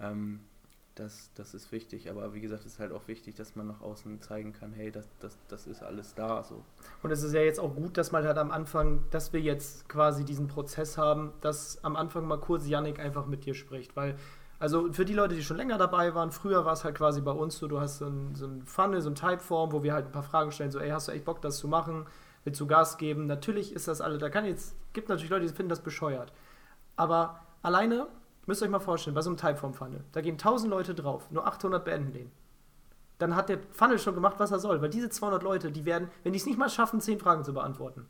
Ähm, 0.00 0.40
das, 0.94 1.30
das 1.34 1.54
ist 1.54 1.70
wichtig. 1.70 2.10
Aber 2.10 2.34
wie 2.34 2.40
gesagt, 2.40 2.64
es 2.64 2.74
ist 2.74 2.78
halt 2.78 2.92
auch 2.92 3.06
wichtig, 3.06 3.36
dass 3.36 3.56
man 3.56 3.66
nach 3.66 3.80
außen 3.80 4.20
zeigen 4.20 4.52
kann, 4.52 4.72
hey, 4.72 4.90
das, 4.90 5.08
das, 5.20 5.38
das 5.48 5.66
ist 5.66 5.82
alles 5.82 6.14
da. 6.14 6.42
So. 6.42 6.64
Und 7.02 7.10
es 7.10 7.22
ist 7.22 7.34
ja 7.34 7.40
jetzt 7.40 7.60
auch 7.60 7.74
gut, 7.74 7.96
dass 7.96 8.12
man 8.12 8.24
halt 8.24 8.38
am 8.38 8.50
Anfang, 8.50 9.04
dass 9.10 9.32
wir 9.32 9.40
jetzt 9.40 9.88
quasi 9.88 10.24
diesen 10.24 10.48
Prozess 10.48 10.98
haben, 10.98 11.32
dass 11.40 11.82
am 11.84 11.96
Anfang 11.96 12.26
mal 12.26 12.40
kurz 12.40 12.66
Yannick 12.66 12.98
einfach 12.98 13.26
mit 13.26 13.44
dir 13.44 13.54
spricht. 13.54 13.96
Weil, 13.96 14.16
also 14.58 14.92
für 14.92 15.04
die 15.04 15.14
Leute, 15.14 15.34
die 15.36 15.42
schon 15.42 15.56
länger 15.56 15.78
dabei 15.78 16.14
waren, 16.14 16.32
früher 16.32 16.64
war 16.64 16.72
es 16.72 16.84
halt 16.84 16.96
quasi 16.96 17.20
bei 17.20 17.32
uns 17.32 17.58
so, 17.58 17.68
du 17.68 17.80
hast 17.80 17.98
so 17.98 18.06
ein, 18.06 18.34
so 18.34 18.46
ein 18.46 18.62
Funnel, 18.66 19.00
so 19.00 19.10
ein 19.10 19.14
Typeform, 19.14 19.72
wo 19.72 19.82
wir 19.82 19.92
halt 19.92 20.06
ein 20.06 20.12
paar 20.12 20.24
Fragen 20.24 20.50
stellen, 20.50 20.72
so, 20.72 20.80
ey, 20.80 20.90
hast 20.90 21.08
du 21.08 21.12
echt 21.12 21.24
Bock, 21.24 21.40
das 21.42 21.58
zu 21.58 21.68
machen? 21.68 22.06
Willst 22.44 22.60
du 22.60 22.66
Gas 22.66 22.98
geben? 22.98 23.26
Natürlich 23.26 23.72
ist 23.72 23.88
das 23.88 24.00
alle, 24.00 24.18
da 24.18 24.30
kann 24.30 24.44
jetzt, 24.44 24.74
gibt 24.92 25.08
natürlich 25.08 25.30
Leute, 25.30 25.46
die 25.46 25.52
finden 25.52 25.70
das 25.70 25.82
bescheuert. 25.82 26.32
Aber 26.98 27.40
alleine 27.62 28.08
Müsst 28.48 28.62
ihr 28.62 28.64
euch 28.64 28.70
mal 28.70 28.80
vorstellen, 28.80 29.14
bei 29.14 29.20
so 29.20 29.28
einem 29.28 29.36
Typeform-Funnel, 29.36 30.04
da 30.12 30.22
gehen 30.22 30.36
1000 30.36 30.70
Leute 30.70 30.94
drauf, 30.94 31.30
nur 31.30 31.46
800 31.46 31.84
beenden 31.84 32.14
den. 32.14 32.30
Dann 33.18 33.36
hat 33.36 33.50
der 33.50 33.58
Funnel 33.72 33.98
schon 33.98 34.14
gemacht, 34.14 34.36
was 34.38 34.50
er 34.50 34.58
soll, 34.58 34.80
weil 34.80 34.88
diese 34.88 35.10
200 35.10 35.42
Leute, 35.42 35.70
die 35.70 35.84
werden, 35.84 36.08
wenn 36.22 36.32
die 36.32 36.38
es 36.38 36.46
nicht 36.46 36.58
mal 36.58 36.70
schaffen, 36.70 36.98
10 36.98 37.18
Fragen 37.18 37.44
zu 37.44 37.52
beantworten, 37.52 38.06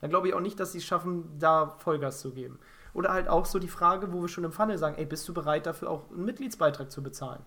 dann 0.00 0.08
glaube 0.08 0.28
ich 0.28 0.34
auch 0.34 0.40
nicht, 0.40 0.58
dass 0.58 0.72
sie 0.72 0.78
es 0.78 0.86
schaffen, 0.86 1.38
da 1.38 1.74
Vollgas 1.76 2.20
zu 2.20 2.30
geben. 2.30 2.58
Oder 2.94 3.12
halt 3.12 3.28
auch 3.28 3.44
so 3.44 3.58
die 3.58 3.68
Frage, 3.68 4.14
wo 4.14 4.22
wir 4.22 4.28
schon 4.28 4.44
im 4.44 4.52
Funnel 4.52 4.78
sagen, 4.78 4.96
ey, 4.96 5.04
bist 5.04 5.28
du 5.28 5.34
bereit 5.34 5.66
dafür 5.66 5.90
auch 5.90 6.10
einen 6.10 6.24
Mitgliedsbeitrag 6.24 6.90
zu 6.90 7.02
bezahlen? 7.02 7.42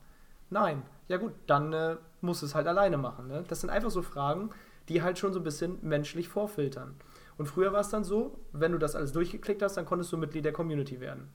Nein. 0.51 0.83
Ja 1.07 1.17
gut, 1.17 1.33
dann 1.47 1.73
äh, 1.73 1.97
musst 2.21 2.43
du 2.43 2.45
es 2.45 2.53
halt 2.53 2.67
alleine 2.67 2.97
machen. 2.97 3.27
Ne? 3.27 3.43
Das 3.47 3.61
sind 3.61 3.71
einfach 3.71 3.89
so 3.89 4.03
Fragen, 4.03 4.51
die 4.87 5.01
halt 5.01 5.17
schon 5.17 5.33
so 5.33 5.39
ein 5.39 5.43
bisschen 5.43 5.79
menschlich 5.81 6.29
vorfiltern. 6.29 6.93
Und 7.37 7.47
früher 7.47 7.73
war 7.73 7.81
es 7.81 7.89
dann 7.89 8.03
so, 8.03 8.39
wenn 8.53 8.71
du 8.71 8.77
das 8.77 8.95
alles 8.95 9.11
durchgeklickt 9.11 9.61
hast, 9.61 9.77
dann 9.77 9.85
konntest 9.85 10.11
du 10.11 10.17
Mitglied 10.17 10.45
der 10.45 10.53
Community 10.53 10.99
werden. 10.99 11.29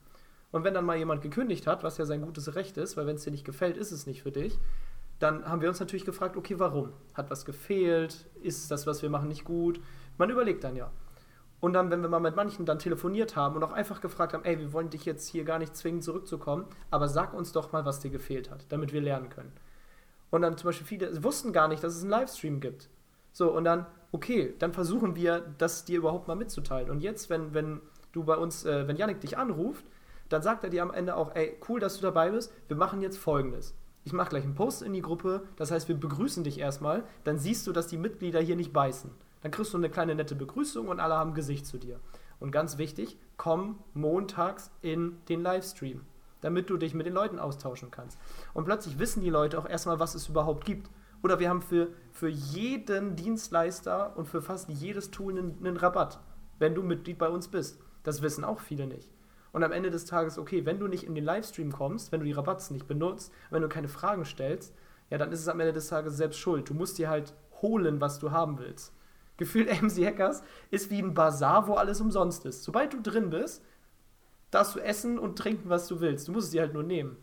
Und 0.51 0.65
wenn 0.65 0.75
dann 0.75 0.85
mal 0.85 0.97
jemand 0.97 1.23
gekündigt 1.23 1.67
hat, 1.67 1.83
was 1.83 1.99
ja 1.99 2.05
sein 2.05 2.23
gutes 2.23 2.55
Recht 2.55 2.77
ist, 2.77 2.97
weil 2.97 3.07
wenn 3.07 3.17
es 3.17 3.25
dir 3.25 3.31
nicht 3.31 3.45
gefällt, 3.45 3.77
ist 3.77 3.93
es 3.93 4.07
nicht 4.07 4.23
für 4.23 4.33
dich, 4.33 4.59
dann 5.19 5.45
haben 5.45 5.61
wir 5.61 5.69
uns 5.69 5.79
natürlich 5.79 6.07
gefragt, 6.07 6.37
okay, 6.37 6.59
warum? 6.59 6.93
Hat 7.15 7.31
was 7.31 7.45
gefehlt? 7.45 8.27
Ist 8.43 8.71
das, 8.71 8.87
was 8.87 9.03
wir 9.03 9.11
machen, 9.11 9.29
nicht 9.29 9.45
gut? 9.45 9.81
Man 10.17 10.31
überlegt 10.31 10.65
dann 10.65 10.77
ja. 10.77 10.91
Und 11.61 11.75
dann, 11.75 11.91
wenn 11.91 12.01
wir 12.01 12.09
mal 12.09 12.21
mit 12.21 12.37
manchen 12.37 12.65
dann 12.65 12.79
telefoniert 12.79 13.37
haben 13.37 13.55
und 13.55 13.63
auch 13.63 13.73
einfach 13.73 14.01
gefragt 14.01 14.33
haben, 14.33 14.45
ey, 14.45 14.59
wir 14.59 14.73
wollen 14.73 14.89
dich 14.89 15.05
jetzt 15.05 15.29
hier 15.29 15.45
gar 15.45 15.59
nicht 15.59 15.77
zwingen, 15.77 16.01
zurückzukommen, 16.01 16.65
aber 16.91 17.07
sag 17.07 17.35
uns 17.35 17.53
doch 17.53 17.71
mal, 17.71 17.85
was 17.85 18.01
dir 18.01 18.11
gefehlt 18.11 18.51
hat, 18.51 18.65
damit 18.71 18.95
wir 18.95 19.03
lernen 19.03 19.29
können. 19.29 19.53
Und 20.31 20.41
dann 20.43 20.57
zum 20.57 20.69
Beispiel 20.69 20.87
viele 20.87 21.23
wussten 21.23 21.53
gar 21.53 21.69
nicht, 21.69 21.85
dass 21.85 21.95
es 21.95 22.01
einen 22.03 22.11
Livestream 22.11 22.61
gibt. 22.61 22.89
So, 23.33 23.51
und 23.53 23.65
dann, 23.65 23.87
okay, 24.13 24.55
dann 24.59 24.73
versuchen 24.73 25.17
wir, 25.17 25.55
das 25.59 25.85
dir 25.85 25.99
überhaupt 25.99 26.29
mal 26.29 26.37
mitzuteilen. 26.37 26.91
Und 26.91 27.01
jetzt, 27.01 27.31
wenn, 27.31 27.55
wenn 27.55 27.81
du 28.13 28.25
bei 28.25 28.37
uns, 28.37 28.65
äh, 28.65 28.89
wenn 28.89 28.97
Janik 28.97 29.21
dich 29.21 29.39
anruft, 29.39 29.85
dann 30.29 30.43
sagt 30.43 30.65
er 30.65 30.71
dir 30.71 30.83
am 30.83 30.93
Ende 30.93 31.17
auch, 31.17 31.35
ey, 31.35 31.57
cool, 31.69 31.81
dass 31.81 31.97
du 31.97 32.03
dabei 32.03 32.31
bist, 32.31 32.53
wir 32.69 32.77
machen 32.77 33.03
jetzt 33.03 33.19
folgendes. 33.19 33.75
Ich 34.05 34.13
mache 34.13 34.31
gleich 34.31 34.45
einen 34.45 34.55
Post 34.55 34.83
in 34.83 34.93
die 34.93 35.03
Gruppe, 35.03 35.43
das 35.57 35.71
heißt, 35.71 35.89
wir 35.89 35.97
begrüßen 35.97 36.45
dich 36.45 36.59
erstmal, 36.59 37.05
dann 37.25 37.39
siehst 37.39 37.67
du, 37.67 37.73
dass 37.73 37.87
die 37.89 37.99
Mitglieder 37.99 38.41
hier 38.41 38.57
nicht 38.57 38.73
beißen. 38.73 39.11
Dann 39.43 39.51
kriegst 39.51 39.73
du 39.75 39.79
eine 39.79 39.91
kleine 39.91 40.15
nette 40.15 40.35
Begrüßung 40.35 40.89
und 40.89 41.01
alle 41.01 41.17
haben 41.17 41.35
Gesicht 41.35 41.67
zu 41.67 41.79
dir. 41.79 42.01
Und 42.39 42.51
ganz 42.53 42.79
wichtig, 42.79 43.19
komm 43.37 43.79
montags 43.93 44.71
in 44.81 45.17
den 45.29 45.41
Livestream. 45.43 46.03
damit 46.41 46.71
du 46.71 46.77
dich 46.77 46.95
mit 46.95 47.07
den 47.07 47.15
Leuten 47.15 47.39
austauschen 47.39 47.91
kannst. 47.91 48.19
Und 48.55 48.65
plötzlich 48.65 48.99
wissen 48.99 49.23
die 49.23 49.31
Leute 49.31 49.59
auch 49.59 49.69
erstmal, 49.69 50.01
was 50.01 50.15
es 50.15 50.29
überhaupt 50.29 50.65
gibt. 50.65 50.91
Oder 51.23 51.39
wir 51.39 51.51
haben 51.51 51.63
für, 51.63 51.89
für 52.21 52.29
jeden 52.29 53.17
Dienstleister 53.17 54.15
und 54.15 54.27
für 54.27 54.43
fast 54.43 54.69
jedes 54.69 55.11
Tool 55.11 55.39
einen, 55.39 55.57
einen 55.59 55.79
Rabatt, 55.79 56.21
wenn 56.59 56.75
du 56.75 56.83
Mitglied 56.83 57.17
bei 57.17 57.31
uns 57.31 57.49
bist. 57.49 57.81
Das 58.03 58.21
wissen 58.21 58.45
auch 58.45 58.61
viele 58.61 58.87
nicht. 58.87 59.11
Und 59.53 59.65
am 59.65 59.73
Ende 59.73 59.91
des 59.91 60.05
Tages, 60.05 60.37
okay, 60.37 60.67
wenn 60.67 60.79
du 60.79 60.87
nicht 60.87 61.05
in 61.05 61.15
den 61.15 61.25
Livestream 61.25 61.73
kommst, 61.73 62.13
wenn 62.13 62.21
du 62.21 62.27
die 62.27 62.33
Rabatts 62.33 62.73
nicht 62.73 62.87
benutzt, 62.87 63.33
wenn 63.49 63.63
du 63.63 63.71
keine 63.71 63.89
Fragen 63.89 64.27
stellst, 64.27 64.75
ja, 65.09 65.17
dann 65.17 65.33
ist 65.33 65.41
es 65.41 65.49
am 65.49 65.61
Ende 65.61 65.73
des 65.73 65.89
Tages 65.89 66.19
selbst 66.19 66.39
schuld. 66.39 66.69
Du 66.69 66.75
musst 66.75 66.99
dir 66.99 67.09
halt 67.09 67.33
holen, 67.63 68.03
was 68.03 68.19
du 68.19 68.33
haben 68.33 68.59
willst. 68.59 68.93
Gefühlt 69.39 69.71
MC 69.83 70.05
Hackers 70.05 70.43
ist 70.71 70.91
wie 70.91 71.01
ein 71.01 71.15
Bazar, 71.15 71.69
wo 71.69 71.77
alles 71.77 72.03
umsonst 72.03 72.45
ist. 72.45 72.65
Sobald 72.65 72.93
du 72.93 73.01
drin 73.01 73.31
bist, 73.31 73.65
darfst 74.51 74.75
du 74.75 74.81
essen 74.81 75.19
und 75.19 75.39
trinken, 75.39 75.71
was 75.71 75.89
du 75.89 76.03
willst. 76.03 76.29
Du 76.29 76.33
musst 76.33 76.49
es 76.49 76.53
dir 76.53 76.61
halt 76.61 76.75
nur 76.75 76.83
nehmen. 76.83 77.17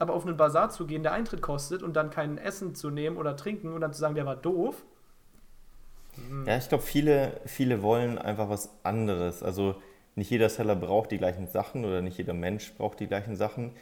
Aber 0.00 0.14
auf 0.14 0.26
einen 0.26 0.36
Bazar 0.36 0.70
zu 0.70 0.86
gehen, 0.86 1.02
der 1.02 1.12
Eintritt 1.12 1.42
kostet 1.42 1.82
und 1.82 1.94
dann 1.94 2.10
kein 2.10 2.38
Essen 2.38 2.74
zu 2.74 2.90
nehmen 2.90 3.18
oder 3.18 3.36
trinken 3.36 3.72
und 3.72 3.82
dann 3.82 3.92
zu 3.92 4.00
sagen, 4.00 4.14
der 4.14 4.26
war 4.26 4.34
doof. 4.34 4.82
Hm. 6.14 6.46
Ja, 6.46 6.56
ich 6.56 6.68
glaube, 6.68 6.82
viele, 6.82 7.40
viele 7.44 7.82
wollen 7.82 8.18
einfach 8.18 8.48
was 8.48 8.70
anderes. 8.82 9.42
Also 9.42 9.76
nicht 10.14 10.30
jeder 10.30 10.48
Seller 10.48 10.74
braucht 10.74 11.10
die 11.10 11.18
gleichen 11.18 11.46
Sachen 11.46 11.84
oder 11.84 12.00
nicht 12.00 12.18
jeder 12.18 12.32
Mensch 12.32 12.72
braucht 12.74 12.98
die 12.98 13.06
gleichen 13.06 13.36
Sachen. 13.36 13.72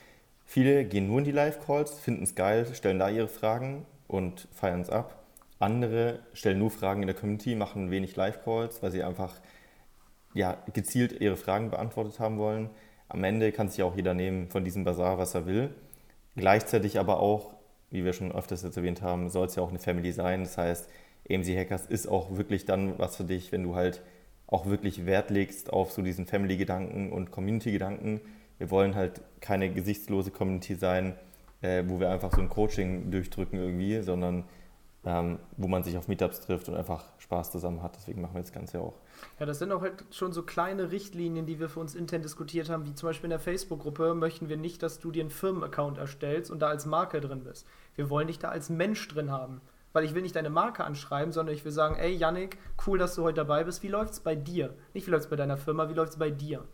Viele 0.44 0.84
gehen 0.84 1.06
nur 1.06 1.20
in 1.20 1.24
die 1.24 1.30
Live-Calls, 1.30 2.00
finden 2.00 2.24
es 2.24 2.34
geil, 2.34 2.66
stellen 2.74 2.98
da 2.98 3.08
ihre 3.08 3.28
Fragen 3.28 3.86
und 4.08 4.48
feiern 4.52 4.80
es 4.80 4.90
ab. 4.90 5.22
Andere 5.60 6.18
stellen 6.32 6.58
nur 6.58 6.70
Fragen 6.70 7.02
in 7.02 7.06
der 7.06 7.16
Community, 7.16 7.54
machen 7.54 7.90
wenig 7.90 8.16
Live-Calls, 8.16 8.82
weil 8.82 8.90
sie 8.90 9.04
einfach 9.04 9.36
ja, 10.34 10.58
gezielt 10.72 11.20
ihre 11.20 11.36
Fragen 11.36 11.70
beantwortet 11.70 12.18
haben 12.18 12.38
wollen. 12.38 12.70
Am 13.08 13.24
Ende 13.24 13.52
kann 13.52 13.68
sich 13.68 13.82
auch 13.82 13.96
jeder 13.96 14.14
nehmen 14.14 14.50
von 14.50 14.64
diesem 14.64 14.84
Bazar, 14.84 15.18
was 15.18 15.34
er 15.34 15.46
will. 15.46 15.70
Gleichzeitig 16.38 16.98
aber 16.98 17.20
auch, 17.20 17.50
wie 17.90 18.04
wir 18.04 18.12
schon 18.12 18.32
öfters 18.32 18.62
jetzt 18.62 18.76
erwähnt 18.76 19.02
haben, 19.02 19.28
soll 19.28 19.46
es 19.46 19.56
ja 19.56 19.62
auch 19.62 19.70
eine 19.70 19.78
Family 19.78 20.12
sein. 20.12 20.44
Das 20.44 20.56
heißt, 20.56 20.88
AMC 21.30 21.56
Hackers 21.56 21.86
ist 21.86 22.06
auch 22.06 22.36
wirklich 22.36 22.64
dann 22.64 22.98
was 22.98 23.16
für 23.16 23.24
dich, 23.24 23.52
wenn 23.52 23.62
du 23.62 23.74
halt 23.74 24.00
auch 24.46 24.66
wirklich 24.66 25.04
Wert 25.04 25.30
legst 25.30 25.72
auf 25.72 25.92
so 25.92 26.00
diesen 26.00 26.26
Family-Gedanken 26.26 27.12
und 27.12 27.30
Community-Gedanken. 27.30 28.20
Wir 28.58 28.70
wollen 28.70 28.94
halt 28.94 29.20
keine 29.40 29.68
gesichtslose 29.68 30.30
Community 30.30 30.74
sein, 30.74 31.14
äh, 31.60 31.84
wo 31.86 32.00
wir 32.00 32.10
einfach 32.10 32.32
so 32.32 32.40
ein 32.40 32.48
Coaching 32.48 33.10
durchdrücken 33.10 33.58
irgendwie, 33.58 34.00
sondern 34.00 34.44
ähm, 35.08 35.38
wo 35.56 35.68
man 35.68 35.82
sich 35.82 35.96
auf 35.96 36.06
Meetups 36.06 36.42
trifft 36.42 36.68
und 36.68 36.76
einfach 36.76 37.02
Spaß 37.16 37.50
zusammen 37.50 37.82
hat. 37.82 37.96
Deswegen 37.96 38.20
machen 38.20 38.34
wir 38.34 38.42
das 38.42 38.52
Ganze 38.52 38.78
auch. 38.80 38.92
Ja, 39.40 39.46
das 39.46 39.58
sind 39.58 39.72
auch 39.72 39.80
halt 39.80 40.04
schon 40.10 40.32
so 40.32 40.42
kleine 40.42 40.92
Richtlinien, 40.92 41.46
die 41.46 41.58
wir 41.58 41.70
für 41.70 41.80
uns 41.80 41.94
intern 41.94 42.20
diskutiert 42.20 42.68
haben, 42.68 42.84
wie 42.84 42.92
zum 42.92 43.08
Beispiel 43.08 43.28
in 43.28 43.30
der 43.30 43.38
Facebook-Gruppe 43.38 44.14
möchten 44.14 44.50
wir 44.50 44.58
nicht, 44.58 44.82
dass 44.82 44.98
du 44.98 45.10
dir 45.10 45.22
einen 45.22 45.30
Firmenaccount 45.30 45.96
erstellst 45.96 46.50
und 46.50 46.60
da 46.60 46.68
als 46.68 46.84
Marke 46.84 47.22
drin 47.22 47.42
bist. 47.42 47.66
Wir 47.94 48.10
wollen 48.10 48.26
dich 48.26 48.38
da 48.38 48.50
als 48.50 48.68
Mensch 48.68 49.08
drin 49.08 49.30
haben. 49.30 49.62
Weil 49.94 50.04
ich 50.04 50.14
will 50.14 50.20
nicht 50.20 50.36
deine 50.36 50.50
Marke 50.50 50.84
anschreiben, 50.84 51.32
sondern 51.32 51.54
ich 51.54 51.64
will 51.64 51.72
sagen, 51.72 51.96
ey 51.96 52.14
Yannick, 52.14 52.58
cool, 52.86 52.98
dass 52.98 53.14
du 53.14 53.22
heute 53.22 53.36
dabei 53.36 53.64
bist. 53.64 53.82
Wie 53.82 53.88
läuft 53.88 54.12
es 54.12 54.20
bei 54.20 54.34
dir? 54.34 54.74
Nicht 54.92 55.06
wie 55.06 55.10
läuft 55.10 55.24
es 55.24 55.30
bei 55.30 55.36
deiner 55.36 55.56
Firma, 55.56 55.88
wie 55.88 55.94
läuft 55.94 56.12
es 56.12 56.18
bei 56.18 56.30
dir? 56.30 56.68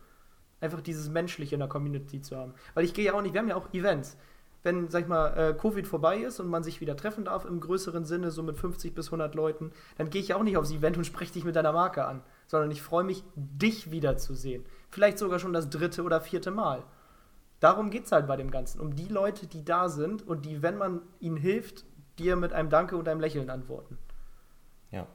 Einfach 0.59 0.81
dieses 0.81 1.07
Menschliche 1.07 1.55
in 1.55 1.59
der 1.59 1.69
Community 1.69 2.19
zu 2.19 2.35
haben. 2.35 2.53
Weil 2.73 2.83
ich 2.83 2.93
gehe 2.93 3.05
ja 3.05 3.13
auch 3.13 3.21
nicht, 3.21 3.33
wir 3.33 3.39
haben 3.39 3.47
ja 3.47 3.55
auch 3.55 3.73
Events 3.73 4.17
wenn, 4.65 4.89
sag 4.89 5.03
ich 5.03 5.07
mal, 5.07 5.27
äh, 5.37 5.53
Covid 5.53 5.87
vorbei 5.87 6.17
ist 6.17 6.39
und 6.39 6.47
man 6.47 6.63
sich 6.63 6.81
wieder 6.81 6.97
treffen 6.97 7.25
darf 7.25 7.45
im 7.45 7.59
größeren 7.59 8.03
Sinne, 8.03 8.31
so 8.31 8.41
mit 8.43 8.57
50 8.57 8.95
bis 8.95 9.07
100 9.07 9.35
Leuten, 9.35 9.71
dann 9.97 10.09
gehe 10.09 10.21
ich 10.21 10.33
auch 10.33 10.43
nicht 10.43 10.57
aufs 10.57 10.71
Event 10.71 10.97
und 10.97 11.05
spreche 11.05 11.33
dich 11.33 11.45
mit 11.45 11.55
deiner 11.55 11.71
Marke 11.71 12.05
an, 12.05 12.23
sondern 12.47 12.71
ich 12.71 12.81
freue 12.81 13.03
mich, 13.03 13.23
dich 13.35 13.91
wiederzusehen. 13.91 14.65
Vielleicht 14.89 15.19
sogar 15.19 15.39
schon 15.39 15.53
das 15.53 15.69
dritte 15.69 16.03
oder 16.03 16.19
vierte 16.19 16.49
Mal. 16.49 16.83
Darum 17.59 17.91
geht 17.91 18.05
es 18.05 18.11
halt 18.11 18.27
bei 18.27 18.35
dem 18.35 18.51
Ganzen, 18.51 18.81
um 18.81 18.95
die 18.95 19.07
Leute, 19.07 19.47
die 19.47 19.63
da 19.63 19.87
sind 19.87 20.27
und 20.27 20.45
die, 20.45 20.61
wenn 20.61 20.77
man 20.77 21.01
ihnen 21.19 21.37
hilft, 21.37 21.85
dir 22.17 22.35
mit 22.35 22.51
einem 22.51 22.69
Danke 22.69 22.97
und 22.97 23.07
einem 23.07 23.21
Lächeln 23.21 23.49
antworten. 23.49 23.97
Ja. 24.91 25.05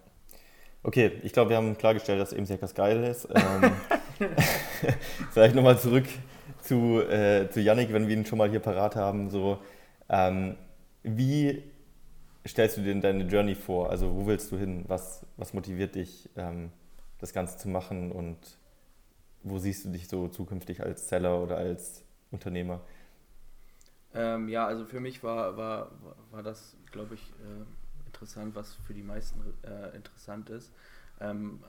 Okay, 0.83 1.21
ich 1.23 1.33
glaube, 1.33 1.51
wir 1.51 1.57
haben 1.57 1.77
klargestellt, 1.77 2.21
dass 2.21 2.33
eben 2.33 2.47
sehr 2.47 2.57
geil 2.57 3.05
ist. 3.05 3.29
Ähm, 3.35 3.73
vielleicht 5.33 5.55
nochmal 5.55 5.79
zurück 5.79 6.07
zu, 6.71 7.01
äh, 7.01 7.51
zu 7.51 7.61
Yannick, 7.61 7.93
wenn 7.93 8.07
wir 8.07 8.17
ihn 8.17 8.25
schon 8.25 8.39
mal 8.39 8.49
hier 8.49 8.61
parat 8.61 8.95
haben. 8.95 9.29
So, 9.29 9.59
ähm, 10.09 10.57
wie 11.03 11.65
stellst 12.47 12.77
du 12.77 12.83
dir 12.83 12.95
deine 13.01 13.25
Journey 13.25 13.57
vor? 13.57 13.91
Also 13.91 14.15
wo 14.15 14.25
willst 14.29 14.53
du 14.53 14.57
hin? 14.57 14.85
Was, 14.87 15.27
was 15.37 15.53
motiviert 15.53 15.97
dich, 15.97 16.31
ähm, 16.37 16.71
das 17.19 17.33
Ganze 17.33 17.59
zu 17.59 17.69
machen 17.69 18.13
und 18.13 18.39
wo 19.43 19.59
siehst 19.59 19.85
du 19.85 19.89
dich 19.89 20.07
so 20.07 20.29
zukünftig 20.29 20.81
als 20.81 21.09
Seller 21.09 21.43
oder 21.43 21.57
als 21.57 22.05
Unternehmer? 22.31 22.81
Ähm, 24.15 24.49
ja, 24.49 24.65
also 24.65 24.85
für 24.85 25.01
mich 25.01 25.25
war, 25.25 25.57
war, 25.57 25.91
war 26.31 26.45
das, 26.45 26.77
glaube 26.93 27.15
ich, 27.15 27.33
äh, 27.41 28.07
interessant, 28.07 28.55
was 28.55 28.75
für 28.87 28.95
die 28.95 29.03
meisten 29.03 29.41
äh, 29.65 29.97
interessant 29.97 30.51
ist. 30.51 30.71
Ähm, 31.21 31.65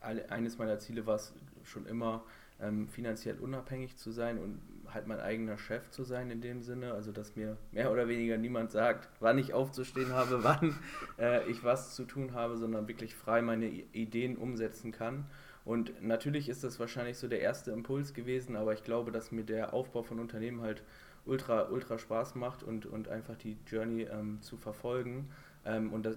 eines 0.00 0.56
meiner 0.56 0.78
Ziele 0.78 1.04
war 1.04 1.16
es 1.16 1.32
schon 1.64 1.84
immer, 1.86 2.22
ähm, 2.60 2.88
finanziell 2.88 3.38
unabhängig 3.38 3.96
zu 3.96 4.10
sein 4.10 4.38
und 4.38 4.60
halt 4.92 5.06
mein 5.06 5.20
eigener 5.20 5.58
Chef 5.58 5.90
zu 5.90 6.04
sein 6.04 6.30
in 6.30 6.40
dem 6.40 6.62
Sinne. 6.62 6.92
Also 6.92 7.12
dass 7.12 7.36
mir 7.36 7.56
mehr 7.72 7.92
oder 7.92 8.08
weniger 8.08 8.36
niemand 8.36 8.70
sagt, 8.70 9.08
wann 9.20 9.38
ich 9.38 9.52
aufzustehen 9.52 10.12
habe, 10.12 10.42
wann 10.44 10.74
äh, 11.18 11.48
ich 11.50 11.64
was 11.64 11.94
zu 11.94 12.04
tun 12.04 12.32
habe, 12.32 12.56
sondern 12.56 12.88
wirklich 12.88 13.14
frei 13.14 13.42
meine 13.42 13.66
Ideen 13.66 14.36
umsetzen 14.36 14.92
kann. 14.92 15.26
Und 15.64 16.00
natürlich 16.00 16.48
ist 16.48 16.62
das 16.62 16.78
wahrscheinlich 16.78 17.18
so 17.18 17.26
der 17.26 17.40
erste 17.40 17.72
Impuls 17.72 18.14
gewesen, 18.14 18.54
aber 18.54 18.72
ich 18.72 18.84
glaube, 18.84 19.10
dass 19.10 19.32
mir 19.32 19.42
der 19.42 19.74
Aufbau 19.74 20.04
von 20.04 20.20
Unternehmen 20.20 20.60
halt 20.60 20.84
ultra, 21.24 21.68
ultra 21.68 21.98
Spaß 21.98 22.36
macht 22.36 22.62
und, 22.62 22.86
und 22.86 23.08
einfach 23.08 23.36
die 23.36 23.56
Journey 23.66 24.02
ähm, 24.04 24.40
zu 24.42 24.56
verfolgen. 24.56 25.28
Ähm, 25.64 25.92
und 25.92 26.06
das, 26.06 26.16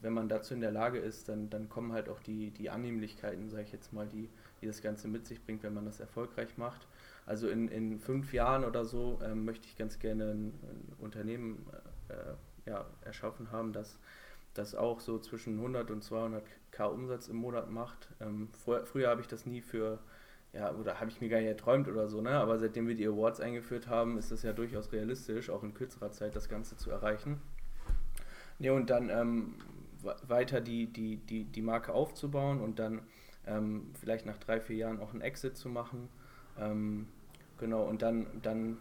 wenn 0.00 0.14
man 0.14 0.28
dazu 0.28 0.54
in 0.54 0.60
der 0.60 0.72
Lage 0.72 0.98
ist, 0.98 1.28
dann, 1.28 1.50
dann 1.50 1.68
kommen 1.68 1.92
halt 1.92 2.08
auch 2.08 2.20
die, 2.20 2.50
die 2.50 2.70
Annehmlichkeiten, 2.70 3.50
sage 3.50 3.64
ich 3.64 3.72
jetzt 3.72 3.92
mal, 3.92 4.08
die, 4.08 4.30
die 4.62 4.66
das 4.66 4.80
Ganze 4.80 5.08
mit 5.08 5.26
sich 5.26 5.44
bringt, 5.44 5.62
wenn 5.64 5.74
man 5.74 5.84
das 5.84 6.00
erfolgreich 6.00 6.56
macht. 6.56 6.86
Also 7.26 7.48
in, 7.48 7.68
in 7.68 7.98
fünf 7.98 8.32
Jahren 8.32 8.64
oder 8.64 8.84
so 8.84 9.20
ähm, 9.22 9.44
möchte 9.44 9.66
ich 9.66 9.76
ganz 9.76 9.98
gerne 9.98 10.30
ein, 10.30 10.46
ein 10.46 10.92
Unternehmen 10.98 11.66
äh, 12.08 12.70
ja, 12.70 12.86
erschaffen 13.02 13.50
haben, 13.50 13.72
das, 13.72 13.98
das 14.54 14.74
auch 14.74 15.00
so 15.00 15.18
zwischen 15.18 15.58
100 15.58 15.90
und 15.90 16.02
200 16.02 16.44
K 16.70 16.86
Umsatz 16.86 17.28
im 17.28 17.36
Monat 17.36 17.70
macht. 17.70 18.08
Ähm, 18.20 18.48
vor, 18.52 18.84
früher 18.86 19.08
habe 19.08 19.20
ich 19.20 19.28
das 19.28 19.46
nie 19.46 19.60
für, 19.60 19.98
ja, 20.52 20.72
oder 20.74 21.00
habe 21.00 21.10
ich 21.10 21.20
mir 21.20 21.28
gar 21.28 21.38
nicht 21.38 21.48
erträumt 21.48 21.88
oder 21.88 22.08
so, 22.08 22.20
ne? 22.20 22.30
aber 22.30 22.58
seitdem 22.58 22.86
wir 22.88 22.94
die 22.94 23.06
Awards 23.06 23.40
eingeführt 23.40 23.88
haben, 23.88 24.18
ist 24.18 24.30
das 24.30 24.42
ja 24.42 24.52
durchaus 24.52 24.92
realistisch, 24.92 25.50
auch 25.50 25.62
in 25.62 25.74
kürzerer 25.74 26.12
Zeit 26.12 26.36
das 26.36 26.48
Ganze 26.48 26.76
zu 26.76 26.90
erreichen. 26.90 27.40
Ja, 28.58 28.72
und 28.72 28.90
dann 28.90 29.10
ähm, 29.10 29.54
weiter 30.26 30.60
die, 30.60 30.86
die, 30.86 31.16
die, 31.16 31.44
die 31.44 31.62
Marke 31.62 31.92
aufzubauen 31.92 32.60
und 32.60 32.78
dann 32.78 33.02
ähm, 33.46 33.90
vielleicht 34.00 34.26
nach 34.26 34.38
drei, 34.38 34.60
vier 34.60 34.76
Jahren 34.76 35.00
auch 35.00 35.12
einen 35.12 35.22
Exit 35.22 35.56
zu 35.56 35.68
machen. 35.68 36.08
Ähm, 36.58 37.08
genau, 37.58 37.84
und 37.84 38.02
dann, 38.02 38.26
dann, 38.42 38.78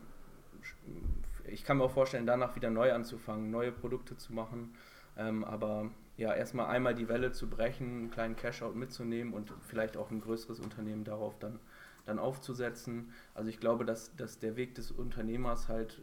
ich 1.45 1.63
kann 1.63 1.78
mir 1.78 1.86
auch 1.86 1.91
vorstellen, 1.91 2.26
danach 2.26 2.56
wieder 2.56 2.69
neu 2.69 2.93
anzufangen, 2.93 3.52
neue 3.52 3.71
Produkte 3.71 4.17
zu 4.17 4.34
machen. 4.34 4.76
Ähm, 5.17 5.43
aber 5.43 5.89
ja, 6.17 6.34
erstmal 6.34 6.67
einmal 6.67 6.93
die 6.93 7.10
Welle 7.10 7.32
zu 7.32 7.50
brechen, 7.50 7.88
einen 7.88 8.12
kleinen 8.12 8.36
Cashout 8.36 8.74
mitzunehmen 8.74 9.34
und 9.34 9.54
vielleicht 9.67 9.97
auch 9.97 10.12
ein 10.12 10.21
größeres 10.21 10.60
Unternehmen 10.60 11.04
darauf 11.04 11.38
dann, 11.39 11.60
dann 12.06 12.19
aufzusetzen. 12.19 13.12
Also 13.34 13.50
ich 13.50 13.60
glaube, 13.60 13.86
dass, 13.86 14.15
dass 14.15 14.39
der 14.39 14.56
Weg 14.56 14.76
des 14.76 14.91
Unternehmers 14.91 15.67
halt 15.67 16.02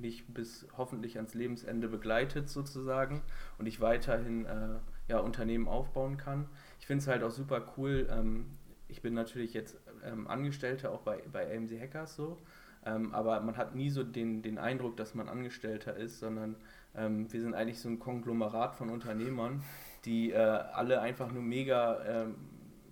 mich 0.00 0.26
bis 0.26 0.66
hoffentlich 0.76 1.16
ans 1.16 1.34
Lebensende 1.34 1.88
begleitet 1.88 2.48
sozusagen 2.48 3.22
und 3.58 3.66
ich 3.66 3.80
weiterhin 3.80 4.46
äh, 4.46 4.78
ja, 5.08 5.18
Unternehmen 5.18 5.68
aufbauen 5.68 6.16
kann. 6.16 6.48
Ich 6.80 6.86
finde 6.86 7.02
es 7.02 7.08
halt 7.08 7.22
auch 7.22 7.30
super 7.30 7.74
cool. 7.76 8.08
Ähm, 8.10 8.58
ich 8.88 9.02
bin 9.02 9.14
natürlich 9.14 9.54
jetzt 9.54 9.76
ähm, 10.04 10.26
Angestellter 10.28 10.92
auch 10.92 11.00
bei, 11.00 11.22
bei 11.32 11.54
AMC 11.54 11.80
Hackers 11.80 12.16
so, 12.16 12.38
ähm, 12.84 13.14
aber 13.14 13.40
man 13.40 13.56
hat 13.56 13.74
nie 13.74 13.90
so 13.90 14.04
den, 14.04 14.42
den 14.42 14.58
Eindruck, 14.58 14.96
dass 14.96 15.14
man 15.14 15.28
Angestellter 15.28 15.96
ist, 15.96 16.20
sondern 16.20 16.56
ähm, 16.94 17.32
wir 17.32 17.40
sind 17.40 17.54
eigentlich 17.54 17.80
so 17.80 17.88
ein 17.88 17.98
Konglomerat 17.98 18.76
von 18.76 18.90
Unternehmern, 18.90 19.62
die 20.04 20.32
äh, 20.32 20.36
alle 20.36 21.00
einfach 21.00 21.32
nur 21.32 21.42
mega 21.42 22.04
ähm, 22.04 22.34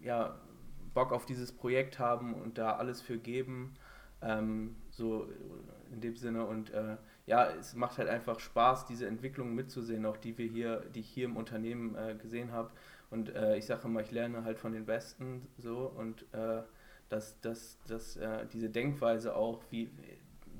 ja, 0.02 0.34
Bock 0.94 1.12
auf 1.12 1.26
dieses 1.26 1.52
Projekt 1.52 1.98
haben 1.98 2.34
und 2.34 2.58
da 2.58 2.76
alles 2.76 3.00
für 3.00 3.18
geben. 3.18 3.74
So 4.90 5.26
in 5.90 6.00
dem 6.00 6.16
Sinne 6.16 6.46
und 6.46 6.70
äh, 6.70 6.96
ja, 7.26 7.48
es 7.50 7.74
macht 7.74 7.98
halt 7.98 8.08
einfach 8.08 8.40
Spaß, 8.40 8.86
diese 8.86 9.06
Entwicklung 9.06 9.54
mitzusehen, 9.54 10.06
auch 10.06 10.16
die 10.16 10.36
wir 10.38 10.46
hier, 10.46 10.84
die 10.94 11.00
ich 11.00 11.08
hier 11.08 11.26
im 11.26 11.36
Unternehmen 11.36 11.94
äh, 11.94 12.14
gesehen 12.14 12.52
habe. 12.52 12.70
Und 13.10 13.34
äh, 13.34 13.56
ich 13.56 13.66
sage 13.66 13.86
immer, 13.86 14.00
ich 14.00 14.10
lerne 14.10 14.44
halt 14.44 14.58
von 14.58 14.72
den 14.72 14.86
Besten 14.86 15.46
so 15.58 15.92
und 15.96 16.22
äh, 16.32 16.62
dass, 17.08 17.38
dass, 17.40 17.78
dass 17.86 18.16
äh, 18.16 18.46
diese 18.52 18.70
Denkweise 18.70 19.36
auch, 19.36 19.62
wie, 19.70 19.90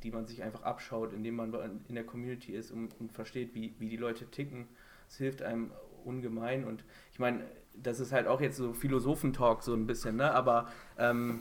die 0.03 0.11
man 0.11 0.27
sich 0.27 0.43
einfach 0.43 0.63
abschaut, 0.63 1.13
indem 1.13 1.37
man 1.37 1.81
in 1.89 1.95
der 1.95 2.05
Community 2.05 2.53
ist 2.53 2.71
und, 2.71 2.99
und 3.01 3.13
versteht, 3.13 3.55
wie, 3.55 3.75
wie 3.79 3.89
die 3.89 3.97
Leute 3.97 4.27
ticken, 4.27 4.69
es 5.09 5.17
hilft 5.17 5.43
einem 5.43 5.73
ungemein. 6.05 6.65
Und 6.65 6.85
ich 7.13 7.19
meine, 7.19 7.45
das 7.75 8.01
ist 8.01 8.13
halt 8.13 8.27
auch 8.27 8.41
jetzt 8.41 8.57
so 8.57 8.73
Philosophentalk 8.73 9.63
so 9.63 9.75
ein 9.75 9.87
bisschen, 9.87 10.17
ne? 10.17 10.33
aber 10.33 10.69
ähm, 10.99 11.41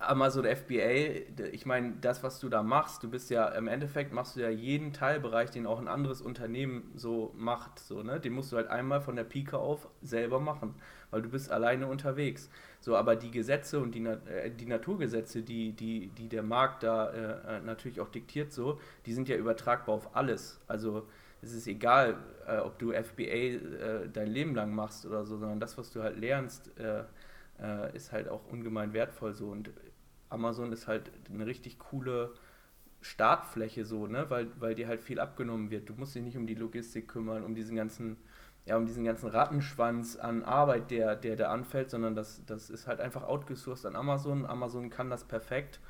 Amazon 0.00 0.44
FBA, 0.44 1.50
ich 1.50 1.66
meine, 1.66 1.94
das, 2.00 2.22
was 2.22 2.38
du 2.38 2.48
da 2.48 2.62
machst, 2.62 3.02
du 3.02 3.10
bist 3.10 3.30
ja, 3.30 3.48
im 3.48 3.66
Endeffekt 3.66 4.12
machst 4.12 4.36
du 4.36 4.40
ja 4.40 4.48
jeden 4.48 4.92
Teilbereich, 4.92 5.50
den 5.50 5.66
auch 5.66 5.80
ein 5.80 5.88
anderes 5.88 6.20
Unternehmen 6.22 6.92
so 6.94 7.32
macht, 7.36 7.80
so, 7.80 8.04
ne? 8.04 8.20
Den 8.20 8.32
musst 8.32 8.52
du 8.52 8.56
halt 8.56 8.68
einmal 8.68 9.00
von 9.00 9.16
der 9.16 9.24
Pike 9.24 9.58
auf 9.58 9.88
selber 10.00 10.38
machen, 10.38 10.76
weil 11.10 11.22
du 11.22 11.28
bist 11.28 11.50
alleine 11.50 11.88
unterwegs. 11.88 12.48
So, 12.80 12.96
aber 12.96 13.16
die 13.16 13.32
Gesetze 13.32 13.80
und 13.80 13.92
die, 13.92 14.04
äh, 14.06 14.50
die 14.52 14.66
Naturgesetze, 14.66 15.42
die, 15.42 15.72
die, 15.72 16.08
die 16.16 16.28
der 16.28 16.44
Markt 16.44 16.84
da 16.84 17.10
äh, 17.10 17.56
äh, 17.56 17.60
natürlich 17.60 18.00
auch 18.00 18.08
diktiert, 18.08 18.52
so, 18.52 18.80
die 19.04 19.12
sind 19.12 19.28
ja 19.28 19.36
übertragbar 19.36 19.96
auf 19.96 20.14
alles. 20.14 20.60
Also 20.68 21.08
es 21.42 21.52
ist 21.52 21.66
egal, 21.66 22.18
äh, 22.46 22.58
ob 22.58 22.78
du 22.78 22.92
FBA 22.92 23.22
äh, 23.24 24.08
dein 24.12 24.28
Leben 24.28 24.54
lang 24.54 24.72
machst 24.72 25.06
oder 25.06 25.24
so, 25.24 25.38
sondern 25.38 25.58
das, 25.58 25.76
was 25.76 25.90
du 25.92 26.02
halt 26.02 26.18
lernst, 26.18 26.70
ist 27.92 28.12
halt 28.12 28.28
auch 28.28 28.46
ungemein 28.52 28.92
wertvoll 28.92 29.34
so. 29.34 29.48
Und 29.48 29.72
Amazon 30.30 30.72
ist 30.72 30.86
halt 30.86 31.10
eine 31.32 31.46
richtig 31.46 31.78
coole 31.78 32.32
Startfläche 33.00 33.84
so, 33.84 34.06
ne? 34.06 34.26
Weil, 34.28 34.48
weil 34.58 34.74
dir 34.74 34.88
halt 34.88 35.00
viel 35.00 35.20
abgenommen 35.20 35.70
wird. 35.70 35.88
Du 35.88 35.94
musst 35.94 36.14
dich 36.14 36.22
nicht 36.22 36.36
um 36.36 36.46
die 36.46 36.54
Logistik 36.54 37.08
kümmern, 37.08 37.44
um 37.44 37.54
diesen 37.54 37.76
ganzen, 37.76 38.16
ja, 38.66 38.76
um 38.76 38.86
diesen 38.86 39.04
ganzen 39.04 39.28
Rattenschwanz 39.28 40.16
an 40.16 40.42
Arbeit, 40.42 40.90
der, 40.90 41.16
der 41.16 41.36
da 41.36 41.50
anfällt, 41.50 41.90
sondern 41.90 42.14
das, 42.14 42.44
das 42.46 42.70
ist 42.70 42.86
halt 42.86 43.00
einfach 43.00 43.22
outgesourced 43.22 43.86
an 43.86 43.96
Amazon. 43.96 44.46
Amazon 44.46 44.90
kann 44.90 45.10
das 45.10 45.24
perfekt, 45.24 45.80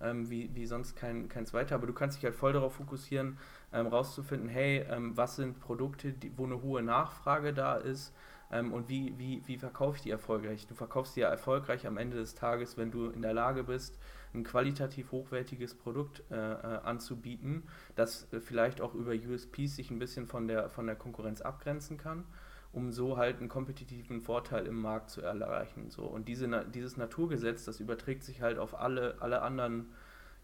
ähm, 0.00 0.28
wie, 0.30 0.50
wie 0.54 0.66
sonst 0.66 0.96
kein, 0.96 1.28
kein 1.28 1.46
zweiter. 1.46 1.76
Aber 1.76 1.86
du 1.86 1.92
kannst 1.92 2.18
dich 2.18 2.24
halt 2.24 2.34
voll 2.34 2.52
darauf 2.52 2.74
fokussieren, 2.74 3.38
ähm, 3.72 3.86
rauszufinden, 3.86 4.48
hey, 4.48 4.84
ähm, 4.90 5.16
was 5.16 5.36
sind 5.36 5.60
Produkte, 5.60 6.12
die, 6.12 6.36
wo 6.36 6.44
eine 6.44 6.62
hohe 6.62 6.82
Nachfrage 6.82 7.54
da 7.54 7.76
ist, 7.76 8.12
ähm, 8.50 8.72
und 8.72 8.88
wie, 8.88 9.14
wie, 9.18 9.42
wie 9.46 9.58
verkaufe 9.58 9.96
ich 9.96 10.02
die 10.02 10.10
erfolgreich? 10.10 10.66
Du 10.66 10.74
verkaufst 10.74 11.16
die 11.16 11.20
ja 11.20 11.28
erfolgreich 11.28 11.86
am 11.86 11.96
Ende 11.96 12.16
des 12.16 12.34
Tages, 12.34 12.76
wenn 12.76 12.90
du 12.90 13.10
in 13.10 13.22
der 13.22 13.34
Lage 13.34 13.64
bist, 13.64 13.98
ein 14.34 14.44
qualitativ 14.44 15.12
hochwertiges 15.12 15.74
Produkt 15.74 16.22
äh, 16.30 16.34
äh, 16.34 16.80
anzubieten, 16.82 17.64
das 17.96 18.32
äh, 18.32 18.40
vielleicht 18.40 18.80
auch 18.80 18.94
über 18.94 19.12
USPs 19.12 19.76
sich 19.76 19.90
ein 19.90 19.98
bisschen 19.98 20.26
von 20.26 20.48
der, 20.48 20.68
von 20.70 20.86
der 20.86 20.96
Konkurrenz 20.96 21.40
abgrenzen 21.40 21.98
kann, 21.98 22.24
um 22.72 22.90
so 22.90 23.16
halt 23.16 23.38
einen 23.38 23.48
kompetitiven 23.48 24.20
Vorteil 24.20 24.66
im 24.66 24.80
Markt 24.80 25.10
zu 25.10 25.22
erreichen. 25.22 25.90
So. 25.90 26.04
Und 26.04 26.28
diese, 26.28 26.48
dieses 26.66 26.96
Naturgesetz, 26.96 27.64
das 27.64 27.80
überträgt 27.80 28.24
sich 28.24 28.42
halt 28.42 28.58
auf 28.58 28.78
alle, 28.78 29.16
alle 29.20 29.42
anderen 29.42 29.92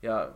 ja, 0.01 0.35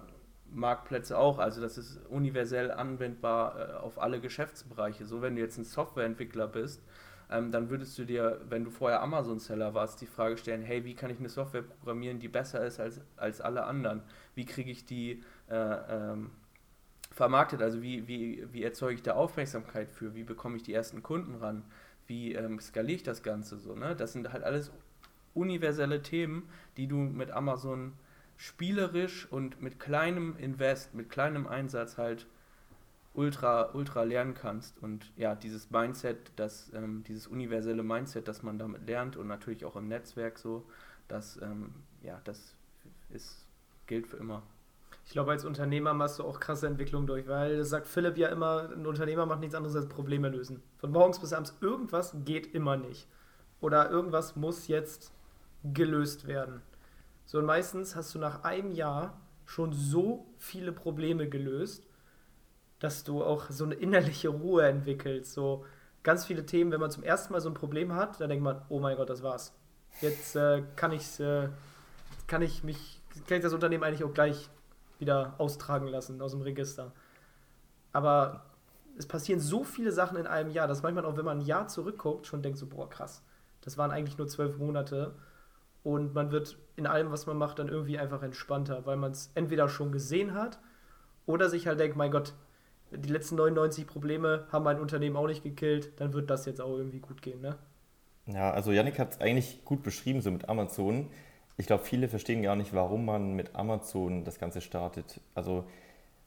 Marktplätze 0.50 1.18
auch. 1.18 1.38
Also 1.38 1.60
das 1.60 1.78
ist 1.78 1.98
universell 2.06 2.70
anwendbar 2.70 3.58
äh, 3.58 3.72
auf 3.74 4.00
alle 4.00 4.20
Geschäftsbereiche. 4.20 5.04
So, 5.06 5.22
wenn 5.22 5.36
du 5.36 5.42
jetzt 5.42 5.58
ein 5.58 5.64
Softwareentwickler 5.64 6.48
bist, 6.48 6.82
ähm, 7.30 7.52
dann 7.52 7.68
würdest 7.68 7.98
du 7.98 8.04
dir, 8.04 8.40
wenn 8.48 8.64
du 8.64 8.70
vorher 8.70 9.02
Amazon-Seller 9.02 9.74
warst, 9.74 10.00
die 10.00 10.06
Frage 10.06 10.38
stellen, 10.38 10.62
hey, 10.62 10.84
wie 10.84 10.94
kann 10.94 11.10
ich 11.10 11.18
eine 11.18 11.28
Software 11.28 11.62
programmieren, 11.62 12.20
die 12.20 12.28
besser 12.28 12.64
ist 12.64 12.80
als, 12.80 13.00
als 13.16 13.40
alle 13.40 13.64
anderen? 13.64 14.02
Wie 14.34 14.46
kriege 14.46 14.70
ich 14.70 14.86
die 14.86 15.22
äh, 15.50 15.54
ähm, 15.54 16.30
vermarktet? 17.10 17.60
Also 17.60 17.82
wie, 17.82 18.08
wie, 18.08 18.46
wie 18.52 18.62
erzeuge 18.62 18.94
ich 18.94 19.02
da 19.02 19.14
Aufmerksamkeit 19.14 19.90
für? 19.90 20.14
Wie 20.14 20.24
bekomme 20.24 20.56
ich 20.56 20.62
die 20.62 20.72
ersten 20.72 21.02
Kunden 21.02 21.34
ran? 21.36 21.64
Wie 22.06 22.34
ähm, 22.34 22.60
skaliere 22.60 22.96
ich 22.96 23.02
das 23.02 23.22
Ganze 23.22 23.58
so? 23.58 23.74
Ne? 23.74 23.94
Das 23.94 24.14
sind 24.14 24.32
halt 24.32 24.42
alles 24.42 24.72
universelle 25.34 26.02
Themen, 26.02 26.48
die 26.78 26.86
du 26.86 26.96
mit 26.96 27.30
Amazon 27.30 27.92
spielerisch 28.38 29.26
und 29.30 29.60
mit 29.60 29.78
kleinem 29.78 30.36
Invest, 30.38 30.94
mit 30.94 31.10
kleinem 31.10 31.46
Einsatz 31.46 31.98
halt 31.98 32.26
ultra, 33.14 33.70
ultra 33.74 34.02
lernen 34.02 34.34
kannst. 34.34 34.80
Und 34.82 35.12
ja, 35.16 35.34
dieses 35.34 35.70
Mindset, 35.70 36.32
das, 36.36 36.72
ähm, 36.74 37.04
dieses 37.06 37.26
universelle 37.26 37.82
Mindset, 37.82 38.28
das 38.28 38.42
man 38.42 38.58
damit 38.58 38.86
lernt 38.86 39.16
und 39.16 39.26
natürlich 39.26 39.64
auch 39.64 39.76
im 39.76 39.88
Netzwerk 39.88 40.38
so, 40.38 40.66
das, 41.08 41.40
ähm, 41.42 41.74
ja, 42.02 42.20
das 42.24 42.54
ist, 43.10 43.46
gilt 43.86 44.06
für 44.06 44.18
immer. 44.18 44.42
Ich 45.08 45.12
glaube, 45.12 45.30
als 45.30 45.46
Unternehmer 45.46 45.94
machst 45.94 46.18
du 46.18 46.24
auch 46.24 46.38
krasse 46.38 46.66
Entwicklungen 46.66 47.06
durch, 47.06 47.26
weil 47.26 47.56
das 47.56 47.70
sagt 47.70 47.86
Philipp 47.86 48.18
ja 48.18 48.28
immer, 48.28 48.68
ein 48.70 48.86
Unternehmer 48.86 49.24
macht 49.24 49.40
nichts 49.40 49.54
anderes 49.54 49.74
als 49.74 49.88
Probleme 49.88 50.28
lösen. 50.28 50.62
Von 50.76 50.92
morgens 50.92 51.18
bis 51.18 51.32
abends 51.32 51.54
irgendwas 51.62 52.14
geht 52.26 52.54
immer 52.54 52.76
nicht. 52.76 53.08
Oder 53.60 53.90
irgendwas 53.90 54.36
muss 54.36 54.68
jetzt 54.68 55.12
gelöst 55.64 56.26
werden. 56.26 56.60
So 57.24 57.38
und 57.38 57.46
meistens 57.46 57.96
hast 57.96 58.14
du 58.14 58.18
nach 58.18 58.44
einem 58.44 58.70
Jahr 58.70 59.18
schon 59.46 59.72
so 59.72 60.26
viele 60.36 60.72
Probleme 60.72 61.28
gelöst, 61.28 61.87
dass 62.80 63.04
du 63.04 63.24
auch 63.24 63.50
so 63.50 63.64
eine 63.64 63.74
innerliche 63.74 64.28
Ruhe 64.28 64.66
entwickelst. 64.66 65.32
So 65.32 65.64
ganz 66.02 66.24
viele 66.26 66.46
Themen, 66.46 66.70
wenn 66.70 66.80
man 66.80 66.90
zum 66.90 67.02
ersten 67.02 67.32
Mal 67.32 67.40
so 67.40 67.48
ein 67.48 67.54
Problem 67.54 67.94
hat, 67.94 68.20
dann 68.20 68.28
denkt 68.28 68.44
man, 68.44 68.62
oh 68.68 68.80
mein 68.80 68.96
Gott, 68.96 69.10
das 69.10 69.22
war's. 69.22 69.52
Jetzt 70.00 70.36
äh, 70.36 70.62
kann 70.76 70.92
ich 70.92 71.18
äh, 71.18 71.48
kann 72.28 72.42
ich 72.42 72.62
mich, 72.62 73.00
kann 73.26 73.38
ich 73.38 73.42
das 73.42 73.52
Unternehmen 73.52 73.82
eigentlich 73.82 74.04
auch 74.04 74.14
gleich 74.14 74.48
wieder 75.00 75.34
austragen 75.38 75.88
lassen 75.88 76.20
aus 76.22 76.32
dem 76.32 76.42
Register. 76.42 76.92
Aber 77.92 78.44
es 78.96 79.06
passieren 79.06 79.40
so 79.40 79.64
viele 79.64 79.90
Sachen 79.90 80.16
in 80.16 80.26
einem 80.26 80.50
Jahr, 80.50 80.68
dass 80.68 80.82
manchmal 80.82 81.04
auch, 81.04 81.16
wenn 81.16 81.24
man 81.24 81.38
ein 81.38 81.46
Jahr 81.46 81.66
zurückguckt, 81.68 82.26
schon 82.26 82.42
denkt 82.42 82.58
so, 82.58 82.66
boah, 82.66 82.88
krass, 82.88 83.22
das 83.62 83.78
waren 83.78 83.90
eigentlich 83.90 84.18
nur 84.18 84.28
zwölf 84.28 84.58
Monate. 84.58 85.14
Und 85.82 86.14
man 86.14 86.30
wird 86.30 86.58
in 86.76 86.86
allem, 86.86 87.10
was 87.10 87.26
man 87.26 87.38
macht, 87.38 87.58
dann 87.58 87.68
irgendwie 87.68 87.98
einfach 87.98 88.22
entspannter, 88.22 88.84
weil 88.84 88.96
man 88.96 89.12
es 89.12 89.30
entweder 89.34 89.68
schon 89.68 89.90
gesehen 89.90 90.34
hat 90.34 90.58
oder 91.24 91.48
sich 91.48 91.66
halt 91.66 91.80
denkt, 91.80 91.96
mein 91.96 92.10
Gott, 92.10 92.34
die 92.90 93.08
letzten 93.08 93.36
99 93.36 93.86
Probleme 93.86 94.46
haben 94.50 94.64
mein 94.64 94.80
Unternehmen 94.80 95.16
auch 95.16 95.26
nicht 95.26 95.42
gekillt, 95.42 95.92
dann 96.00 96.12
wird 96.12 96.30
das 96.30 96.46
jetzt 96.46 96.60
auch 96.60 96.76
irgendwie 96.76 97.00
gut 97.00 97.22
gehen, 97.22 97.40
ne? 97.40 97.56
Ja, 98.26 98.50
also 98.50 98.72
Yannick 98.72 98.98
hat 98.98 99.12
es 99.12 99.20
eigentlich 99.20 99.64
gut 99.64 99.82
beschrieben, 99.82 100.20
so 100.20 100.30
mit 100.30 100.48
Amazon. 100.48 101.08
Ich 101.56 101.66
glaube, 101.66 101.84
viele 101.84 102.08
verstehen 102.08 102.42
gar 102.42 102.56
nicht, 102.56 102.74
warum 102.74 103.04
man 103.04 103.34
mit 103.34 103.56
Amazon 103.56 104.24
das 104.24 104.38
Ganze 104.38 104.60
startet. 104.60 105.20
Also 105.34 105.64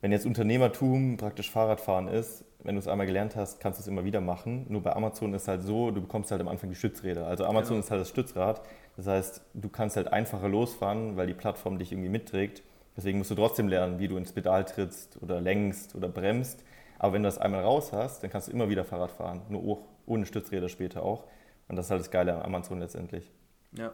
wenn 0.01 0.11
jetzt 0.11 0.25
Unternehmertum 0.25 1.17
praktisch 1.17 1.51
Fahrradfahren 1.51 2.07
ist, 2.07 2.43
wenn 2.63 2.75
du 2.75 2.79
es 2.79 2.87
einmal 2.87 3.05
gelernt 3.05 3.35
hast, 3.35 3.59
kannst 3.59 3.79
du 3.79 3.81
es 3.81 3.87
immer 3.87 4.03
wieder 4.03 4.19
machen. 4.19 4.65
Nur 4.69 4.81
bei 4.81 4.95
Amazon 4.95 5.33
ist 5.33 5.47
halt 5.47 5.61
so, 5.61 5.91
du 5.91 6.01
bekommst 6.01 6.31
halt 6.31 6.41
am 6.41 6.47
Anfang 6.47 6.69
die 6.69 6.75
Stützräder. 6.75 7.27
Also 7.27 7.45
Amazon 7.45 7.75
genau. 7.75 7.85
ist 7.85 7.91
halt 7.91 8.01
das 8.01 8.09
Stützrad. 8.09 8.61
Das 8.97 9.07
heißt, 9.07 9.41
du 9.53 9.69
kannst 9.69 9.95
halt 9.95 10.11
einfacher 10.11 10.49
losfahren, 10.49 11.17
weil 11.17 11.27
die 11.27 11.33
Plattform 11.33 11.77
dich 11.77 11.91
irgendwie 11.91 12.09
mitträgt. 12.09 12.63
Deswegen 12.95 13.17
musst 13.17 13.31
du 13.31 13.35
trotzdem 13.35 13.67
lernen, 13.67 13.99
wie 13.99 14.07
du 14.07 14.17
ins 14.17 14.33
Pedal 14.33 14.65
trittst 14.65 15.21
oder 15.21 15.39
lenkst 15.39 15.95
oder 15.95 16.09
bremst. 16.09 16.63
Aber 16.99 17.13
wenn 17.13 17.23
du 17.23 17.27
das 17.27 17.37
einmal 17.37 17.63
raus 17.63 17.93
hast, 17.93 18.21
dann 18.21 18.29
kannst 18.29 18.47
du 18.47 18.51
immer 18.51 18.69
wieder 18.69 18.83
Fahrrad 18.83 19.11
fahren, 19.11 19.41
nur 19.49 19.61
auch 19.61 19.87
ohne 20.05 20.25
Stützräder 20.25 20.69
später 20.69 21.03
auch. 21.03 21.25
Und 21.67 21.77
das 21.77 21.85
ist 21.85 21.91
halt 21.91 22.01
das 22.01 22.11
Geile 22.11 22.35
am 22.35 22.41
Amazon 22.41 22.79
letztendlich. 22.79 23.31
Ja, 23.71 23.93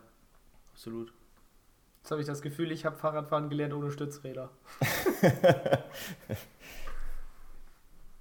absolut. 0.74 1.14
Jetzt 2.02 2.12
habe 2.12 2.22
ich 2.22 2.28
das 2.28 2.42
Gefühl, 2.42 2.72
ich 2.72 2.86
habe 2.86 2.98
Fahrradfahren 2.98 3.50
gelernt 3.50 3.74
ohne 3.74 3.92
Stützräder. 3.92 4.50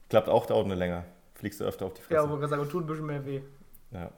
Klappt 0.08 0.28
auch, 0.28 0.46
dauert 0.46 0.66
nur 0.66 0.76
länger. 0.76 1.04
Fliegst 1.34 1.60
du 1.60 1.64
öfter 1.64 1.86
auf 1.86 1.94
die 1.94 2.02
Fresse. 2.02 2.14
Ja, 2.14 2.22
aber 2.22 2.48
sagen, 2.48 2.68
tut 2.68 2.84
ein 2.84 2.86
bisschen 2.86 3.06
mehr 3.06 3.24
weh. 3.24 3.42
Ja. 3.92 4.10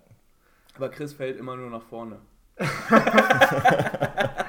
Aber 0.77 0.89
Chris 0.91 1.13
fällt 1.13 1.39
immer 1.39 1.57
nur 1.57 1.71
nach 1.71 1.83
vorne. 1.83 2.19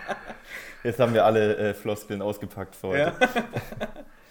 Jetzt 0.84 1.00
haben 1.00 1.14
wir 1.14 1.26
alle 1.26 1.58
äh, 1.58 1.74
Floskeln 1.74 2.22
ausgepackt 2.22 2.76
für 2.76 2.88
heute. 2.88 3.00
Ja. 3.00 3.14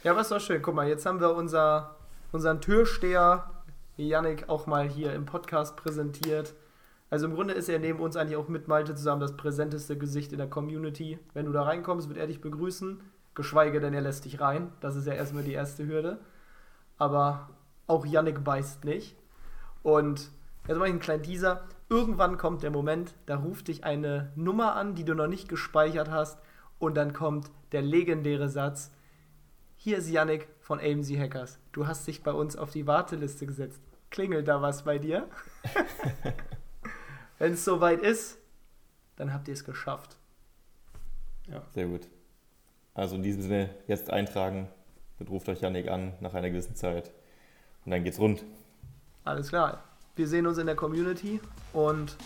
ja, 0.05 0.13
aber 0.13 0.23
ist 0.23 0.31
doch 0.31 0.41
schön. 0.41 0.63
Guck 0.63 0.75
mal, 0.75 0.89
jetzt 0.89 1.05
haben 1.05 1.21
wir 1.21 1.35
unser, 1.35 1.97
unseren 2.33 2.61
Türsteher, 2.61 3.51
Yannick, 3.97 4.49
auch 4.49 4.67
mal 4.67 4.89
hier 4.89 5.13
im 5.13 5.27
Podcast 5.27 5.77
präsentiert. 5.77 6.55
Also 7.11 7.27
im 7.27 7.35
Grunde 7.35 7.55
ist 7.55 7.69
er 7.69 7.79
neben 7.79 8.01
uns 8.01 8.17
eigentlich 8.17 8.37
auch 8.37 8.49
mit 8.49 8.69
Malte 8.69 8.95
zusammen 8.95 9.21
das 9.21 9.37
präsenteste 9.37 9.97
Gesicht 9.99 10.33
in 10.33 10.39
der 10.39 10.49
Community. 10.49 11.19
Wenn 11.35 11.47
du 11.47 11.53
da 11.53 11.63
reinkommst, 11.63 12.09
wird 12.09 12.19
er 12.19 12.27
dich 12.27 12.41
begrüßen. 12.41 13.01
Geschweige 13.35 13.81
denn, 13.81 13.95
er 13.95 14.01
lässt 14.01 14.25
dich 14.25 14.41
rein. 14.41 14.73
Das 14.81 14.97
ist 14.97 15.07
ja 15.07 15.15
erstmal 15.15 15.43
die 15.43 15.53
erste 15.53 15.87
Hürde. 15.87 16.19
Aber 16.99 17.51
auch 17.87 18.05
Yannick 18.05 18.43
beißt 18.43 18.85
nicht. 18.85 19.17
Und 19.83 20.31
jetzt 20.67 20.77
mache 20.77 20.89
ich 20.89 20.93
einen 20.93 21.01
kleinen 21.01 21.23
Teaser. 21.23 21.63
Irgendwann 21.91 22.37
kommt 22.37 22.63
der 22.63 22.71
Moment, 22.71 23.15
da 23.27 23.37
ruft 23.37 23.69
dich 23.69 23.85
eine 23.85 24.31
Nummer 24.37 24.77
an, 24.77 24.95
die 24.95 25.05
du 25.05 25.15
noch 25.15 25.27
nicht 25.27 25.49
gespeichert 25.49 26.11
hast, 26.11 26.39
und 26.79 26.97
dann 26.97 27.13
kommt 27.13 27.51
der 27.73 27.83
legendäre 27.83 28.49
Satz: 28.49 28.93
Hier 29.77 29.99
ist 29.99 30.11
Yannick 30.11 30.49
von 30.61 30.81
AMZ 30.81 31.11
Hackers. 31.17 31.59
Du 31.73 31.87
hast 31.87 32.07
dich 32.07 32.23
bei 32.23 32.33
uns 32.33 32.57
auf 32.57 32.71
die 32.71 32.87
Warteliste 32.87 33.47
gesetzt. 33.47 33.81
Klingelt 34.11 34.49
da 34.49 34.63
was 34.63 34.85
bei 34.85 34.99
dir? 34.99 35.29
Wenn 37.39 37.55
es 37.55 37.65
soweit 37.65 38.01
ist, 38.03 38.39
dann 39.17 39.33
habt 39.33 39.49
ihr 39.49 39.55
es 39.55 39.65
geschafft. 39.65 40.17
Ja. 41.47 41.63
Sehr 41.73 41.87
gut. 41.87 42.09
Also 42.95 43.17
in 43.17 43.23
diesem 43.23 43.43
Sinne, 43.43 43.71
jetzt 43.87 44.11
eintragen, 44.11 44.69
dann 45.19 45.29
ruft 45.29 45.49
euch 45.49 45.61
Yannick 45.61 45.89
an 45.89 46.13
nach 46.21 46.35
einer 46.35 46.51
gewissen 46.51 46.75
Zeit 46.75 47.13
und 47.85 47.93
dann 47.93 48.05
geht's 48.05 48.19
rund. 48.19 48.45
Alles 49.25 49.49
klar. 49.49 49.88
Wir 50.19 50.27
sehen 50.27 50.49
uns 50.49 50.59
in 50.59 50.67
der 50.67 50.75
Community 50.75 51.39
und 51.73 52.17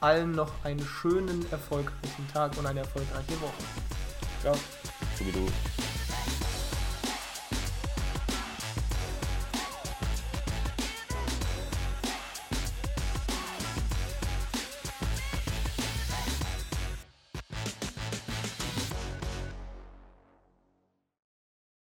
allen 0.00 0.32
noch 0.32 0.50
einen 0.64 0.80
schönen, 0.80 1.44
erfolgreichen 1.52 2.26
Tag 2.32 2.56
und 2.56 2.64
eine 2.64 2.80
erfolgreiche 2.80 3.38
Woche. 3.42 3.62
Ciao. 4.40 4.54
So 5.18 5.26
wie 5.26 5.32
du. 5.32 5.91